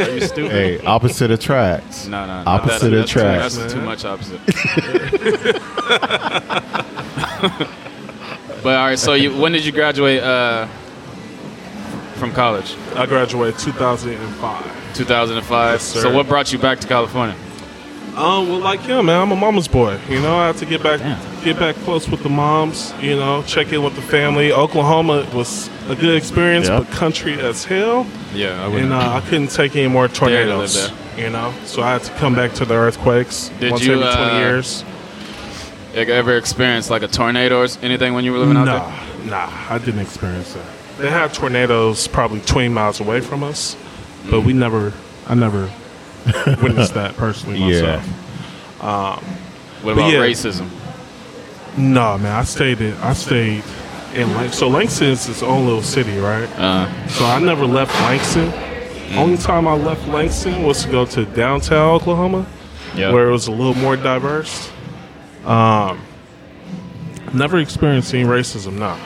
are 0.01 0.11
you 0.11 0.21
stupid? 0.21 0.53
Hey, 0.53 0.79
opposite 0.81 1.31
attracts. 1.31 2.07
No, 2.07 2.27
no, 2.27 2.43
no. 2.43 2.51
Opposite 2.51 2.91
that's, 2.91 3.11
attracts. 3.11 3.57
Too, 3.57 3.61
that's 3.61 3.75
too 3.75 3.83
much 3.83 4.05
opposite. 4.05 4.41
but 8.63 8.77
all 8.77 8.87
right, 8.87 8.99
so 8.99 9.15
you, 9.15 9.37
when 9.37 9.53
did 9.53 9.65
you 9.65 9.73
graduate 9.73 10.23
uh, 10.23 10.67
from 12.15 12.33
college? 12.33 12.77
I 12.95 13.07
graduated 13.07 13.59
2005. 13.59 14.95
2005. 14.95 15.73
Yes, 15.73 15.83
sir. 15.83 16.03
so 16.03 16.15
what 16.15 16.29
brought 16.29 16.53
you 16.53 16.59
back 16.59 16.79
to 16.81 16.87
California? 16.87 17.37
Um, 18.17 18.49
well, 18.49 18.61
like 18.61 18.81
him, 18.81 19.07
man, 19.07 19.21
I'm 19.21 19.33
a 19.33 19.37
mama's 19.37 19.67
boy. 19.67 19.99
You 20.09 20.21
know, 20.21 20.37
I 20.37 20.49
had 20.49 20.57
to 20.59 20.67
get 20.67 20.83
back, 20.83 21.01
Damn. 21.01 21.34
Get 21.45 21.59
back 21.59 21.77
close 21.77 22.09
with 22.09 22.23
the 22.23 22.29
moms. 22.29 22.93
You 23.01 23.17
know, 23.17 23.43
check 23.47 23.73
in 23.73 23.83
with 23.83 23.95
the 23.95 24.03
family. 24.03 24.53
Oklahoma 24.53 25.29
was 25.35 25.69
a 25.89 25.95
good 25.95 26.17
experience, 26.17 26.69
Yep. 26.69 26.85
but 26.85 26.93
country 26.93 27.35
as 27.41 27.65
hell, 27.65 28.07
Yeah, 28.35 28.65
I 28.67 28.69
and 28.79 28.93
uh, 28.93 28.99
I 28.99 29.21
couldn't 29.29 29.49
take 29.51 29.77
any 29.77 29.87
more 29.89 30.09
Dare 30.09 30.15
to 30.17 30.25
live 30.57 30.71
tornadoes. 30.73 30.93
You 31.19 31.31
know, 31.31 31.55
so 31.65 31.83
I 31.83 31.93
had 31.93 32.03
to 32.05 32.13
come 32.15 32.35
back 32.35 32.55
to 32.55 32.65
the 32.65 32.75
earthquakes 32.75 33.51
Did 33.61 33.71
once 33.71 33.85
you, 33.85 33.93
every 34.03 34.05
20 34.13 34.31
uh, 34.33 34.39
years. 34.41 34.85
ever 35.95 36.37
experienced 36.37 36.91
like 36.91 37.03
a 37.03 37.09
tornado 37.09 37.61
or 37.61 37.69
anything 37.83 38.15
when 38.15 38.25
you 38.25 38.33
were 38.33 38.39
living 38.39 38.57
out 38.57 38.65
Nah, 38.65 38.89
there? 38.91 39.31
nah, 39.31 39.51
I 39.71 39.79
didn't 39.79 40.01
experience 40.01 40.53
that. 40.55 40.65
They 40.99 41.11
had 41.11 41.33
tornadoes 41.33 42.09
probably 42.09 42.41
20 42.41 42.69
miles 42.69 43.01
away 43.01 43.21
from 43.21 43.45
us, 43.45 43.77
but 44.31 44.41
we 44.41 44.53
never, 44.55 44.93
I 45.29 45.35
never 45.35 45.71
witnessed 46.63 46.95
that 46.95 47.17
personally 47.17 47.59
Yeah. 47.59 47.97
myself. 48.81 49.23
What 49.83 49.93
about 49.93 50.11
yeah. 50.13 50.19
racism? 50.19 50.69
No, 51.77 52.17
man. 52.19 52.33
I 52.33 52.45
stayed 52.45 52.81
in. 52.81 52.95
I 52.95 53.13
stayed 53.15 53.63
in 54.15 54.33
Lang- 54.35 54.53
so 54.53 54.69
Langston 54.69 55.09
is 55.09 55.29
its 55.29 55.43
own 55.43 55.65
little 55.65 55.83
city, 55.83 56.17
right? 56.19 56.49
Uh, 56.59 57.09
So 57.09 57.25
I 57.27 57.39
never 57.41 57.67
left 57.67 57.93
Langston. 58.03 58.53
Only 59.17 59.37
time 59.37 59.67
I 59.69 59.75
left 59.75 60.07
Langston 60.09 60.63
was 60.63 60.85
to 60.85 60.91
go 60.91 61.05
to 61.07 61.25
downtown 61.27 61.91
Oklahoma, 61.95 62.47
yeah. 62.97 63.13
where 63.13 63.29
it 63.29 63.33
was 63.33 63.47
a 63.49 63.53
little 63.53 63.75
more 63.75 63.97
diverse. 63.97 64.71
Um, 65.45 66.01
never 67.33 67.59
experienced 67.59 68.15
any 68.15 68.25
racism. 68.25 68.75
No, 68.79 68.97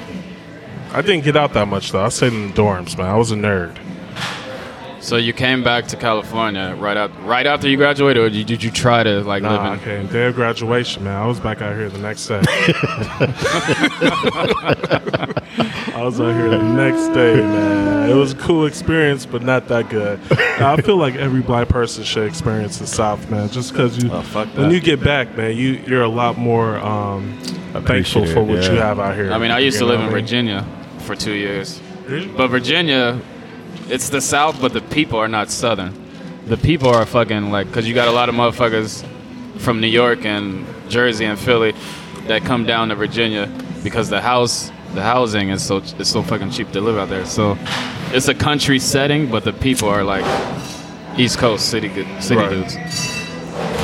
I 0.92 1.02
didn't 1.02 1.24
get 1.24 1.36
out 1.36 1.52
that 1.54 1.68
much 1.68 1.92
though. 1.92 2.04
I 2.04 2.08
stayed 2.10 2.32
in 2.32 2.48
the 2.48 2.54
dorms, 2.54 2.96
man. 2.96 3.08
I 3.08 3.16
was 3.16 3.32
a 3.32 3.34
nerd. 3.34 3.76
So 5.08 5.16
you 5.16 5.32
came 5.32 5.64
back 5.64 5.86
to 5.88 5.96
California 5.96 6.76
right 6.78 6.96
out 6.96 7.10
right 7.24 7.46
after 7.46 7.66
you 7.68 7.78
graduated, 7.78 8.22
or 8.22 8.28
did 8.28 8.36
you, 8.36 8.44
did 8.44 8.62
you 8.62 8.70
try 8.70 9.02
to 9.02 9.22
like 9.22 9.42
Nah, 9.42 9.58
I 9.58 9.70
live 9.70 9.78
in? 9.78 9.84
came 9.84 10.06
day 10.12 10.26
of 10.26 10.34
graduation, 10.34 11.04
man. 11.04 11.16
I 11.16 11.26
was 11.26 11.40
back 11.40 11.62
out 11.62 11.74
here 11.74 11.88
the 11.88 11.98
next 11.98 12.26
day. 12.26 12.42
I 15.94 16.02
was 16.04 16.20
out 16.20 16.34
here 16.34 16.50
the 16.50 16.62
next 16.62 17.08
day, 17.14 17.36
man. 17.36 18.10
It 18.10 18.14
was 18.14 18.32
a 18.32 18.36
cool 18.36 18.66
experience, 18.66 19.24
but 19.24 19.42
not 19.42 19.68
that 19.68 19.88
good. 19.88 20.20
I 20.30 20.76
feel 20.82 20.96
like 20.96 21.14
every 21.16 21.40
black 21.40 21.68
person 21.68 22.04
should 22.04 22.26
experience 22.26 22.78
the 22.78 22.86
South, 22.86 23.30
man. 23.30 23.48
Just 23.48 23.72
because 23.72 24.02
you, 24.02 24.10
Oh, 24.12 24.20
fuck 24.22 24.48
when 24.56 24.70
you 24.70 24.80
get 24.80 25.02
back, 25.02 25.36
man, 25.36 25.56
you 25.56 25.82
you're 25.86 26.02
a 26.02 26.08
lot 26.08 26.36
more 26.36 26.76
um, 26.78 27.38
thankful 27.86 28.26
for 28.26 28.42
what 28.42 28.62
you 28.64 28.78
have 28.78 29.00
out 29.00 29.14
here. 29.16 29.32
I 29.32 29.38
mean, 29.38 29.50
I 29.50 29.60
used 29.60 29.78
to 29.78 29.86
live 29.86 30.00
in 30.00 30.06
I 30.06 30.08
mean? 30.10 30.20
Virginia 30.20 30.66
for 31.00 31.16
two 31.16 31.32
years, 31.32 31.80
but 32.36 32.48
Virginia, 32.48 33.20
it's 33.90 34.08
the 34.10 34.20
South, 34.20 34.60
but 34.60 34.72
the 34.72 34.80
people 34.80 35.18
are 35.18 35.28
not 35.28 35.50
Southern. 35.50 35.94
The 36.46 36.56
people 36.56 36.88
are 36.88 37.04
fucking 37.06 37.50
like, 37.50 37.70
cause 37.72 37.86
you 37.86 37.94
got 37.94 38.08
a 38.08 38.12
lot 38.12 38.28
of 38.28 38.34
motherfuckers 38.34 39.04
from 39.58 39.80
New 39.80 39.86
York 39.88 40.24
and 40.24 40.66
Jersey 40.88 41.24
and 41.26 41.38
Philly 41.38 41.74
that 42.26 42.42
come 42.42 42.64
down 42.64 42.88
to 42.88 42.94
Virginia 42.94 43.50
because 43.82 44.08
the 44.08 44.20
house, 44.20 44.70
the 44.94 45.02
housing 45.02 45.50
is 45.50 45.62
so 45.62 45.78
it's 45.78 46.08
so 46.08 46.22
fucking 46.22 46.50
cheap 46.50 46.70
to 46.72 46.80
live 46.80 46.96
out 46.96 47.08
there. 47.08 47.26
So 47.26 47.58
it's 48.12 48.28
a 48.28 48.34
country 48.34 48.78
setting, 48.78 49.30
but 49.30 49.44
the 49.44 49.52
people 49.52 49.88
are 49.88 50.04
like 50.04 50.24
East 51.18 51.38
Coast 51.38 51.68
city 51.70 51.88
city 52.20 52.36
Right. 52.40 52.50
dudes. 52.50 52.76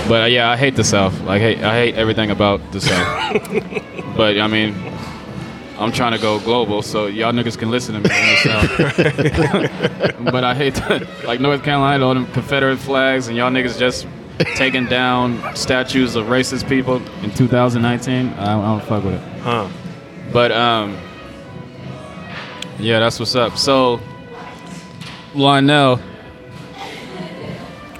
But 0.09 0.23
uh, 0.23 0.27
yeah, 0.27 0.51
I 0.51 0.57
hate 0.57 0.77
the 0.77 0.85
South. 0.85 1.19
Like, 1.23 1.41
hate 1.41 1.63
I 1.63 1.75
hate 1.75 1.95
everything 1.97 2.31
about 2.31 2.61
the 2.73 2.81
South. 2.81 4.17
but 4.17 4.39
I 4.39 4.47
mean, 4.47 4.75
I'm 5.85 5.93
trying 5.93 6.12
to 6.12 6.18
go 6.18 6.41
global, 6.41 6.80
so 6.80 7.07
y'all 7.07 7.32
niggas 7.32 7.59
can 7.59 7.70
listen 7.70 7.95
to 7.95 8.09
me 8.09 8.16
in 8.16 8.26
the 8.26 8.37
South. 10.16 10.32
but 10.32 10.43
I 10.43 10.55
hate 10.55 10.74
that, 10.76 11.07
like 11.24 11.41
North 11.41 11.62
Carolina, 11.62 12.07
all 12.07 12.14
them 12.14 12.26
Confederate 12.32 12.78
flags, 12.78 13.28
and 13.28 13.37
y'all 13.37 13.51
niggas 13.51 13.78
just 13.78 14.07
taking 14.57 14.87
down 14.87 15.55
statues 15.55 16.16
of 16.16 16.26
racist 16.26 16.68
people 16.68 16.97
in 17.22 17.30
2019. 17.32 18.28
I 18.28 18.30
don't, 18.30 18.64
I 18.64 18.78
don't 18.78 18.85
fuck 18.85 19.05
with 19.05 19.14
it. 19.14 19.41
Huh? 19.41 19.68
But 20.32 20.53
um, 20.53 20.99
yeah, 22.78 22.99
that's 22.99 23.20
what's 23.20 23.35
up. 23.37 23.59
So, 23.59 24.01
Lionel, 25.35 25.99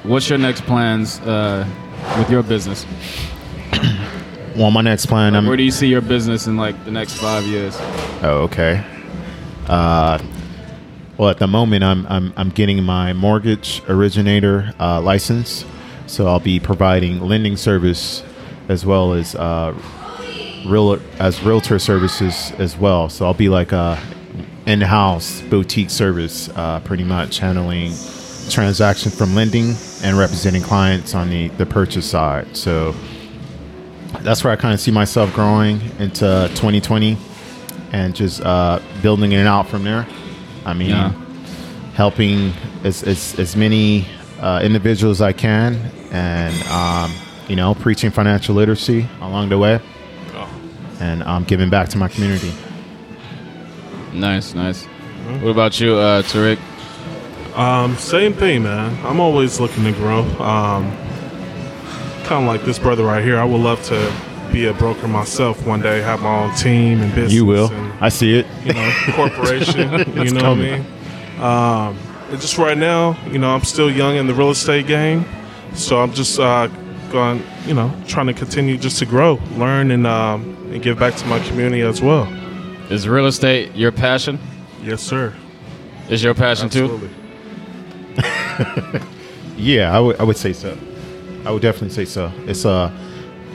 what's 0.05 0.29
your 0.31 0.39
next 0.39 0.63
plans 0.63 1.21
uh, 1.21 1.69
with 2.19 2.31
your 2.31 2.43
business? 2.43 2.87
Well, 4.57 4.71
my 4.71 4.83
next 4.83 5.07
plan. 5.07 5.35
I'm, 5.35 5.47
Where 5.47 5.57
do 5.57 5.65
you 5.65 5.73
see 5.73 5.89
your 5.89 6.01
business 6.01 6.47
in 6.47 6.57
like 6.57 6.85
the 6.85 6.93
next 6.93 7.15
five 7.15 7.45
years? 7.45 7.77
Oh, 8.23 8.43
okay. 8.45 8.85
Uh, 9.67 10.23
well, 11.17 11.29
at 11.29 11.39
the 11.39 11.49
moment, 11.49 11.83
I'm 11.83 12.07
I'm 12.07 12.33
I'm 12.37 12.51
getting 12.51 12.83
my 12.85 13.13
mortgage 13.13 13.83
originator 13.89 14.73
uh, 14.79 15.01
license, 15.01 15.65
so 16.07 16.29
I'll 16.29 16.39
be 16.39 16.61
providing 16.61 17.21
lending 17.21 17.57
service 17.57 18.23
as 18.69 18.87
well 18.87 19.13
as 19.13 19.35
uh, 19.35 19.75
real 20.67 21.01
as 21.19 21.43
realtor 21.43 21.81
services 21.81 22.53
as 22.59 22.77
well. 22.77 23.09
So 23.09 23.27
I'll 23.27 23.35
be 23.35 23.49
like 23.49 23.73
a 23.73 24.01
in-house 24.67 25.41
boutique 25.43 25.91
service, 25.91 26.49
uh, 26.51 26.79
pretty 26.81 27.05
much 27.05 27.39
handling 27.39 27.93
transactions 28.51 29.17
from 29.17 29.35
lending 29.35 29.75
and 30.03 30.17
representing 30.17 30.63
clients 30.63 31.13
on 31.15 31.29
the 31.29 31.49
the 31.49 31.67
purchase 31.67 32.09
side. 32.09 32.57
So 32.57 32.95
that's 34.23 34.43
where 34.45 34.53
I 34.53 34.57
kind 34.57 34.73
of 34.75 34.81
see 34.81 34.91
myself 34.91 35.33
growing 35.35 35.81
into 35.99 36.49
2020 36.55 37.17
and 37.93 38.15
just 38.15 38.41
uh, 38.43 38.81
building 39.03 39.33
it 39.33 39.47
out 39.47 39.69
from 39.69 39.85
there. 39.85 40.07
I 40.65 40.73
mean, 40.75 40.91
Yeah. 40.91 41.13
helping 41.95 42.53
as, 42.85 43.03
as, 43.03 43.39
as 43.39 43.55
many 43.57 44.07
uh, 44.41 44.61
individuals 44.63 45.19
as 45.19 45.23
I 45.23 45.33
can 45.33 45.75
and, 46.11 46.55
um, 46.69 47.13
you 47.49 47.57
know, 47.57 47.75
preaching 47.75 48.11
financial 48.11 48.55
literacy 48.55 49.07
along 49.21 49.51
the 49.51 49.59
way 49.59 49.81
and 51.01 51.23
um, 51.25 51.45
giving 51.45 51.69
back 51.71 51.89
to 51.91 51.99
my 51.99 52.09
community. 52.09 52.53
Nice, 54.13 54.55
nice. 54.55 54.85
What 55.41 55.51
about 55.51 55.81
you, 55.81 55.95
uh, 55.97 56.23
Tariq? 56.23 56.59
Um, 57.57 57.97
same 57.97 58.33
thing, 58.33 58.63
man. 58.63 58.97
I'm 59.05 59.21
always 59.21 59.61
looking 59.61 59.85
to 59.85 59.93
grow. 59.93 60.21
Um, 60.41 60.85
kind 62.25 62.43
of 62.43 62.49
like 62.49 62.65
this 62.65 62.79
brother 62.79 63.05
right 63.05 63.23
here. 63.23 63.39
I 63.39 63.45
would 63.45 63.61
love 63.61 63.83
to 63.85 64.13
be 64.53 64.67
a 64.67 64.75
broker 64.75 65.09
myself 65.09 65.67
one 65.67 65.81
day, 65.81 66.01
have 66.01 66.23
my 66.23 66.45
own 66.45 66.55
team 66.55 67.01
and 67.01 67.15
business. 67.15 67.33
You 67.33 67.45
will. 67.45 67.71
And, 67.71 67.93
I 68.03 68.09
see 68.09 68.39
it. 68.39 68.47
you 68.65 68.73
know, 68.73 68.93
corporation. 69.13 69.93
you 70.17 70.31
know 70.33 70.41
coming. 70.41 70.85
what 71.39 71.45
I 71.45 71.91
mean? 71.91 71.97
Um, 71.97 71.99
and 72.31 72.41
just 72.41 72.59
right 72.59 72.79
now, 72.79 73.19
you 73.31 73.39
know, 73.39 73.55
I'm 73.55 73.65
still 73.65 73.91
young 73.91 74.17
in 74.17 74.27
the 74.27 74.35
real 74.35 74.51
estate 74.51 74.87
game, 74.87 75.25
so 75.75 76.01
I'm 76.01 76.13
just 76.13 76.39
uh, 76.41 76.69
going, 77.11 77.43
you 77.67 77.75
know, 77.75 77.95
trying 78.07 78.27
to 78.27 78.35
continue 78.35 78.77
just 78.77 78.99
to 79.01 79.07
grow, 79.07 79.41
learn, 79.57 79.91
and 79.91 80.07
um, 80.07 80.57
and 80.73 80.83
give 80.83 80.99
back 80.99 81.15
to 81.17 81.27
my 81.27 81.39
community 81.41 81.83
as 81.83 82.01
well. 82.01 82.25
Is 82.91 83.09
real 83.09 83.27
estate 83.27 83.75
your 83.75 83.93
passion? 83.93 84.39
Yes, 84.83 85.03
sir. 85.03 85.35
Is 86.09 86.23
your 86.23 86.35
passion 86.35 86.69
too? 86.69 87.11
Yeah, 89.57 89.97
I 89.97 90.01
would 90.01 90.21
I 90.21 90.25
would 90.25 90.37
say 90.37 90.53
so. 90.53 90.77
I 91.45 91.51
would 91.51 91.63
definitely 91.63 91.91
say 91.91 92.05
so. 92.05 92.33
It's 92.47 92.65
uh 92.65 92.91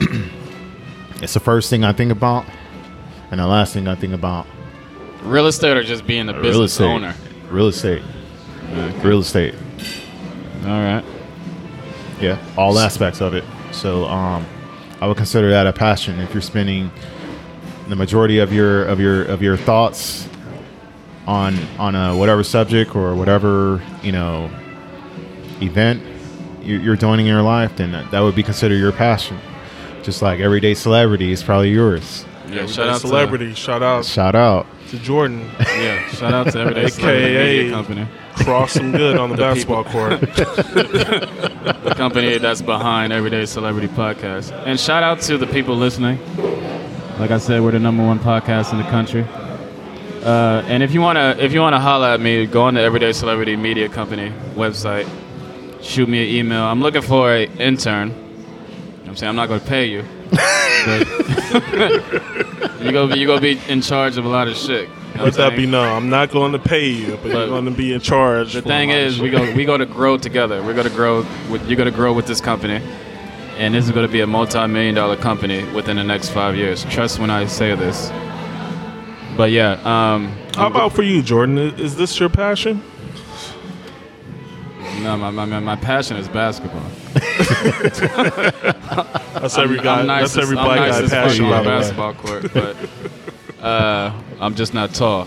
it's 1.22 1.34
the 1.34 1.40
first 1.40 1.70
thing 1.70 1.84
I 1.84 1.92
think 1.92 2.12
about 2.12 2.46
and 3.30 3.40
the 3.40 3.46
last 3.46 3.72
thing 3.74 3.86
I 3.88 3.94
think 3.94 4.12
about. 4.14 4.46
Real 5.22 5.46
estate 5.46 5.76
or 5.76 5.82
just 5.82 6.06
being 6.06 6.28
a 6.28 6.32
Real 6.32 6.42
business 6.42 6.72
estate. 6.72 6.84
owner? 6.84 7.14
Real 7.50 7.68
estate. 7.68 8.02
Real 9.02 9.20
estate. 9.20 9.54
All 10.62 10.68
right. 10.70 11.04
Yeah, 12.20 12.38
all 12.56 12.78
aspects 12.78 13.20
of 13.20 13.34
it. 13.34 13.44
So 13.72 14.04
um, 14.06 14.46
I 15.00 15.06
would 15.06 15.16
consider 15.16 15.50
that 15.50 15.66
a 15.66 15.72
passion. 15.72 16.20
If 16.20 16.32
you're 16.32 16.42
spending 16.42 16.90
the 17.88 17.96
majority 17.96 18.38
of 18.38 18.52
your 18.52 18.84
of 18.84 19.00
your 19.00 19.24
of 19.24 19.42
your 19.42 19.56
thoughts 19.56 20.28
on 21.26 21.56
on 21.78 21.94
a 21.94 22.16
whatever 22.16 22.44
subject 22.44 22.94
or 22.94 23.14
whatever 23.14 23.82
you 24.02 24.12
know 24.12 24.50
event 25.60 26.02
you're 26.62 26.96
doing 26.96 27.20
in 27.20 27.26
your 27.26 27.42
life, 27.42 27.76
then 27.76 27.92
that, 27.92 28.10
that 28.10 28.20
would 28.20 28.34
be 28.34 28.42
considered 28.42 28.76
your 28.76 28.92
passion. 28.92 29.38
Just 30.02 30.22
like 30.22 30.40
everyday 30.40 30.74
celebrity 30.74 31.32
is 31.32 31.42
probably 31.42 31.70
yours. 31.70 32.24
Yeah, 32.46 32.62
Everyday 32.62 32.72
shout 32.72 32.88
out 32.88 33.00
celebrity. 33.00 33.54
shout 33.54 33.82
out 33.82 34.04
Shout 34.04 34.34
out. 34.34 34.66
to 34.88 34.98
Jordan. 34.98 35.48
Yeah, 35.60 36.08
shout 36.08 36.32
out 36.34 36.52
to 36.52 36.58
Everyday 36.58 36.88
Celebrity 36.88 37.26
AKA 37.26 37.56
Media 37.58 37.70
Company, 37.70 38.06
Cross 38.38 38.72
some 38.72 38.90
good 38.92 39.16
on 39.18 39.30
the, 39.30 39.36
basketball 39.46 39.84
court. 39.84 40.20
the 40.20 41.94
company 41.96 42.38
that's 42.38 42.60
behind 42.62 43.12
Everyday 43.12 43.46
Celebrity 43.46 43.88
Podcast. 43.88 44.52
And 44.66 44.80
shout 44.80 45.02
out 45.02 45.20
to 45.22 45.38
the 45.38 45.46
people 45.46 45.76
listening. 45.76 46.18
Like 47.18 47.30
I 47.30 47.38
said, 47.38 47.60
we're 47.62 47.70
the 47.72 47.78
number 47.78 48.04
one 48.04 48.18
podcast 48.18 48.72
in 48.72 48.78
the 48.78 48.84
country. 48.84 49.24
Uh, 50.24 50.62
and 50.66 50.82
if 50.82 50.92
you 50.92 51.00
wanna, 51.00 51.36
if 51.38 51.52
you 51.52 51.60
wanna 51.60 51.78
holla 51.80 52.14
at 52.14 52.20
me, 52.20 52.46
go 52.46 52.62
on 52.62 52.74
the 52.74 52.80
Everyday 52.80 53.12
Celebrity 53.12 53.54
Media 53.56 53.88
Company 53.88 54.32
website. 54.54 55.08
Shoot 55.82 56.08
me 56.08 56.22
an 56.22 56.34
email. 56.36 56.62
I'm 56.62 56.80
looking 56.80 57.02
for 57.02 57.32
an 57.32 57.50
intern. 57.58 58.08
You 58.10 58.14
know 58.14 58.22
what 58.98 59.08
I'm 59.08 59.16
saying 59.16 59.28
I'm 59.30 59.36
not 59.36 59.48
gonna 59.48 59.60
pay 59.60 59.86
you. 59.86 60.04
but 60.30 61.08
you 62.82 62.92
go, 62.92 63.06
you 63.14 63.26
gonna 63.26 63.40
be 63.40 63.58
in 63.68 63.80
charge 63.80 64.16
of 64.18 64.24
a 64.24 64.28
lot 64.28 64.48
of 64.48 64.56
shit. 64.56 64.88
You 65.14 65.22
Let 65.22 65.34
that 65.34 65.56
be 65.56 65.66
known. 65.66 65.88
I'm 65.88 66.08
not 66.08 66.30
going 66.30 66.52
to 66.52 66.58
pay 66.58 66.88
you, 66.88 67.12
but, 67.16 67.22
But 67.24 67.30
you're 67.32 67.48
going 67.48 67.64
to 67.64 67.70
be 67.72 67.92
in 67.92 68.00
charge. 68.00 68.52
The 68.52 68.62
thing 68.62 68.90
is, 68.90 69.20
we 69.20 69.28
go 69.28 69.52
we 69.54 69.64
go 69.64 69.76
to 69.76 69.86
grow 69.86 70.16
together. 70.16 70.62
We're 70.62 70.74
gonna 70.74 70.90
grow 70.90 71.26
with 71.50 71.66
you're 71.66 71.76
gonna 71.76 71.90
grow 71.90 72.12
with 72.12 72.26
this 72.26 72.40
company, 72.40 72.80
and 73.58 73.74
this 73.74 73.86
is 73.86 73.90
gonna 73.90 74.08
be 74.08 74.20
a 74.20 74.26
multi-million 74.26 74.94
dollar 74.94 75.16
company 75.16 75.64
within 75.72 75.96
the 75.96 76.04
next 76.04 76.30
five 76.30 76.56
years. 76.56 76.84
Trust 76.84 77.18
when 77.18 77.30
I 77.30 77.46
say 77.46 77.74
this. 77.74 78.10
But 79.36 79.50
yeah, 79.50 79.80
um, 79.84 80.32
How 80.54 80.66
about 80.68 80.92
for 80.92 81.02
you, 81.02 81.22
Jordan? 81.22 81.58
Is 81.58 81.96
this 81.96 82.18
your 82.20 82.28
passion? 82.28 82.82
No, 85.02 85.16
my, 85.16 85.30
my, 85.30 85.60
my- 85.60 85.76
passion 85.76 86.16
is 86.16 86.28
basketball. 86.28 86.82
That's 89.40 89.56
every 89.58 89.78
I'm- 89.78 89.84
guy. 89.84 90.00
I'm 90.00 90.06
nice 90.06 90.34
that's 90.34 90.36
every 90.44 90.56
as- 90.58 90.60
I'm 90.60 90.64
black 90.66 90.80
nice 90.80 90.90
guy 90.98 91.04
as 91.04 91.10
passion. 91.10 91.44
on 91.46 91.50
the 91.50 91.56
the 91.58 91.64
basketball 91.68 92.14
court, 92.14 92.52
but 92.52 92.76
uh, 93.64 94.12
I'm 94.40 94.54
just 94.54 94.74
not 94.74 94.92
tall. 94.94 95.26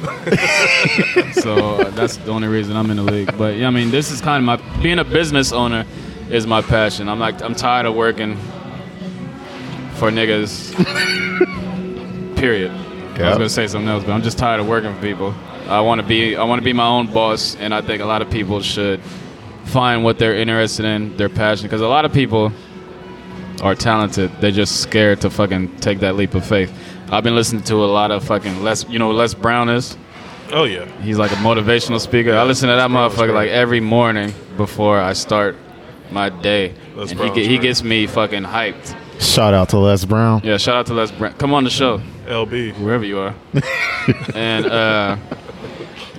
so 1.32 1.54
uh, 1.76 1.90
that's 1.90 2.16
the 2.16 2.30
only 2.30 2.48
reason 2.48 2.74
I'm 2.76 2.90
in 2.90 2.96
the 2.96 3.02
league. 3.02 3.36
But 3.36 3.56
yeah, 3.56 3.66
I 3.66 3.70
mean, 3.70 3.90
this 3.90 4.10
is 4.10 4.20
kind 4.22 4.42
of 4.42 4.46
my 4.46 4.56
being 4.82 4.98
a 4.98 5.04
business 5.04 5.52
owner 5.52 5.84
is 6.30 6.46
my 6.46 6.62
passion. 6.62 7.08
I'm 7.08 7.18
like 7.18 7.42
I'm 7.42 7.54
tired 7.54 7.84
of 7.86 7.94
working 7.94 8.36
for 9.96 10.10
niggas. 10.10 10.74
Period. 12.36 12.70
I 12.70 13.28
was 13.28 13.36
gonna 13.36 13.48
say 13.50 13.66
something 13.66 13.88
else, 13.88 14.02
but 14.04 14.12
I'm 14.12 14.22
just 14.22 14.38
tired 14.38 14.60
of 14.60 14.66
working 14.68 14.94
for 14.94 15.00
people. 15.02 15.34
I 15.70 15.80
want 15.80 16.00
to 16.00 16.06
be 16.06 16.36
I 16.36 16.42
want 16.44 16.60
to 16.60 16.64
be 16.64 16.72
my 16.72 16.86
own 16.86 17.12
boss, 17.12 17.54
and 17.56 17.72
I 17.72 17.80
think 17.80 18.02
a 18.02 18.06
lot 18.06 18.22
of 18.22 18.30
people 18.30 18.60
should 18.60 19.00
find 19.64 20.02
what 20.02 20.18
they're 20.18 20.34
interested 20.34 20.84
in, 20.84 21.16
their 21.16 21.28
passion, 21.28 21.66
because 21.66 21.80
a 21.80 21.88
lot 21.88 22.04
of 22.04 22.12
people 22.12 22.52
are 23.62 23.76
talented. 23.76 24.32
They're 24.40 24.50
just 24.50 24.80
scared 24.80 25.20
to 25.20 25.30
fucking 25.30 25.76
take 25.76 26.00
that 26.00 26.16
leap 26.16 26.34
of 26.34 26.44
faith. 26.44 26.72
I've 27.12 27.22
been 27.22 27.36
listening 27.36 27.62
to 27.64 27.76
a 27.76 27.86
lot 27.86 28.10
of 28.10 28.24
fucking 28.24 28.64
Les. 28.64 28.88
You 28.88 28.98
know, 28.98 29.12
Les 29.12 29.32
Brown 29.32 29.68
is? 29.68 29.96
Oh 30.52 30.64
yeah. 30.64 30.86
He's 31.02 31.18
like 31.18 31.30
a 31.30 31.36
motivational 31.36 32.00
speaker. 32.00 32.34
I 32.34 32.42
listen 32.42 32.68
to 32.68 32.74
that 32.74 32.88
Brown's 32.88 33.14
motherfucker 33.14 33.26
great. 33.26 33.34
like 33.34 33.50
every 33.50 33.80
morning 33.80 34.34
before 34.56 35.00
I 35.00 35.12
start 35.12 35.56
my 36.10 36.28
day, 36.28 36.74
Les 36.96 37.12
and 37.12 37.20
he, 37.20 37.30
get, 37.30 37.46
he 37.46 37.58
gets 37.58 37.84
me 37.84 38.08
fucking 38.08 38.42
hyped. 38.42 38.96
Shout 39.20 39.54
out 39.54 39.68
to 39.68 39.78
Les 39.78 40.04
Brown. 40.04 40.40
Yeah, 40.42 40.56
shout 40.56 40.76
out 40.76 40.86
to 40.86 40.94
Les 40.94 41.12
Brown. 41.12 41.34
Come 41.34 41.54
on 41.54 41.62
the 41.62 41.70
show, 41.70 41.98
LB. 42.26 42.78
wherever 42.80 43.04
you 43.04 43.20
are. 43.20 43.34
and 44.34 44.66
uh, 44.66 45.16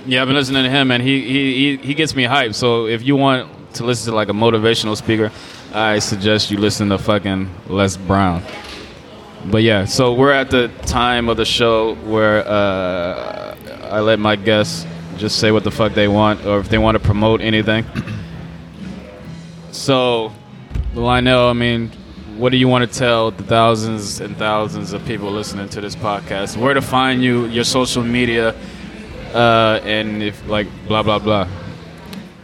yeah, 0.06 0.22
I've 0.22 0.28
been 0.28 0.36
listening 0.36 0.64
to 0.64 0.70
him, 0.70 0.90
and 0.90 1.02
he, 1.02 1.20
he 1.20 1.54
he 1.54 1.76
he 1.88 1.94
gets 1.94 2.14
me 2.14 2.24
hyped. 2.24 2.54
So 2.54 2.86
if 2.86 3.02
you 3.02 3.16
want 3.16 3.48
to 3.74 3.84
listen 3.84 4.10
to 4.10 4.16
like 4.16 4.28
a 4.28 4.32
motivational 4.32 4.96
speaker, 4.96 5.30
I 5.72 5.98
suggest 5.98 6.50
you 6.50 6.58
listen 6.58 6.88
to 6.90 6.98
fucking 6.98 7.48
Les 7.68 7.96
Brown. 7.96 8.42
But 9.44 9.62
yeah, 9.62 9.84
so 9.84 10.12
we're 10.12 10.32
at 10.32 10.50
the 10.50 10.68
time 10.86 11.28
of 11.28 11.36
the 11.36 11.44
show 11.44 11.94
where 11.96 12.46
uh, 12.46 13.56
I 13.90 14.00
let 14.00 14.18
my 14.18 14.36
guests 14.36 14.86
just 15.16 15.38
say 15.38 15.50
what 15.50 15.64
the 15.64 15.70
fuck 15.70 15.94
they 15.94 16.08
want, 16.08 16.44
or 16.46 16.58
if 16.58 16.68
they 16.68 16.78
want 16.78 16.96
to 16.96 17.00
promote 17.00 17.40
anything. 17.40 17.84
So, 19.72 20.32
Lionel, 20.94 21.48
I 21.48 21.52
mean, 21.54 21.90
what 22.36 22.50
do 22.50 22.56
you 22.56 22.68
want 22.68 22.90
to 22.90 22.98
tell 22.98 23.30
the 23.30 23.42
thousands 23.42 24.20
and 24.20 24.36
thousands 24.36 24.92
of 24.92 25.04
people 25.06 25.30
listening 25.30 25.68
to 25.70 25.80
this 25.80 25.96
podcast? 25.96 26.56
Where 26.56 26.74
to 26.74 26.82
find 26.82 27.22
you, 27.22 27.46
your 27.46 27.64
social 27.64 28.02
media, 28.02 28.54
uh, 29.34 29.80
and 29.84 30.22
if 30.22 30.46
like 30.48 30.66
blah 30.86 31.02
blah 31.02 31.18
blah. 31.18 31.48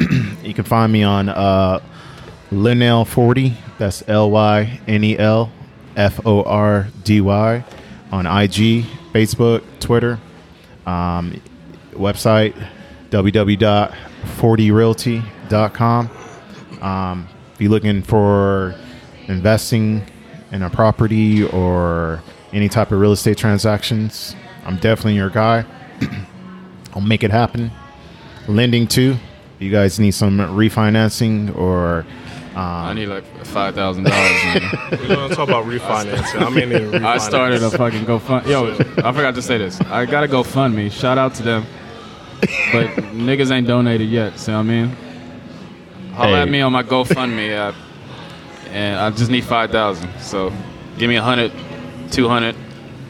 You 0.42 0.54
can 0.54 0.64
find 0.64 0.90
me 0.90 1.02
on 1.02 1.28
uh, 1.28 1.80
Lynel40. 2.50 3.54
That's 3.76 4.02
L 4.08 4.30
Y 4.30 4.80
N 4.88 5.04
E 5.04 5.18
L 5.18 5.52
F 5.94 6.24
O 6.24 6.42
R 6.42 6.88
D 7.04 7.20
Y 7.20 7.62
on 8.10 8.24
IG, 8.24 8.86
Facebook, 9.12 9.62
Twitter. 9.78 10.18
Um, 10.86 11.38
website 11.92 12.54
www.40realty.com. 13.10 16.10
Um, 16.80 17.28
if 17.54 17.60
you're 17.60 17.70
looking 17.70 18.02
for 18.02 18.74
investing 19.26 20.02
in 20.52 20.62
a 20.62 20.70
property 20.70 21.42
or 21.44 22.22
any 22.52 22.68
type 22.68 22.92
of 22.92 23.00
real 23.00 23.10
estate 23.12 23.36
transactions, 23.36 24.36
I'm 24.64 24.76
definitely 24.76 25.16
your 25.16 25.30
guy. 25.30 25.64
I'll 26.98 27.04
make 27.06 27.22
it 27.22 27.30
happen. 27.30 27.70
Lending 28.48 28.88
too. 28.88 29.16
You 29.60 29.70
guys 29.70 30.00
need 30.00 30.10
some 30.10 30.38
refinancing 30.38 31.56
or 31.56 32.04
I 32.56 32.90
um, 32.90 32.96
need 32.96 33.06
like 33.06 33.22
five 33.46 33.76
thousand 33.76 34.02
dollars. 34.04 34.42
We're 34.90 35.06
gonna 35.06 35.32
talk 35.32 35.48
about 35.48 35.66
refinancing. 35.66 36.42
I 36.42 36.50
mean, 36.50 36.70
refinance. 36.70 37.04
I 37.04 37.18
started 37.18 37.62
a 37.62 37.70
fucking 37.70 38.04
GoFund. 38.04 38.46
Yo, 38.48 38.72
I 38.74 39.12
forgot 39.12 39.36
to 39.36 39.42
say 39.42 39.58
this. 39.58 39.80
I 39.82 40.06
got 40.06 40.24
a 40.24 40.26
GoFundMe. 40.26 40.90
Shout 40.90 41.18
out 41.18 41.34
to 41.34 41.44
them. 41.44 41.66
But 42.40 42.88
niggas 43.14 43.52
ain't 43.52 43.68
donated 43.68 44.08
yet. 44.08 44.36
See 44.40 44.50
what 44.50 44.58
I 44.58 44.62
mean? 44.64 44.96
Holla 46.14 46.40
at 46.40 46.46
Hey. 46.48 46.50
me 46.50 46.60
on 46.62 46.72
my 46.72 46.82
GoFundMe 46.82 47.50
app, 47.56 47.76
and 48.70 48.98
I 48.98 49.08
just 49.10 49.30
need 49.30 49.44
five 49.44 49.70
thousand. 49.70 50.10
So 50.18 50.52
give 50.98 51.08
me 51.08 51.14
a 51.14 51.22
hundred, 51.22 51.52
two 52.10 52.28
hundred, 52.28 52.56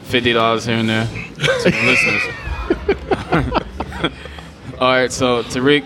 fifty 0.03 0.35
dollars 0.35 0.67
here 0.67 0.77
and 0.77 0.91
there 0.91 1.07
to 1.07 1.71
the 1.71 1.83
listeners. 1.87 3.75
All 4.81 4.93
right, 4.93 5.11
so 5.13 5.43
Tariq, 5.43 5.85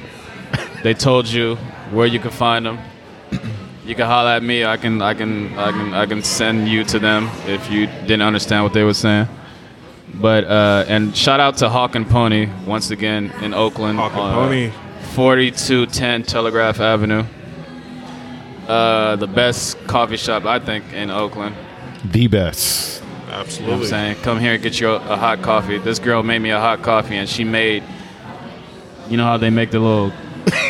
they 0.84 0.94
told 0.94 1.28
you 1.28 1.56
where 1.92 2.08
you 2.08 2.20
can 2.20 2.32
find 2.32 2.66
them 2.66 2.80
you 3.86 3.96
can 3.96 4.06
holler 4.06 4.32
at 4.32 4.44
me. 4.44 4.64
I 4.64 4.78
can, 4.78 5.02
I 5.02 5.14
can, 5.14 5.58
I 5.58 5.72
can, 5.72 5.94
I 5.94 6.06
can 6.06 6.24
send 6.24 6.68
you 6.68 6.84
to 6.86 7.00
them 7.00 7.30
if 7.46 7.70
you 7.72 7.88
didn't 7.88 8.22
understand 8.22 8.64
what 8.64 8.74
they 8.74 8.84
were 8.84 8.94
saying. 8.94 9.28
But 10.14 10.46
uh, 10.46 10.86
and 10.88 11.16
shout 11.16 11.39
out 11.39 11.58
to 11.58 11.70
Hawk 11.70 11.96
and 11.96 12.08
Pony 12.08 12.50
once 12.66 12.92
again 12.92 13.32
in 13.42 13.54
Oakland. 13.54 13.98
Hawk 13.98 14.12
and 14.12 14.22
on, 14.22 14.48
Pony. 14.48 14.72
4210 15.14 16.24
Telegraph 16.24 16.80
Avenue. 16.80 17.26
Uh, 18.68 19.16
the 19.18 19.28
best 19.28 19.78
coffee 19.88 20.18
shop 20.18 20.46
I 20.46 20.60
think 20.60 20.94
in 20.94 21.10
Oakland. 21.10 21.56
the 22.12 22.28
best. 22.28 23.60
You 23.60 23.66
know 23.66 23.72
what 23.74 23.82
I'm 23.82 23.86
saying? 23.88 24.16
Come 24.24 24.39
here 24.39 24.54
and 24.54 24.64
get 24.64 24.80
you 24.80 24.89
a, 24.89 24.96
a 24.96 25.18
hot 25.18 25.42
coffee. 25.42 25.78
This 25.78 26.00
girl 26.00 26.22
made 26.24 26.39
me 26.39 26.52
a 26.52 26.60
hot 26.60 26.82
coffee 26.82 27.16
and 27.16 27.28
she 27.28 27.44
made, 27.44 27.84
you 29.12 29.18
know 29.18 29.26
how 29.26 29.38
they 29.38 29.49
make 29.51 29.70
the 29.72 29.80
little 29.80 30.12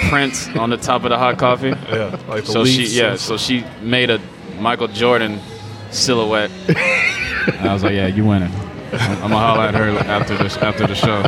prints 0.09 0.47
on 0.57 0.69
the 0.69 0.77
top 0.77 1.03
of 1.03 1.09
the 1.09 1.17
hot 1.17 1.37
coffee? 1.37 1.69
Yeah, 1.89 2.19
like 2.27 2.43
the 2.45 2.51
So 2.51 2.65
she, 2.65 2.77
leaves 2.79 2.95
yeah, 2.97 3.15
so 3.15 3.37
she 3.37 3.63
made 3.81 4.09
a 4.09 4.19
Michael 4.59 4.87
Jordan 4.89 5.39
silhouette. 5.91 6.51
And 6.67 7.69
I 7.69 7.73
was 7.73 7.83
like, 7.83 7.93
yeah, 7.93 8.07
you 8.07 8.25
winning. 8.25 8.51
I'm, 8.93 9.11
I'm 9.23 9.29
gonna 9.31 9.37
holler 9.37 9.63
at 9.63 9.75
her 9.75 9.89
after 9.99 10.35
the 10.35 10.45
after 10.65 10.85
the 10.87 10.95
show. 10.95 11.23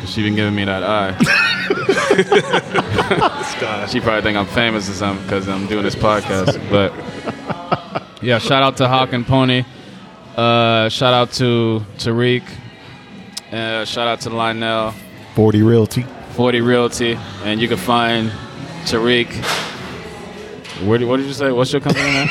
'Cause 0.00 0.10
she 0.12 0.22
been 0.22 0.34
giving 0.36 0.54
me 0.54 0.64
that 0.66 0.82
eye. 0.82 1.14
She 3.88 4.00
probably 4.00 4.22
think 4.22 4.36
I'm 4.36 4.46
famous 4.46 4.88
or 4.88 4.92
something 4.92 5.24
because 5.26 5.48
I'm 5.48 5.66
doing 5.66 5.82
this 5.84 5.94
podcast. 5.94 6.58
But 6.70 6.92
yeah, 8.22 8.38
shout 8.38 8.62
out 8.62 8.76
to 8.78 8.88
Hawk 8.88 9.12
and 9.12 9.26
Pony. 9.26 9.64
Uh, 10.36 10.88
shout 10.88 11.14
out 11.14 11.32
to 11.34 11.82
Tariq. 11.98 12.42
Uh, 13.52 13.84
shout 13.84 14.08
out 14.08 14.20
to 14.22 14.30
Lionel. 14.30 14.92
40 15.34 15.62
Realty. 15.62 16.02
40 16.34 16.60
Realty, 16.60 17.18
and 17.42 17.60
you 17.60 17.66
can 17.66 17.76
find 17.76 18.30
Tariq. 18.84 19.26
Where 20.86 20.98
did, 20.98 21.08
what 21.08 21.16
did 21.16 21.26
you 21.26 21.32
say? 21.32 21.50
What's 21.50 21.72
your 21.72 21.80
company 21.80 22.04
name? 22.04 22.28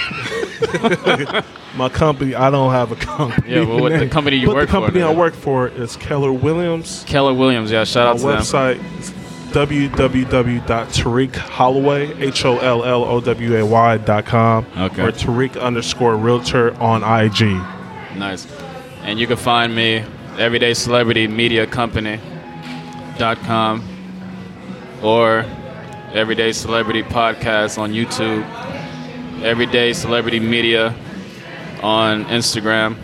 My 1.76 1.90
company, 1.90 2.34
I 2.36 2.50
don't 2.50 2.72
have 2.72 2.94
a 2.94 2.96
company. 2.96 3.54
Yeah, 3.54 3.66
well, 3.66 3.82
what 3.82 3.92
the 3.98 4.08
company 4.08 4.38
you 4.38 4.48
but 4.48 4.56
work 4.56 4.68
the 4.68 4.72
company 4.72 5.02
for, 5.02 5.08
I 5.08 5.14
work 5.14 5.34
for 5.34 5.68
is 5.68 5.98
Keller 5.98 6.32
Williams. 6.32 7.04
Keller 7.08 7.34
Williams. 7.34 7.72
Yeah, 7.72 7.84
shout 7.84 8.06
My 8.06 8.12
out 8.12 8.18
to 8.20 8.24
them. 8.24 8.38
website 8.38 8.80
is 9.00 9.12
www.tariqholloway, 9.54 12.22
H-O-L-L-O-W-A-Y 12.22 13.98
dot 13.98 14.26
com. 14.26 14.66
Okay. 14.78 15.02
Or 15.02 15.12
Tariq 15.12 15.62
underscore 15.62 16.16
realtor 16.16 16.74
on 16.76 17.04
IG. 17.04 17.42
Nice. 18.18 18.48
And 19.02 19.20
you 19.20 19.28
can 19.28 19.36
find 19.38 19.76
me 19.76 20.06
Everyday 20.38 20.74
Celebrity 20.74 21.28
Media 21.28 21.68
Company 21.68 22.20
dot 23.18 23.38
com 23.40 23.84
or 25.02 25.46
Everyday 26.14 26.52
Celebrity 26.52 27.04
Podcast 27.04 27.78
on 27.78 27.92
YouTube. 27.92 28.44
Everyday 29.44 29.94
Celebrity 29.94 30.40
Media 30.40 30.96
on 31.82 32.26
Instagram 32.26 32.98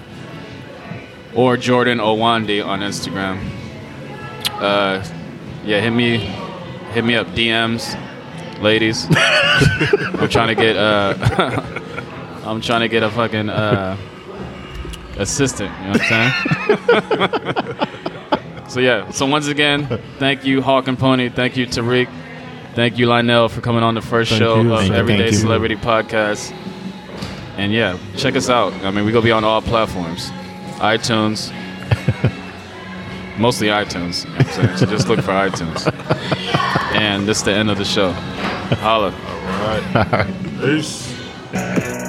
or 1.36 1.58
Jordan 1.58 1.98
Owandi 1.98 2.66
on 2.66 2.80
Instagram. 2.80 3.40
Uh, 4.54 5.04
yeah, 5.66 5.82
hit 5.82 5.92
me, 5.92 6.18
hit 6.94 7.04
me 7.04 7.16
up 7.16 7.28
DMs, 7.28 7.98
ladies. 8.62 9.08
I'm 9.12 10.30
trying 10.30 10.48
to 10.48 10.56
get 10.56 10.78
uh, 10.78 11.16
I'm 12.46 12.62
trying 12.62 12.82
to 12.82 12.88
get 12.88 13.04
a 13.04 13.10
fucking 13.10 13.50
uh, 13.50 13.98
assistant. 15.18 15.72
You 15.80 15.86
know 15.86 15.92
what 15.92 16.12
I'm 16.12 17.78
saying? 17.78 18.16
so 18.70 18.80
yeah. 18.80 19.10
So 19.12 19.26
once 19.26 19.48
again, 19.48 19.88
thank 20.20 20.46
you, 20.46 20.62
Hawk 20.62 20.88
and 20.88 20.98
Pony. 20.98 21.30
Thank 21.30 21.58
you, 21.58 21.66
Tariq. 21.68 22.08
Thank 22.76 22.98
you, 22.98 23.08
Lionel, 23.08 23.50
for 23.50 23.62
coming 23.62 23.84
on 23.84 23.96
the 23.96 24.02
first 24.02 24.30
Thank 24.30 24.40
show 24.42 24.62
you. 24.62 24.74
of 24.74 24.80
Thank 24.80 24.94
Everyday 24.94 25.28
you. 25.28 25.34
Celebrity 25.34 25.76
Podcast. 25.76 26.52
And 27.58 27.74
yeah, 27.74 27.98
check 28.16 28.36
us 28.36 28.50
out. 28.50 28.72
I 28.86 28.92
mean, 28.92 29.04
we're 29.04 29.12
gonna 29.12 29.26
be 29.26 29.32
on 29.32 29.44
all 29.44 29.62
platforms, 29.62 30.30
iTunes, 30.80 31.52
mostly 33.38 33.68
iTunes. 33.68 34.24
You 34.24 34.30
know 34.30 34.38
what 34.38 34.48
I'm 34.48 34.54
saying? 34.54 34.78
So 34.78 34.86
just 34.86 35.10
look 35.10 35.20
for 35.20 35.32
iTunes. 35.32 35.86
And 36.96 37.28
this 37.28 37.40
is 37.40 37.44
the 37.44 37.52
end 37.52 37.70
of 37.70 37.78
the 37.78 37.86
show. 37.86 38.12
Holla. 38.12 39.12
All 39.12 39.68
right. 39.68 40.28
Peace. 40.62 42.09